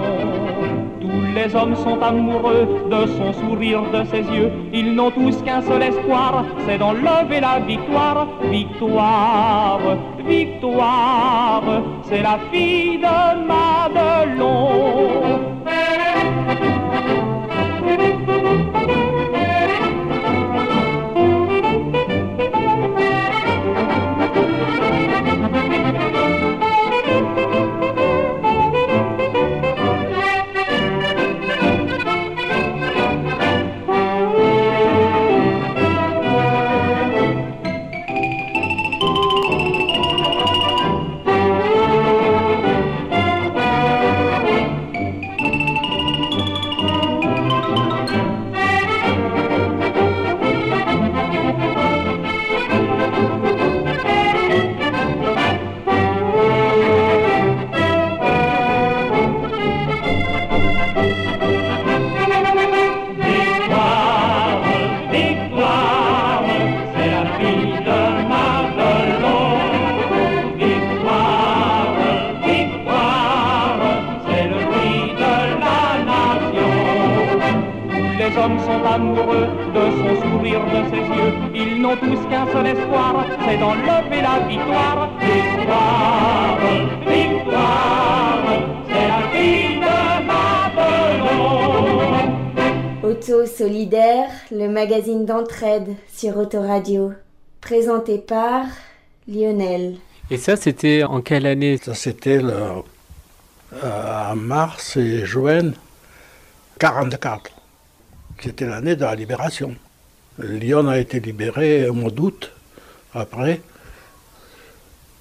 Tous 0.99 1.21
les 1.33 1.55
hommes 1.55 1.75
sont 1.75 2.01
amoureux 2.01 2.67
de 2.91 3.07
son 3.07 3.31
sourire, 3.33 3.83
de 3.93 4.03
ses 4.05 4.23
yeux. 4.35 4.51
Ils 4.73 4.93
n'ont 4.95 5.11
tous 5.11 5.41
qu'un 5.43 5.61
seul 5.61 5.83
espoir, 5.83 6.43
c'est 6.65 6.77
d'enlever 6.77 7.39
la 7.39 7.59
victoire. 7.59 8.27
Victoire, 8.51 9.79
victoire, 10.27 11.63
c'est 12.03 12.21
la 12.21 12.37
fille 12.51 12.97
de 12.97 13.47
Madelon. 13.47 15.58
Magazine 95.49 95.85
d'entraide 95.85 95.95
sur 96.13 96.37
Autoradio. 96.37 97.13
Présenté 97.61 98.19
par 98.19 98.65
Lionel. 99.27 99.97
Et 100.31 100.37
ça, 100.37 100.55
c'était 100.55 101.03
en 101.03 101.21
quelle 101.21 101.45
année? 101.45 101.77
Ça, 101.77 101.93
c'était 101.93 102.41
le, 102.41 102.53
euh, 103.73 104.31
en 104.31 104.35
mars 104.35 104.95
et 104.97 105.25
juin 105.25 105.71
44. 106.79 107.51
C'était 108.41 108.65
l'année 108.65 108.95
de 108.95 109.01
la 109.01 109.15
libération. 109.15 109.75
Lyon 110.39 110.87
a 110.87 110.97
été 110.97 111.19
libéré 111.19 111.89
au 111.89 111.93
mois 111.93 112.11
d'août, 112.11 112.51
après. 113.13 113.61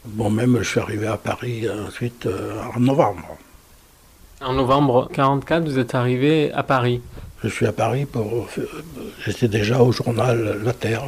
Bon, 0.05 0.31
même 0.31 0.59
je 0.59 0.69
suis 0.69 0.81
arrivé 0.81 1.09
à 1.09 1.17
Paris 1.17 1.67
ensuite 1.69 2.27
euh, 2.27 2.63
en 2.77 2.79
novembre. 2.79 3.37
En 4.41 4.53
novembre 4.53 5.09
44, 5.13 5.65
vous 5.65 5.79
êtes 5.81 5.97
arrivé 5.97 6.53
à 6.53 6.63
Paris. 6.63 7.03
Je 7.43 7.49
suis 7.49 7.67
à 7.67 7.73
Paris 7.73 8.05
pour. 8.05 8.49
J'étais 9.25 9.49
déjà 9.49 9.81
au 9.81 9.93
journal 9.93 10.61
La 10.65 10.73
Terre. 10.73 11.05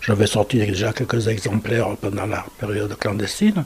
J'avais 0.00 0.26
sorti 0.26 0.58
déjà 0.58 0.92
quelques 0.92 1.28
exemplaires 1.28 1.96
pendant 2.00 2.26
la 2.26 2.44
période 2.58 2.94
clandestine. 2.98 3.64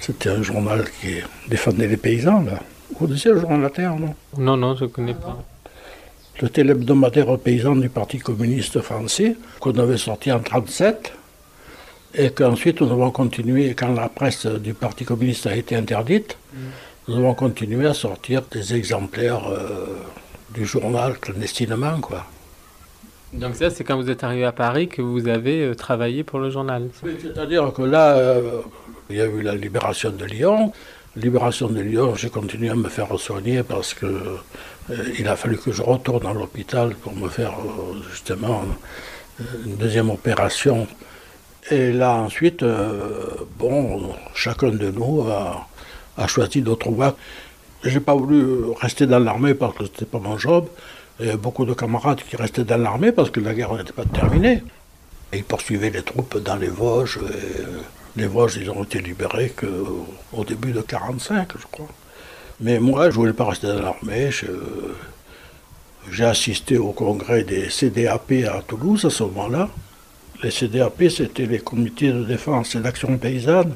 C'était 0.00 0.28
un 0.28 0.42
journal 0.42 0.84
qui 1.00 1.16
défendait 1.48 1.88
les 1.88 1.96
paysans, 1.96 2.42
là. 2.42 2.60
Vous 2.90 3.06
connaissez 3.06 3.30
le 3.30 3.40
journal 3.40 3.62
La 3.62 3.70
Terre, 3.70 3.96
non? 3.96 4.14
Non, 4.38 4.56
non, 4.56 4.76
je 4.76 4.84
ne 4.84 4.90
connais 4.90 5.14
pas. 5.14 5.36
C'était 6.38 6.62
l'hebdomadaire 6.62 7.38
paysan 7.38 7.76
du 7.76 7.88
Parti 7.88 8.18
communiste 8.18 8.80
français, 8.82 9.36
qu'on 9.58 9.76
avait 9.78 9.96
sorti 9.96 10.30
en 10.30 10.36
1937, 10.36 11.12
et 12.14 12.30
qu'ensuite 12.30 12.82
nous 12.82 12.92
avons 12.92 13.10
continué, 13.10 13.74
quand 13.74 13.94
la 13.94 14.10
presse 14.10 14.46
du 14.46 14.74
Parti 14.74 15.06
communiste 15.06 15.46
a 15.46 15.56
été 15.56 15.74
interdite, 15.74 16.36
nous 17.08 17.16
avons 17.16 17.34
continué 17.34 17.86
à 17.86 17.94
sortir 17.94 18.42
des 18.50 18.74
exemplaires 18.74 19.48
euh, 19.48 19.86
du 20.56 20.64
journal 20.64 21.18
clandestinement, 21.18 22.00
quoi. 22.00 22.24
Donc 23.32 23.54
ça, 23.56 23.68
c'est 23.70 23.84
quand 23.84 23.96
vous 23.96 24.08
êtes 24.08 24.24
arrivé 24.24 24.44
à 24.44 24.52
Paris 24.52 24.88
que 24.88 25.02
vous 25.02 25.28
avez 25.28 25.62
euh, 25.62 25.74
travaillé 25.74 26.24
pour 26.24 26.38
le 26.38 26.48
journal. 26.50 26.88
C'est-à-dire 27.22 27.72
que 27.74 27.82
là, 27.82 28.16
euh, 28.16 28.62
il 29.10 29.16
y 29.16 29.20
a 29.20 29.26
eu 29.26 29.42
la 29.42 29.54
libération 29.54 30.10
de 30.10 30.24
Lyon. 30.24 30.72
Libération 31.16 31.68
de 31.68 31.80
Lyon, 31.80 32.14
j'ai 32.14 32.30
continué 32.30 32.70
à 32.70 32.74
me 32.74 32.88
faire 32.88 33.08
soigner 33.18 33.62
parce 33.62 33.92
que 33.94 34.06
euh, 34.06 35.18
il 35.18 35.28
a 35.28 35.36
fallu 35.36 35.58
que 35.58 35.72
je 35.72 35.82
retourne 35.82 36.26
à 36.26 36.32
l'hôpital 36.32 36.94
pour 36.94 37.14
me 37.14 37.28
faire 37.28 37.54
justement 38.10 38.64
une 39.66 39.76
deuxième 39.76 40.10
opération. 40.10 40.86
Et 41.70 41.92
là 41.92 42.14
ensuite, 42.14 42.64
bon, 43.58 44.14
chacun 44.34 44.68
de 44.68 44.90
nous 44.90 45.26
a, 45.28 45.66
a 46.16 46.26
choisi 46.26 46.60
d'autres 46.62 46.90
voies. 46.90 47.16
J'ai 47.88 48.00
pas 48.00 48.14
voulu 48.14 48.72
rester 48.80 49.06
dans 49.06 49.20
l'armée 49.20 49.54
parce 49.54 49.76
que 49.76 49.84
c'était 49.84 50.06
pas 50.06 50.18
mon 50.18 50.36
job. 50.36 50.66
Il 51.20 51.26
y 51.26 51.30
a 51.30 51.36
beaucoup 51.36 51.64
de 51.64 51.72
camarades 51.72 52.20
qui 52.28 52.36
restaient 52.36 52.64
dans 52.64 52.76
l'armée 52.76 53.12
parce 53.12 53.30
que 53.30 53.40
la 53.40 53.54
guerre 53.54 53.74
n'était 53.74 53.92
pas 53.92 54.04
terminée. 54.04 54.62
Et 55.32 55.38
ils 55.38 55.44
poursuivaient 55.44 55.90
les 55.90 56.02
troupes 56.02 56.38
dans 56.38 56.56
les 56.56 56.68
Vosges. 56.68 57.18
euh, 57.22 57.80
les 58.16 58.26
Vosges, 58.26 58.56
ils 58.56 58.70
ont 58.70 58.82
été 58.82 59.00
libérés 59.00 59.50
qu'au 59.50 60.44
début 60.44 60.72
de 60.72 60.80
45, 60.80 61.48
je 61.58 61.66
crois. 61.70 61.88
Mais 62.60 62.80
moi, 62.80 63.10
je 63.10 63.16
voulais 63.16 63.32
pas 63.32 63.44
rester 63.44 63.68
dans 63.68 63.80
l'armée. 63.80 64.30
J'ai 66.10 66.24
assisté 66.24 66.78
au 66.78 66.92
congrès 66.92 67.44
des 67.44 67.68
CDAP 67.70 68.32
à 68.50 68.62
Toulouse 68.62 69.04
à 69.04 69.10
ce 69.10 69.22
moment-là. 69.24 69.68
Les 70.42 70.50
CDAP, 70.50 71.08
c'était 71.08 71.46
les 71.46 71.58
comités 71.58 72.10
de 72.12 72.24
défense 72.24 72.74
et 72.74 72.80
d'action 72.80 73.16
paysanne 73.16 73.74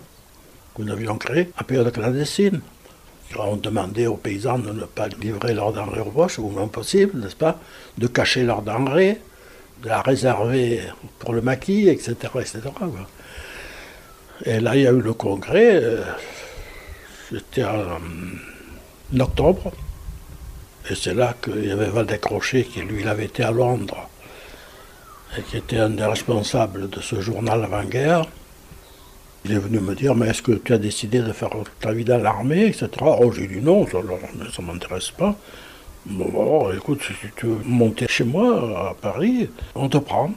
que 0.75 0.83
nous 0.83 0.93
avions 0.93 1.17
créés 1.17 1.51
en 1.61 1.65
période 1.65 1.93
clandestine. 1.93 2.61
On 3.39 3.57
demandait 3.57 4.07
aux 4.07 4.17
paysans 4.17 4.59
de 4.59 4.73
ne 4.73 4.85
pas 4.85 5.09
livrer 5.09 5.55
leurs 5.55 5.73
denrées 5.73 6.01
aux 6.01 6.11
Vosges, 6.11 6.39
au 6.39 6.49
moins 6.49 6.67
possible, 6.69 7.19
n'est-ce 7.21 7.37
pas? 7.37 7.59
De 7.97 8.07
cacher 8.07 8.43
leurs 8.43 8.63
denrées, 8.63 9.21
de 9.83 9.89
la 9.89 10.03
réserver 10.03 10.83
pour 11.19 11.33
le 11.33 11.41
maquis, 11.41 11.89
etc. 11.89 12.17
etc. 12.41 12.61
Et 14.45 14.59
là, 14.61 14.75
il 14.75 14.83
y 14.83 14.87
a 14.87 14.91
eu 14.91 15.01
le 15.01 15.15
congrès. 15.15 15.77
euh, 15.77 16.03
C'était 17.31 17.65
en 17.65 18.01
octobre. 19.21 19.73
Et 20.91 20.95
c'est 20.95 21.15
là 21.15 21.35
qu'il 21.41 21.67
y 21.67 21.71
avait 21.71 21.89
Valdec 21.89 22.23
Crochet, 22.23 22.65
qui 22.65 22.81
lui, 22.81 23.07
avait 23.07 23.27
été 23.27 23.45
à 23.45 23.53
Londres, 23.53 24.09
et 25.39 25.43
qui 25.43 25.59
était 25.59 25.79
un 25.79 25.91
des 25.91 26.05
responsables 26.05 26.91
de 26.91 27.01
ce 27.01 27.21
journal 27.21 27.63
avant-guerre. 27.63 28.27
Il 29.45 29.53
est 29.53 29.59
venu 29.59 29.81
me 29.81 29.95
dire, 29.95 30.15
mais 30.15 30.29
est-ce 30.29 30.43
que 30.43 30.53
tu 30.53 30.73
as 30.73 30.79
décidé 30.79 31.21
de 31.21 31.33
faire 31.33 31.51
ta 31.81 31.93
vie 31.93 32.05
dans 32.05 32.19
l'armée, 32.19 32.67
etc. 32.67 32.89
Oh, 33.01 33.33
j'ai 33.33 33.47
dit 33.47 33.61
non, 33.61 33.87
ça 33.87 33.99
ne 34.03 34.67
m'intéresse 34.67 35.11
pas. 35.11 35.35
Bon, 36.07 36.29
bon, 36.31 36.73
écoute, 36.73 37.03
si 37.03 37.15
tu 37.37 37.47
veux 37.47 37.59
monter 37.65 38.07
chez 38.09 38.25
moi, 38.25 38.91
à 38.91 38.95
Paris, 38.95 39.49
on 39.75 39.89
te 39.89 39.99
prend. 39.99 40.31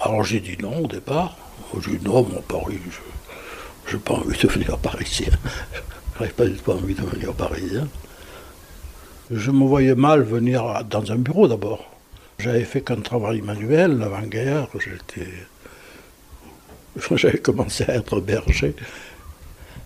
Alors 0.00 0.22
j'ai 0.22 0.40
dit 0.40 0.56
non 0.60 0.84
au 0.84 0.86
départ. 0.86 1.36
J'ai 1.80 1.96
dit 1.96 2.04
non, 2.04 2.22
mon 2.22 2.40
Paris, 2.42 2.78
je 3.86 3.96
n'ai 3.96 4.02
pas 4.02 4.14
envie 4.14 4.36
de 4.36 4.46
devenir 4.46 4.78
parisien. 4.78 5.32
Je 6.14 6.24
n'avais 6.24 6.34
pas 6.34 6.46
du 6.46 6.56
tout 6.56 6.72
envie 6.72 6.94
de 6.94 7.00
devenir 7.00 7.32
parisien. 7.32 7.86
Je 9.30 9.52
me 9.52 9.64
voyais 9.64 9.94
mal 9.94 10.22
venir 10.22 10.84
dans 10.90 11.12
un 11.12 11.16
bureau 11.16 11.46
d'abord. 11.46 11.84
J'avais 12.40 12.64
fait 12.64 12.80
qu'un 12.80 13.00
travail 13.00 13.40
manuel, 13.40 13.98
l'avant-guerre, 13.98 14.66
j'étais. 14.80 15.28
J'avais 17.16 17.38
commencé 17.38 17.84
à 17.88 17.94
être 17.94 18.20
berger. 18.20 18.74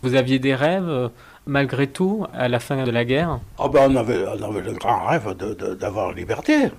Vous 0.03 0.15
aviez 0.15 0.39
des 0.39 0.55
rêves, 0.55 0.89
euh, 0.89 1.09
malgré 1.47 1.87
tout, 1.87 2.27
à 2.35 2.49
la 2.49 2.59
fin 2.61 2.85
de 2.85 2.91
la 2.91 3.05
guerre? 3.05 3.41
Ah 3.59 3.69
ben 3.69 3.91
on 3.91 3.97
avait, 3.97 4.25
on 4.27 4.51
avait 4.51 4.63
le 4.63 4.73
grand 4.73 5.07
rêve 5.07 5.35
d'avoir 5.79 6.13
liberté. 6.13 6.71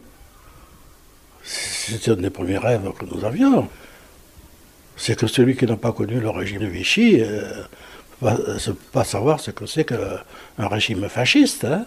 C'était 1.43 2.11
un 2.11 2.15
des 2.15 2.29
premiers 2.29 2.57
rêves 2.57 2.89
que 2.97 3.05
nous 3.05 3.23
avions. 3.25 3.67
C'est 4.95 5.17
que 5.17 5.27
celui 5.27 5.55
qui 5.55 5.65
n'a 5.65 5.75
pas 5.75 5.91
connu 5.91 6.19
le 6.19 6.29
régime 6.29 6.59
de 6.59 6.67
Vichy 6.67 7.21
euh, 7.21 7.63
ne 8.21 8.57
peut 8.57 8.75
pas 8.91 9.03
savoir 9.03 9.39
ce 9.39 9.51
que 9.51 9.65
c'est 9.65 9.86
qu'un 9.86 10.67
régime 10.67 11.07
fasciste. 11.09 11.65
hein. 11.65 11.86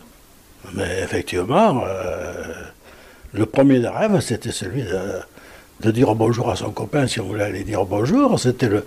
Mais 0.75 1.01
effectivement, 1.03 1.85
euh, 1.87 2.45
le 3.33 3.47
premier 3.47 3.79
des 3.81 3.89
rêves, 3.89 4.21
c'était 4.21 4.53
celui 4.53 4.83
de, 4.83 5.21
de 5.81 5.91
dire 5.91 6.15
bonjour 6.15 6.51
à 6.51 6.57
son 6.57 6.71
copain 6.71 7.07
si 7.07 7.21
on 7.21 7.27
voulait 7.27 7.45
aller 7.45 7.65
dire 7.65 7.85
bonjour. 7.85 8.39
C'était 8.41 8.69
le- 8.69 8.85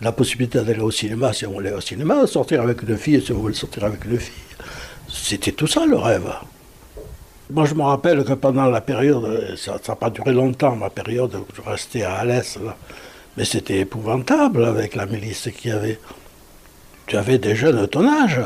la 0.00 0.12
possibilité 0.12 0.60
d'aller 0.62 0.80
au 0.80 0.90
cinéma 0.90 1.32
si 1.32 1.46
on 1.46 1.52
voulait 1.52 1.72
au 1.72 1.80
cinéma, 1.80 2.26
sortir 2.26 2.62
avec 2.62 2.82
une 2.82 2.96
fille 2.96 3.20
si 3.24 3.32
on 3.32 3.38
voulait 3.38 3.54
sortir 3.54 3.84
avec 3.84 4.04
une 4.04 4.18
fille. 4.18 4.32
C'était 5.08 5.52
tout 5.52 5.66
ça 5.66 5.86
le 5.86 5.96
rêve. 5.96 6.30
Moi, 7.50 7.64
je 7.64 7.74
me 7.74 7.82
rappelle 7.82 8.22
que 8.24 8.34
pendant 8.34 8.66
la 8.66 8.82
période, 8.82 9.54
ça 9.56 9.78
n'a 9.88 9.96
pas 9.96 10.10
duré 10.10 10.32
longtemps, 10.32 10.76
ma 10.76 10.90
période 10.90 11.32
je 11.56 11.62
restais 11.62 12.02
à 12.02 12.16
Alès, 12.16 12.58
là. 12.62 12.76
mais 13.38 13.44
c'était 13.46 13.78
épouvantable 13.78 14.64
avec 14.66 14.94
la 14.94 15.06
milice 15.06 15.48
qu'il 15.56 15.70
y 15.70 15.74
avait. 15.74 15.98
Tu 17.06 17.16
avais 17.16 17.38
des 17.38 17.56
jeunes 17.56 17.80
de 17.80 17.86
ton 17.86 18.06
âge, 18.06 18.42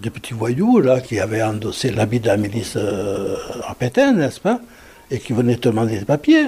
des 0.00 0.10
petits 0.10 0.34
voyous 0.34 0.80
là, 0.80 1.00
qui 1.00 1.18
avaient 1.18 1.42
endossé 1.42 1.90
l'habit 1.90 2.20
de 2.20 2.26
la 2.26 2.36
milice 2.36 2.74
euh, 2.76 3.36
à 3.66 3.74
Pétain, 3.74 4.12
n'est-ce 4.12 4.38
pas? 4.40 4.60
Et 5.10 5.18
qui 5.18 5.32
venaient 5.32 5.56
te 5.56 5.68
demander 5.68 5.98
des 6.00 6.04
papiers. 6.04 6.46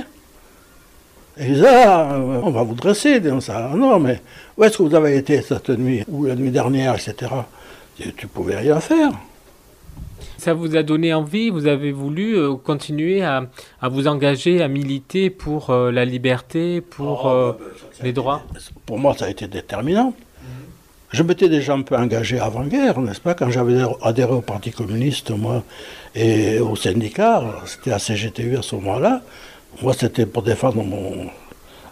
Et 1.39 1.47
ils 1.47 1.55
disaient, 1.55 1.85
ah, 1.87 2.15
euh, 2.15 2.41
on 2.43 2.51
va 2.51 2.63
vous 2.65 2.75
dresser, 2.75 3.21
disons 3.21 3.41
ça. 3.41 3.71
Non, 3.77 4.01
mais 4.01 4.21
où 4.57 4.65
est-ce 4.65 4.79
que 4.79 4.83
vous 4.83 4.95
avez 4.95 5.17
été 5.17 5.41
cette 5.43 5.71
nuit 5.71 6.03
Ou 6.09 6.25
la 6.25 6.35
nuit 6.35 6.51
dernière, 6.51 6.95
etc. 6.95 7.31
Tu, 7.97 8.13
tu 8.15 8.27
pouvais 8.27 8.57
rien 8.57 8.81
faire. 8.81 9.11
Ça 10.37 10.55
vous 10.55 10.77
a 10.77 10.83
donné 10.83 11.13
envie, 11.15 11.51
vous 11.51 11.67
avez 11.67 11.91
voulu 11.93 12.37
euh, 12.37 12.55
continuer 12.55 13.23
à, 13.23 13.47
à 13.81 13.89
vous 13.89 14.07
engager, 14.09 14.63
à 14.63 14.69
militer 14.69 15.31
pour 15.31 15.71
euh, 15.71 15.91
la 15.93 16.05
liberté, 16.05 16.81
pour 16.81 17.23
Oh, 17.27 17.29
euh, 17.29 17.53
bah, 17.53 17.59
ça, 17.77 17.81
ça 17.93 18.01
a 18.01 18.03
les 18.05 18.09
été- 18.11 18.13
droits 18.13 18.43
Pour 18.87 18.99
moi, 18.99 19.15
ça 19.17 19.27
a 19.27 19.31
été 19.31 19.47
déterminant. 19.49 20.13
Je 21.11 21.23
m'étais 21.23 21.49
déjà 21.49 21.73
un 21.73 21.83
peu 21.83 21.97
engagé 21.97 22.39
avant-guerre, 22.39 23.01
n'est-ce 23.01 23.21
pas 23.21 23.35
Quand 23.35 23.51
j'avais 23.51 23.81
adhéré 24.03 24.33
au 24.33 24.43
Parti 24.43 24.71
communiste, 24.73 25.31
moi, 25.31 25.63
et 26.15 26.59
au 26.61 26.77
syndicat, 26.77 27.43
c'était 27.65 27.93
à 27.93 27.99
CGTU 27.99 28.57
à 28.59 28.63
ce 28.63 28.75
moment-là. 28.77 29.23
Moi, 29.83 29.95
c'était 29.95 30.27
pour 30.27 30.43
défendre 30.43 30.83
mon, 30.83 31.27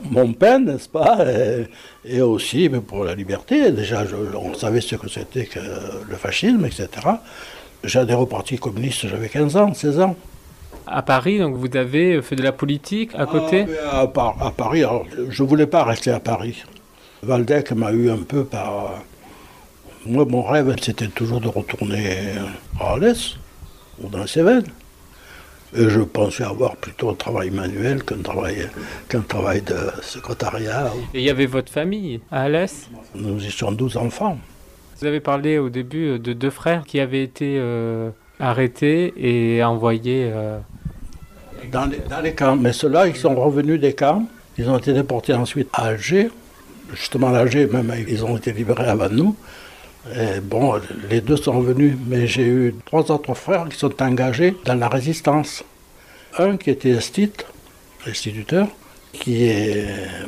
mon 0.02 0.32
pain, 0.34 0.58
n'est-ce 0.58 0.88
pas 0.88 1.18
et, 1.26 1.66
et 2.04 2.20
aussi 2.20 2.68
mais 2.68 2.80
pour 2.80 3.04
la 3.04 3.14
liberté. 3.14 3.70
Déjà, 3.72 4.04
je- 4.04 4.16
on 4.36 4.52
savait 4.54 4.82
ce 4.82 4.96
que 4.96 5.08
c'était 5.08 5.46
que 5.46 5.60
le 6.08 6.16
fascisme, 6.16 6.66
etc. 6.66 6.88
J'ai 7.84 8.00
adhéré 8.00 8.20
au 8.20 8.26
Parti 8.26 8.58
communiste, 8.58 9.06
j'avais 9.06 9.28
15 9.30 9.56
ans, 9.56 9.72
16 9.72 9.98
ans. 10.00 10.14
À 10.86 11.00
Paris, 11.02 11.38
donc 11.38 11.56
vous 11.56 11.74
avez 11.76 12.20
fait 12.20 12.36
de 12.36 12.42
la 12.42 12.52
politique 12.52 13.10
à 13.16 13.24
côté? 13.26 13.64
Ah, 13.90 14.06
à, 14.14 14.46
à 14.46 14.50
Paris, 14.50 14.80
alors, 14.84 15.04
je 15.30 15.42
ne 15.42 15.48
voulais 15.48 15.66
pas 15.66 15.84
rester 15.84 16.10
à 16.10 16.20
Paris. 16.20 16.62
Valdec 17.22 17.72
m'a 17.72 17.92
eu 17.92 18.10
un 18.10 18.18
peu 18.22 18.44
par. 18.44 19.02
Moi, 20.04 20.24
mon 20.28 20.42
rêve, 20.42 20.74
c'était 20.80 21.08
toujours 21.08 21.40
de 21.40 21.48
retourner 21.48 22.34
à 22.80 22.92
Alès 22.92 23.36
ou 24.00 24.08
dans 24.08 24.20
les 24.20 24.26
Cévennes. 24.28 24.64
Et 25.76 25.88
je 25.90 26.00
pensais 26.00 26.44
avoir 26.44 26.76
plutôt 26.76 27.10
un 27.10 27.14
travail 27.14 27.50
manuel 27.50 28.04
qu'un 28.04 28.18
travail, 28.22 28.68
qu'un 29.08 29.20
travail 29.22 29.62
de 29.62 29.76
secrétariat. 30.02 30.92
Et 31.12 31.18
il 31.18 31.24
y 31.24 31.30
avait 31.30 31.46
votre 31.46 31.72
famille 31.72 32.20
à 32.30 32.42
Alès 32.42 32.88
Nous 33.16 33.44
étions 33.44 33.72
12 33.72 33.96
enfants. 33.96 34.38
Vous 35.00 35.06
avez 35.06 35.20
parlé 35.20 35.58
au 35.58 35.68
début 35.68 36.18
de 36.20 36.32
deux 36.32 36.50
frères 36.50 36.84
qui 36.86 37.00
avaient 37.00 37.22
été 37.24 37.56
euh, 37.58 38.10
arrêtés 38.38 39.12
et 39.16 39.62
envoyés. 39.64 40.30
euh, 40.32 40.58
Dans 41.72 41.86
les, 41.86 41.98
dans 42.08 42.20
les 42.20 42.32
camps. 42.34 42.56
Mais 42.56 42.72
ceux-là, 42.72 43.08
ils 43.08 43.16
sont 43.16 43.34
revenus 43.34 43.80
des 43.80 43.92
camps. 43.92 44.24
Ils 44.56 44.70
ont 44.70 44.78
été 44.78 44.92
déportés 44.92 45.34
ensuite 45.34 45.68
à 45.72 45.86
Alger. 45.86 46.30
Justement, 46.94 47.34
Alger, 47.34 47.66
même, 47.66 47.92
ils 48.06 48.24
ont 48.24 48.36
été 48.36 48.52
libérés 48.52 48.86
avant 48.86 49.08
nous. 49.08 49.36
Et 50.14 50.40
bon, 50.40 50.80
les 51.10 51.20
deux 51.20 51.36
sont 51.36 51.52
revenus. 51.52 51.96
Mais 52.06 52.26
j'ai 52.26 52.46
eu 52.46 52.74
trois 52.84 53.10
autres 53.10 53.34
frères 53.34 53.68
qui 53.68 53.76
sont 53.76 54.00
engagés 54.02 54.54
dans 54.64 54.74
la 54.74 54.88
résistance. 54.88 55.64
Un 56.38 56.56
qui 56.56 56.70
était 56.70 56.96
instit, 56.96 57.32
instituteur, 58.06 58.68
qui 59.12 59.44
est 59.44 59.86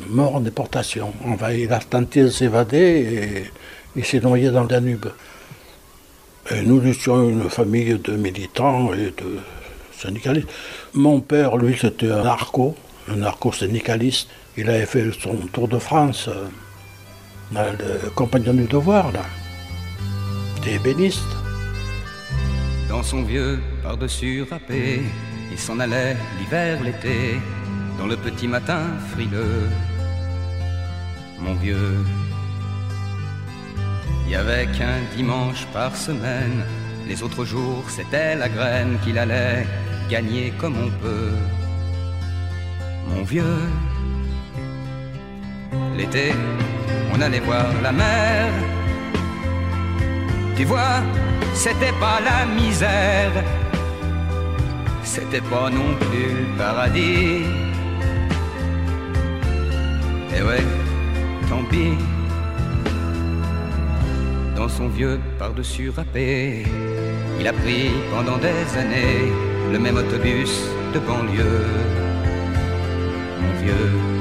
mort 0.09 0.35
en 0.35 0.39
déportation. 0.39 1.13
Enfin, 1.25 1.51
il 1.51 1.71
a 1.71 1.79
tenté 1.79 2.23
de 2.23 2.29
s'évader 2.29 2.77
et 2.77 3.51
il 3.95 4.05
s'est 4.05 4.19
noyé 4.19 4.49
dans 4.49 4.61
le 4.63 4.67
Danube. 4.67 5.05
Et 6.51 6.61
nous 6.61 6.85
étions 6.85 7.29
une 7.29 7.49
famille 7.49 7.99
de 7.99 8.13
militants 8.13 8.93
et 8.93 9.13
de 9.21 9.39
syndicalistes. 9.97 10.47
Mon 10.93 11.21
père, 11.21 11.57
lui, 11.57 11.77
c'était 11.79 12.11
un 12.11 12.23
narco, 12.23 12.75
un 13.07 13.17
narco-syndicaliste. 13.17 14.27
Il 14.57 14.69
avait 14.69 14.85
fait 14.85 15.11
son 15.11 15.35
tour 15.53 15.67
de 15.67 15.79
France 15.79 16.27
euh, 16.27 16.49
le 17.51 18.09
compagnon 18.11 18.53
du 18.53 18.65
devoir, 18.65 19.11
là. 19.11 19.23
Des 20.63 20.75
ébénistes. 20.75 21.35
Dans 22.89 23.03
son 23.03 23.23
vieux 23.23 23.59
par-dessus 23.83 24.45
râpé, 24.49 25.01
il 25.51 25.57
s'en 25.57 25.79
allait 25.79 26.15
l'hiver, 26.39 26.83
l'été, 26.83 27.39
dans 27.97 28.07
le 28.07 28.17
petit 28.17 28.47
matin 28.47 28.81
frileux. 29.11 29.69
Mon 31.39 31.53
vieux, 31.55 31.97
il 34.25 34.31
y 34.31 34.35
avait 34.35 34.67
qu'un 34.67 34.99
dimanche 35.15 35.65
par 35.73 35.95
semaine, 35.95 36.63
les 37.07 37.23
autres 37.23 37.45
jours 37.45 37.83
c'était 37.89 38.35
la 38.35 38.49
graine 38.49 38.97
qu'il 39.03 39.17
allait 39.17 39.65
gagner 40.09 40.53
comme 40.59 40.75
on 40.77 40.89
peut. 41.01 41.33
Mon 43.07 43.23
vieux, 43.23 43.59
l'été, 45.97 46.31
on 47.13 47.21
allait 47.21 47.39
voir 47.39 47.65
la 47.81 47.91
mer. 47.91 48.51
Tu 50.55 50.65
vois, 50.65 51.01
c'était 51.53 51.93
pas 51.99 52.19
la 52.23 52.45
misère, 52.45 53.31
c'était 55.03 55.41
pas 55.41 55.69
non 55.69 55.95
plus 55.99 56.29
le 56.39 56.57
paradis. 56.57 57.45
Et 60.35 60.41
ouais, 60.41 60.65
tant 61.49 61.63
pis. 61.69 61.97
Dans 64.55 64.67
son 64.67 64.89
vieux 64.89 65.19
par-dessus 65.37 65.89
râpé, 65.89 66.65
il 67.39 67.47
a 67.47 67.53
pris 67.53 67.91
pendant 68.13 68.37
des 68.37 68.77
années 68.77 69.31
le 69.71 69.79
même 69.79 69.95
autobus 69.95 70.65
de 70.93 70.99
banlieue. 70.99 71.65
Mon 73.41 73.53
vieux, 73.63 74.18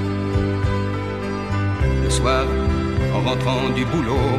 en 2.26 3.20
rentrant 3.28 3.68
du 3.74 3.84
boulot, 3.84 4.38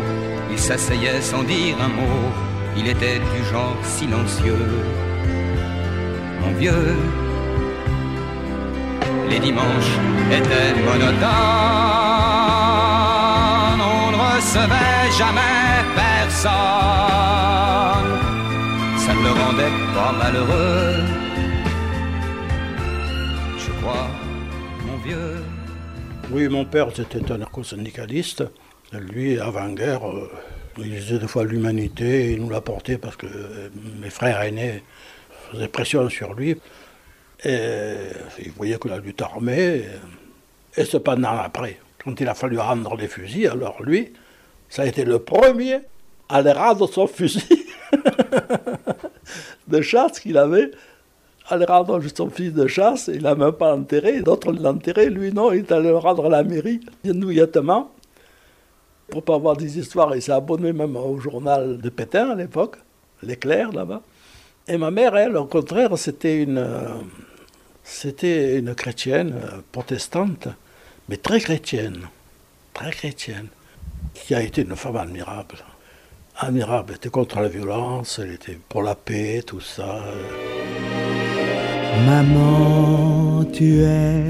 il 0.52 0.58
s'asseyait 0.58 1.22
sans 1.22 1.44
dire 1.44 1.76
un 1.82 1.88
mot. 1.88 2.32
Il 2.78 2.88
était 2.88 3.20
du 3.20 3.44
genre 3.52 3.78
silencieux. 3.84 4.68
Mon 6.42 6.52
vieux, 6.54 6.96
les 9.30 9.40
dimanches 9.40 9.98
étaient 10.32 10.74
monotones. 10.86 11.30
On 13.82 14.12
ne 14.12 14.18
recevait 14.18 15.12
jamais 15.18 15.84
personne. 15.96 16.50
Ça 18.98 19.14
ne 19.14 19.22
le 19.24 19.32
rendait 19.32 19.76
pas 19.94 20.14
malheureux. 20.24 21.19
Oui, 26.32 26.48
mon 26.48 26.64
père, 26.64 26.90
c'était 26.96 27.32
un 27.32 27.40
narco-syndicaliste. 27.40 28.44
Lui, 28.94 29.40
avant-guerre, 29.40 30.08
euh, 30.08 30.30
il 30.78 30.92
disait 30.92 31.18
des 31.18 31.28
fois 31.28 31.44
l'humanité, 31.44 32.34
il 32.34 32.42
nous 32.42 32.52
l'a 32.52 32.62
porté 32.62 33.00
parce 33.00 33.16
que 33.16 33.26
euh, 33.26 33.70
mes 34.00 34.12
frères 34.12 34.40
aînés 34.42 34.84
faisaient 35.52 35.68
pression 35.68 36.08
sur 36.08 36.36
lui. 36.36 36.56
Et 37.44 37.96
il 38.46 38.52
voyait 38.52 38.78
que 38.78 38.88
la 38.88 39.00
lutte 39.00 39.24
armée. 39.24 39.86
Et 40.78 40.86
cependant, 40.86 41.36
après, 41.40 41.80
quand 42.04 42.22
il 42.22 42.28
a 42.28 42.36
fallu 42.36 42.60
rendre 42.60 42.96
les 42.96 43.08
fusils, 43.08 43.48
alors 43.48 43.82
lui, 43.82 44.14
ça 44.70 44.84
a 44.84 44.86
été 44.86 45.06
le 45.06 45.18
premier 45.18 45.80
à 46.28 46.38
aller 46.38 46.52
rendre 46.52 46.88
son 46.88 47.08
fusil 47.08 47.66
de 49.68 49.82
chasse 49.82 50.20
qu'il 50.20 50.38
avait. 50.38 50.70
À 51.50 51.56
aller 51.56 51.66
rendre 51.66 52.00
son 52.16 52.30
fusil 52.30 52.52
de 52.52 52.68
chasse, 52.68 53.10
il 53.12 53.24
l'a 53.24 53.34
même 53.34 53.54
pas 53.54 53.76
enterré, 53.76 54.22
d'autres 54.22 54.52
l'ont 54.52 54.70
enterré, 54.70 55.10
lui 55.10 55.34
non, 55.34 55.52
il 55.52 55.60
est 55.60 55.72
allé 55.72 55.90
le 55.90 55.98
rendre 55.98 56.28
à 56.28 56.30
la 56.30 56.44
mairie, 56.44 56.80
douillettement. 57.04 57.92
Pour 59.10 59.24
pas 59.24 59.34
avoir 59.34 59.58
des 59.58 59.80
histoires, 59.80 60.16
il 60.16 60.22
s'est 60.22 60.32
abonné 60.32 60.72
même 60.74 60.96
au 60.96 61.20
journal 61.20 61.80
de 61.80 61.90
Pétain 61.90 62.30
à 62.30 62.36
l'époque, 62.36 62.78
l'éclair 63.24 63.72
là-bas. 63.72 64.04
Et 64.68 64.78
ma 64.78 64.92
mère, 64.92 65.18
elle, 65.18 65.36
au 65.36 65.46
contraire, 65.46 65.98
c'était 65.98 66.44
une, 66.44 66.64
c'était 67.84 68.60
une 68.60 68.76
chrétienne 68.76 69.34
euh, 69.34 69.62
protestante, 69.72 70.48
mais 71.10 71.18
très 71.18 71.40
chrétienne, 71.40 72.08
très 72.76 72.92
chrétienne, 72.92 73.48
qui 74.14 74.36
a 74.36 74.44
été 74.44 74.62
une 74.62 74.76
femme 74.76 74.98
admirable. 74.98 75.56
Admirable, 76.38 76.92
elle 76.92 76.96
était 76.98 77.10
contre 77.10 77.40
la 77.40 77.50
violence, 77.50 78.20
elle 78.20 78.34
était 78.34 78.60
pour 78.70 78.84
la 78.84 78.94
paix, 78.94 79.42
tout 79.46 79.60
ça. 79.60 80.04
Maman, 82.08 83.46
tu 83.52 83.82
es 83.82 84.24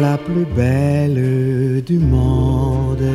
la 0.00 0.16
plus 0.18 0.46
belle 0.56 1.82
du 1.84 1.98
monde. 1.98 3.10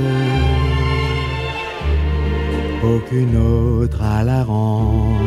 Aucune 2.83 3.35
autre 3.37 4.01
à 4.01 4.23
la 4.23 4.43
ronde 4.43 5.17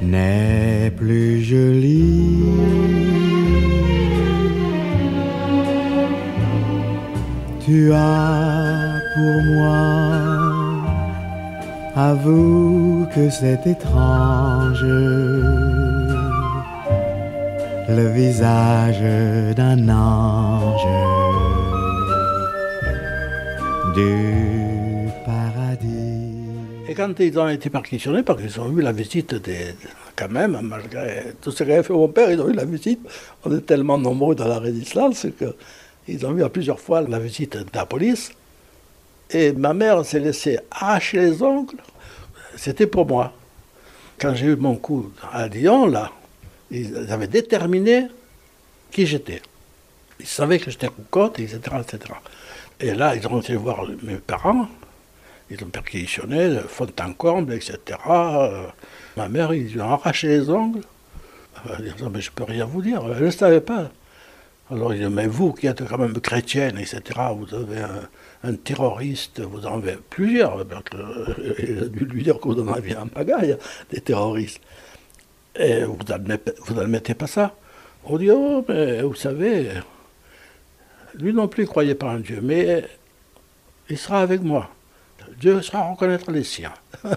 n'est 0.00 0.92
plus 0.96 1.42
jolie. 1.42 2.40
Tu 7.64 7.92
as 7.92 9.00
pour 9.14 9.42
moi 9.54 10.01
Avoue 11.94 13.06
que 13.14 13.28
c'est 13.28 13.66
étrange, 13.66 14.82
le 17.86 18.08
visage 18.14 19.54
d'un 19.54 19.90
ange 19.90 20.86
du 23.94 25.10
paradis. 25.26 26.32
Et 26.88 26.94
quand 26.94 27.20
ils 27.20 27.38
ont 27.38 27.48
été 27.48 27.68
perquisitionnés, 27.68 28.22
parce 28.22 28.40
qu'ils 28.40 28.58
ont 28.58 28.74
eu 28.74 28.80
la 28.80 28.92
visite 28.92 29.34
des. 29.34 29.74
Quand 30.16 30.30
même, 30.30 30.58
malgré 30.62 31.34
tout 31.42 31.50
ce 31.50 31.62
qu'avait 31.62 31.82
fait 31.82 31.92
mon 31.92 32.08
père, 32.08 32.30
ils 32.30 32.40
ont 32.40 32.48
eu 32.48 32.54
la 32.54 32.64
visite. 32.64 33.00
On 33.44 33.54
est 33.54 33.66
tellement 33.66 33.98
nombreux 33.98 34.34
dans 34.34 34.48
la 34.48 34.58
résistance 34.58 35.26
qu'ils 36.06 36.24
ont 36.24 36.34
eu 36.38 36.42
à 36.42 36.48
plusieurs 36.48 36.80
fois 36.80 37.02
la 37.02 37.18
visite 37.18 37.54
de 37.58 37.66
la 37.74 37.84
police. 37.84 38.32
Et 39.32 39.52
ma 39.52 39.72
mère 39.72 40.04
s'est 40.04 40.20
laissée 40.20 40.58
arracher 40.70 41.18
les 41.18 41.42
ongles. 41.42 41.78
C'était 42.56 42.86
pour 42.86 43.06
moi. 43.06 43.32
Quand 44.20 44.34
j'ai 44.34 44.46
eu 44.46 44.56
mon 44.56 44.76
coup 44.76 45.10
à 45.32 45.48
Lyon, 45.48 45.86
là, 45.86 46.12
ils 46.70 47.10
avaient 47.10 47.28
déterminé 47.28 48.06
qui 48.90 49.06
j'étais. 49.06 49.40
Ils 50.20 50.26
savaient 50.26 50.58
que 50.58 50.70
j'étais 50.70 50.88
cocotte, 50.88 51.40
etc., 51.40 51.58
etc. 51.80 52.14
Et 52.78 52.94
là, 52.94 53.16
ils 53.16 53.26
ont 53.26 53.40
été 53.40 53.56
voir 53.56 53.86
mes 54.02 54.16
parents. 54.16 54.68
Ils 55.50 55.62
ont 55.64 55.68
perquisitionné, 55.68 56.48
de 56.50 56.60
fond 56.60 56.86
en 57.00 57.12
comble, 57.14 57.54
etc. 57.54 57.78
Euh, 58.08 58.66
ma 59.16 59.28
mère, 59.28 59.52
ils 59.54 59.72
lui 59.72 59.80
ont 59.80 59.92
arraché 59.92 60.28
les 60.28 60.50
ongles. 60.50 60.82
Elle 61.68 61.84
dit, 61.84 62.04
mais 62.12 62.20
je 62.20 62.30
peux 62.30 62.44
rien 62.44 62.64
vous 62.64 62.82
dire. 62.82 63.02
Elle 63.16 63.24
ne 63.24 63.30
savait 63.30 63.60
pas. 63.60 63.90
Alors 64.70 64.94
il 64.94 65.00
dit, 65.00 65.12
mais 65.12 65.26
vous 65.26 65.52
qui 65.52 65.66
êtes 65.66 65.86
quand 65.86 65.98
même 65.98 66.18
chrétienne, 66.20 66.78
etc., 66.78 67.02
vous 67.36 67.54
avez 67.54 67.80
un, 67.80 68.08
un 68.44 68.54
terroriste, 68.54 69.40
vous 69.40 69.66
en 69.66 69.78
avez 69.78 69.98
plusieurs. 70.10 70.66
parce 70.66 70.84
que, 70.84 71.62
Il 71.62 71.78
a 71.78 71.86
dû 71.86 72.04
lui 72.04 72.22
dire 72.22 72.38
que 72.38 72.48
vous 72.48 72.60
en 72.60 72.72
aviez 72.72 72.96
en 72.96 73.06
pagaille, 73.06 73.56
des 73.90 74.00
terroristes. 74.00 74.60
Et 75.54 75.84
vous 75.84 75.98
n'admettez 76.08 76.52
vous 76.66 77.14
pas 77.14 77.26
ça 77.26 77.54
On 78.04 78.16
dit, 78.16 78.30
oh, 78.30 78.64
mais 78.68 79.02
vous 79.02 79.14
savez, 79.14 79.68
lui 81.14 81.32
non 81.32 81.48
plus 81.48 81.64
ne 81.64 81.68
croyait 81.68 81.94
pas 81.94 82.08
en 82.08 82.18
Dieu, 82.18 82.40
mais 82.42 82.84
il 83.88 83.98
sera 83.98 84.20
avec 84.20 84.42
moi. 84.42 84.70
Dieu 85.38 85.60
sera 85.62 85.90
reconnaître 85.90 86.30
les 86.30 86.44
siens. 86.44 86.74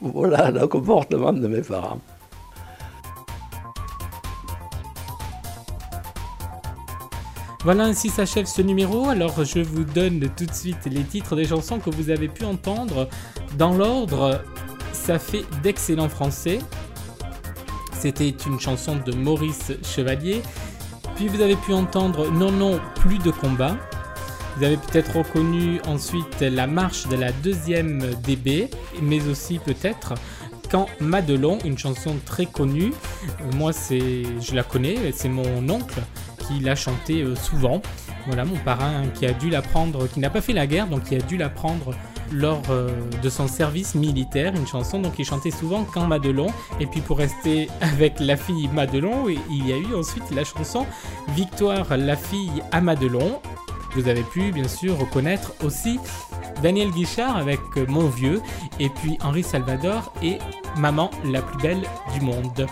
Voilà 0.00 0.50
le 0.50 0.66
comportement 0.66 1.32
de 1.32 1.46
mes 1.46 1.60
parents. 1.62 2.00
Voilà, 7.64 7.84
ainsi 7.84 8.08
s'achève 8.08 8.46
ce 8.46 8.60
numéro. 8.60 9.08
Alors, 9.08 9.44
je 9.44 9.60
vous 9.60 9.84
donne 9.84 10.28
tout 10.36 10.46
de 10.46 10.54
suite 10.54 10.84
les 10.86 11.04
titres 11.04 11.36
des 11.36 11.44
chansons 11.44 11.78
que 11.78 11.90
vous 11.90 12.10
avez 12.10 12.26
pu 12.26 12.44
entendre. 12.44 13.08
Dans 13.56 13.72
l'ordre, 13.72 14.42
ça 14.92 15.20
fait 15.20 15.44
d'excellents 15.62 16.08
français. 16.08 16.58
C'était 17.92 18.34
une 18.46 18.58
chanson 18.58 18.96
de 18.96 19.12
Maurice 19.12 19.70
Chevalier. 19.84 20.42
Puis 21.14 21.28
vous 21.28 21.40
avez 21.40 21.54
pu 21.54 21.72
entendre 21.72 22.32
Non, 22.32 22.50
non, 22.50 22.80
plus 22.96 23.18
de 23.18 23.30
combat. 23.30 23.76
Vous 24.56 24.64
avez 24.64 24.76
peut-être 24.76 25.18
reconnu 25.18 25.80
ensuite 25.86 26.40
la 26.40 26.66
marche 26.66 27.06
de 27.06 27.14
la 27.14 27.30
deuxième 27.30 28.00
DB, 28.24 28.70
mais 29.00 29.24
aussi 29.28 29.60
peut-être 29.60 30.14
Quand 30.68 30.88
Madelon, 30.98 31.58
une 31.64 31.78
chanson 31.78 32.16
très 32.26 32.46
connue. 32.46 32.92
Moi, 33.54 33.72
c'est, 33.72 34.24
je 34.40 34.52
la 34.56 34.64
connais, 34.64 35.12
c'est 35.12 35.28
mon 35.28 35.68
oncle 35.68 36.00
l'a 36.60 36.74
chanté 36.74 37.22
euh, 37.22 37.34
souvent. 37.34 37.82
Voilà, 38.26 38.44
mon 38.44 38.56
parrain 38.56 39.06
qui 39.14 39.26
a 39.26 39.32
dû 39.32 39.50
l'apprendre, 39.50 40.08
qui 40.08 40.20
n'a 40.20 40.30
pas 40.30 40.40
fait 40.40 40.52
la 40.52 40.66
guerre, 40.66 40.86
donc 40.86 41.04
qui 41.04 41.16
a 41.16 41.20
dû 41.20 41.36
l'apprendre 41.36 41.94
lors 42.30 42.62
euh, 42.70 42.90
de 43.22 43.28
son 43.28 43.46
service 43.46 43.94
militaire, 43.94 44.54
une 44.54 44.66
chanson 44.66 45.00
donc 45.00 45.18
il 45.18 45.24
chantait 45.24 45.50
souvent 45.50 45.84
Quand 45.84 46.06
Madelon. 46.06 46.48
Et 46.80 46.86
puis 46.86 47.00
pour 47.00 47.18
rester 47.18 47.68
avec 47.80 48.20
la 48.20 48.36
fille 48.36 48.68
Madelon, 48.72 49.28
il 49.28 49.68
y 49.68 49.72
a 49.72 49.76
eu 49.76 49.94
ensuite 49.94 50.30
la 50.34 50.44
chanson 50.44 50.86
Victoire 51.34 51.96
la 51.96 52.16
fille 52.16 52.62
à 52.70 52.80
Madelon. 52.80 53.40
Vous 53.94 54.08
avez 54.08 54.22
pu 54.22 54.52
bien 54.52 54.68
sûr 54.68 54.98
reconnaître 54.98 55.52
aussi 55.62 55.98
Daniel 56.62 56.90
Guichard 56.90 57.36
avec 57.36 57.60
euh, 57.76 57.84
Mon 57.88 58.08
Vieux, 58.08 58.40
et 58.78 58.88
puis 58.88 59.18
Henri 59.22 59.42
Salvador 59.42 60.12
et 60.22 60.38
Maman 60.76 61.10
la 61.24 61.42
plus 61.42 61.60
belle 61.60 61.82
du 62.14 62.20
monde. 62.20 62.66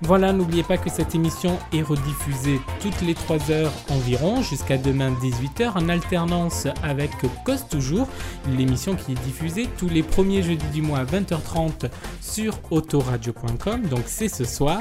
Voilà, 0.00 0.32
n'oubliez 0.32 0.62
pas 0.62 0.78
que 0.78 0.90
cette 0.90 1.16
émission 1.16 1.58
est 1.72 1.82
rediffusée 1.82 2.60
toutes 2.80 3.00
les 3.02 3.14
3 3.14 3.50
heures 3.50 3.72
environ 3.90 4.42
jusqu'à 4.42 4.78
demain 4.78 5.10
18h 5.10 5.72
en 5.74 5.88
alternance 5.88 6.68
avec 6.84 7.10
Cause 7.44 7.66
Toujours, 7.68 8.08
l'émission 8.56 8.94
qui 8.94 9.12
est 9.12 9.22
diffusée 9.24 9.68
tous 9.76 9.88
les 9.88 10.04
premiers 10.04 10.42
jeudis 10.42 10.68
du 10.72 10.82
mois 10.82 11.00
à 11.00 11.04
20h30 11.04 11.90
sur 12.20 12.60
autoradio.com, 12.70 13.82
donc 13.88 14.04
c'est 14.06 14.28
ce 14.28 14.44
soir. 14.44 14.80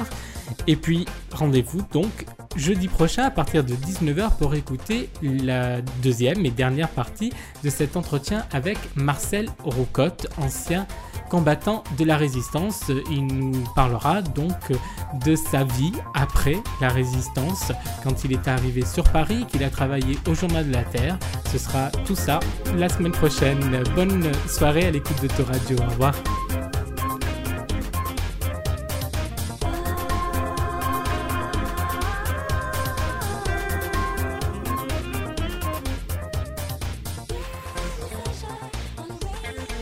Et 0.68 0.76
puis 0.76 1.05
rendez-vous 1.32 1.82
donc 1.91 2.26
jeudi 2.58 2.88
prochain 2.88 3.24
à 3.24 3.32
partir 3.32 3.64
de 3.64 3.74
19h 3.74 4.38
pour 4.38 4.55
écouter 4.55 5.10
la 5.22 5.82
deuxième 6.01 6.45
et 6.45 6.51
dernière 6.51 6.89
partie 6.89 7.32
de 7.64 7.70
cet 7.70 7.95
entretien 7.95 8.45
avec 8.51 8.78
Marcel 8.95 9.47
Roucotte, 9.64 10.28
ancien 10.38 10.88
combattant 11.30 11.84
de 11.97 12.05
la 12.05 12.18
résistance. 12.18 12.91
Il 13.12 13.28
nous 13.28 13.64
parlera 13.76 14.22
donc 14.22 14.53
de 15.26 15.36
sa 15.36 15.64
vie 15.64 15.93
après 16.14 16.58
la 16.82 16.89
résistance, 16.89 17.72
quand 18.03 18.24
il 18.24 18.34
est 18.34 18.47
arrivé 18.47 18.86
sur 18.86 19.03
Paris, 19.03 19.45
qu'il 19.47 19.64
a 19.64 19.70
travaillé 19.70 20.18
au 20.28 20.34
Journal 20.34 20.68
de 20.68 20.74
la 20.74 20.84
Terre. 20.84 21.18
Ce 21.51 21.58
sera 21.58 21.89
tout 22.05 22.16
ça 22.16 22.39
la 22.76 22.89
semaine 22.89 23.12
prochaine. 23.12 23.84
Bonne 23.95 24.32
soirée 24.47 24.86
à 24.86 24.91
l'écoute 24.91 25.22
de 25.22 25.43
Radio. 25.43 25.78
Au 25.80 25.89
revoir. 25.89 26.14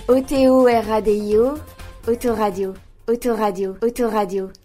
O-T-O-R-A-D-I-O, 0.08 1.60
Autoradio, 2.08 2.76
Autoradio, 3.08 3.76
Autoradio. 3.82 4.64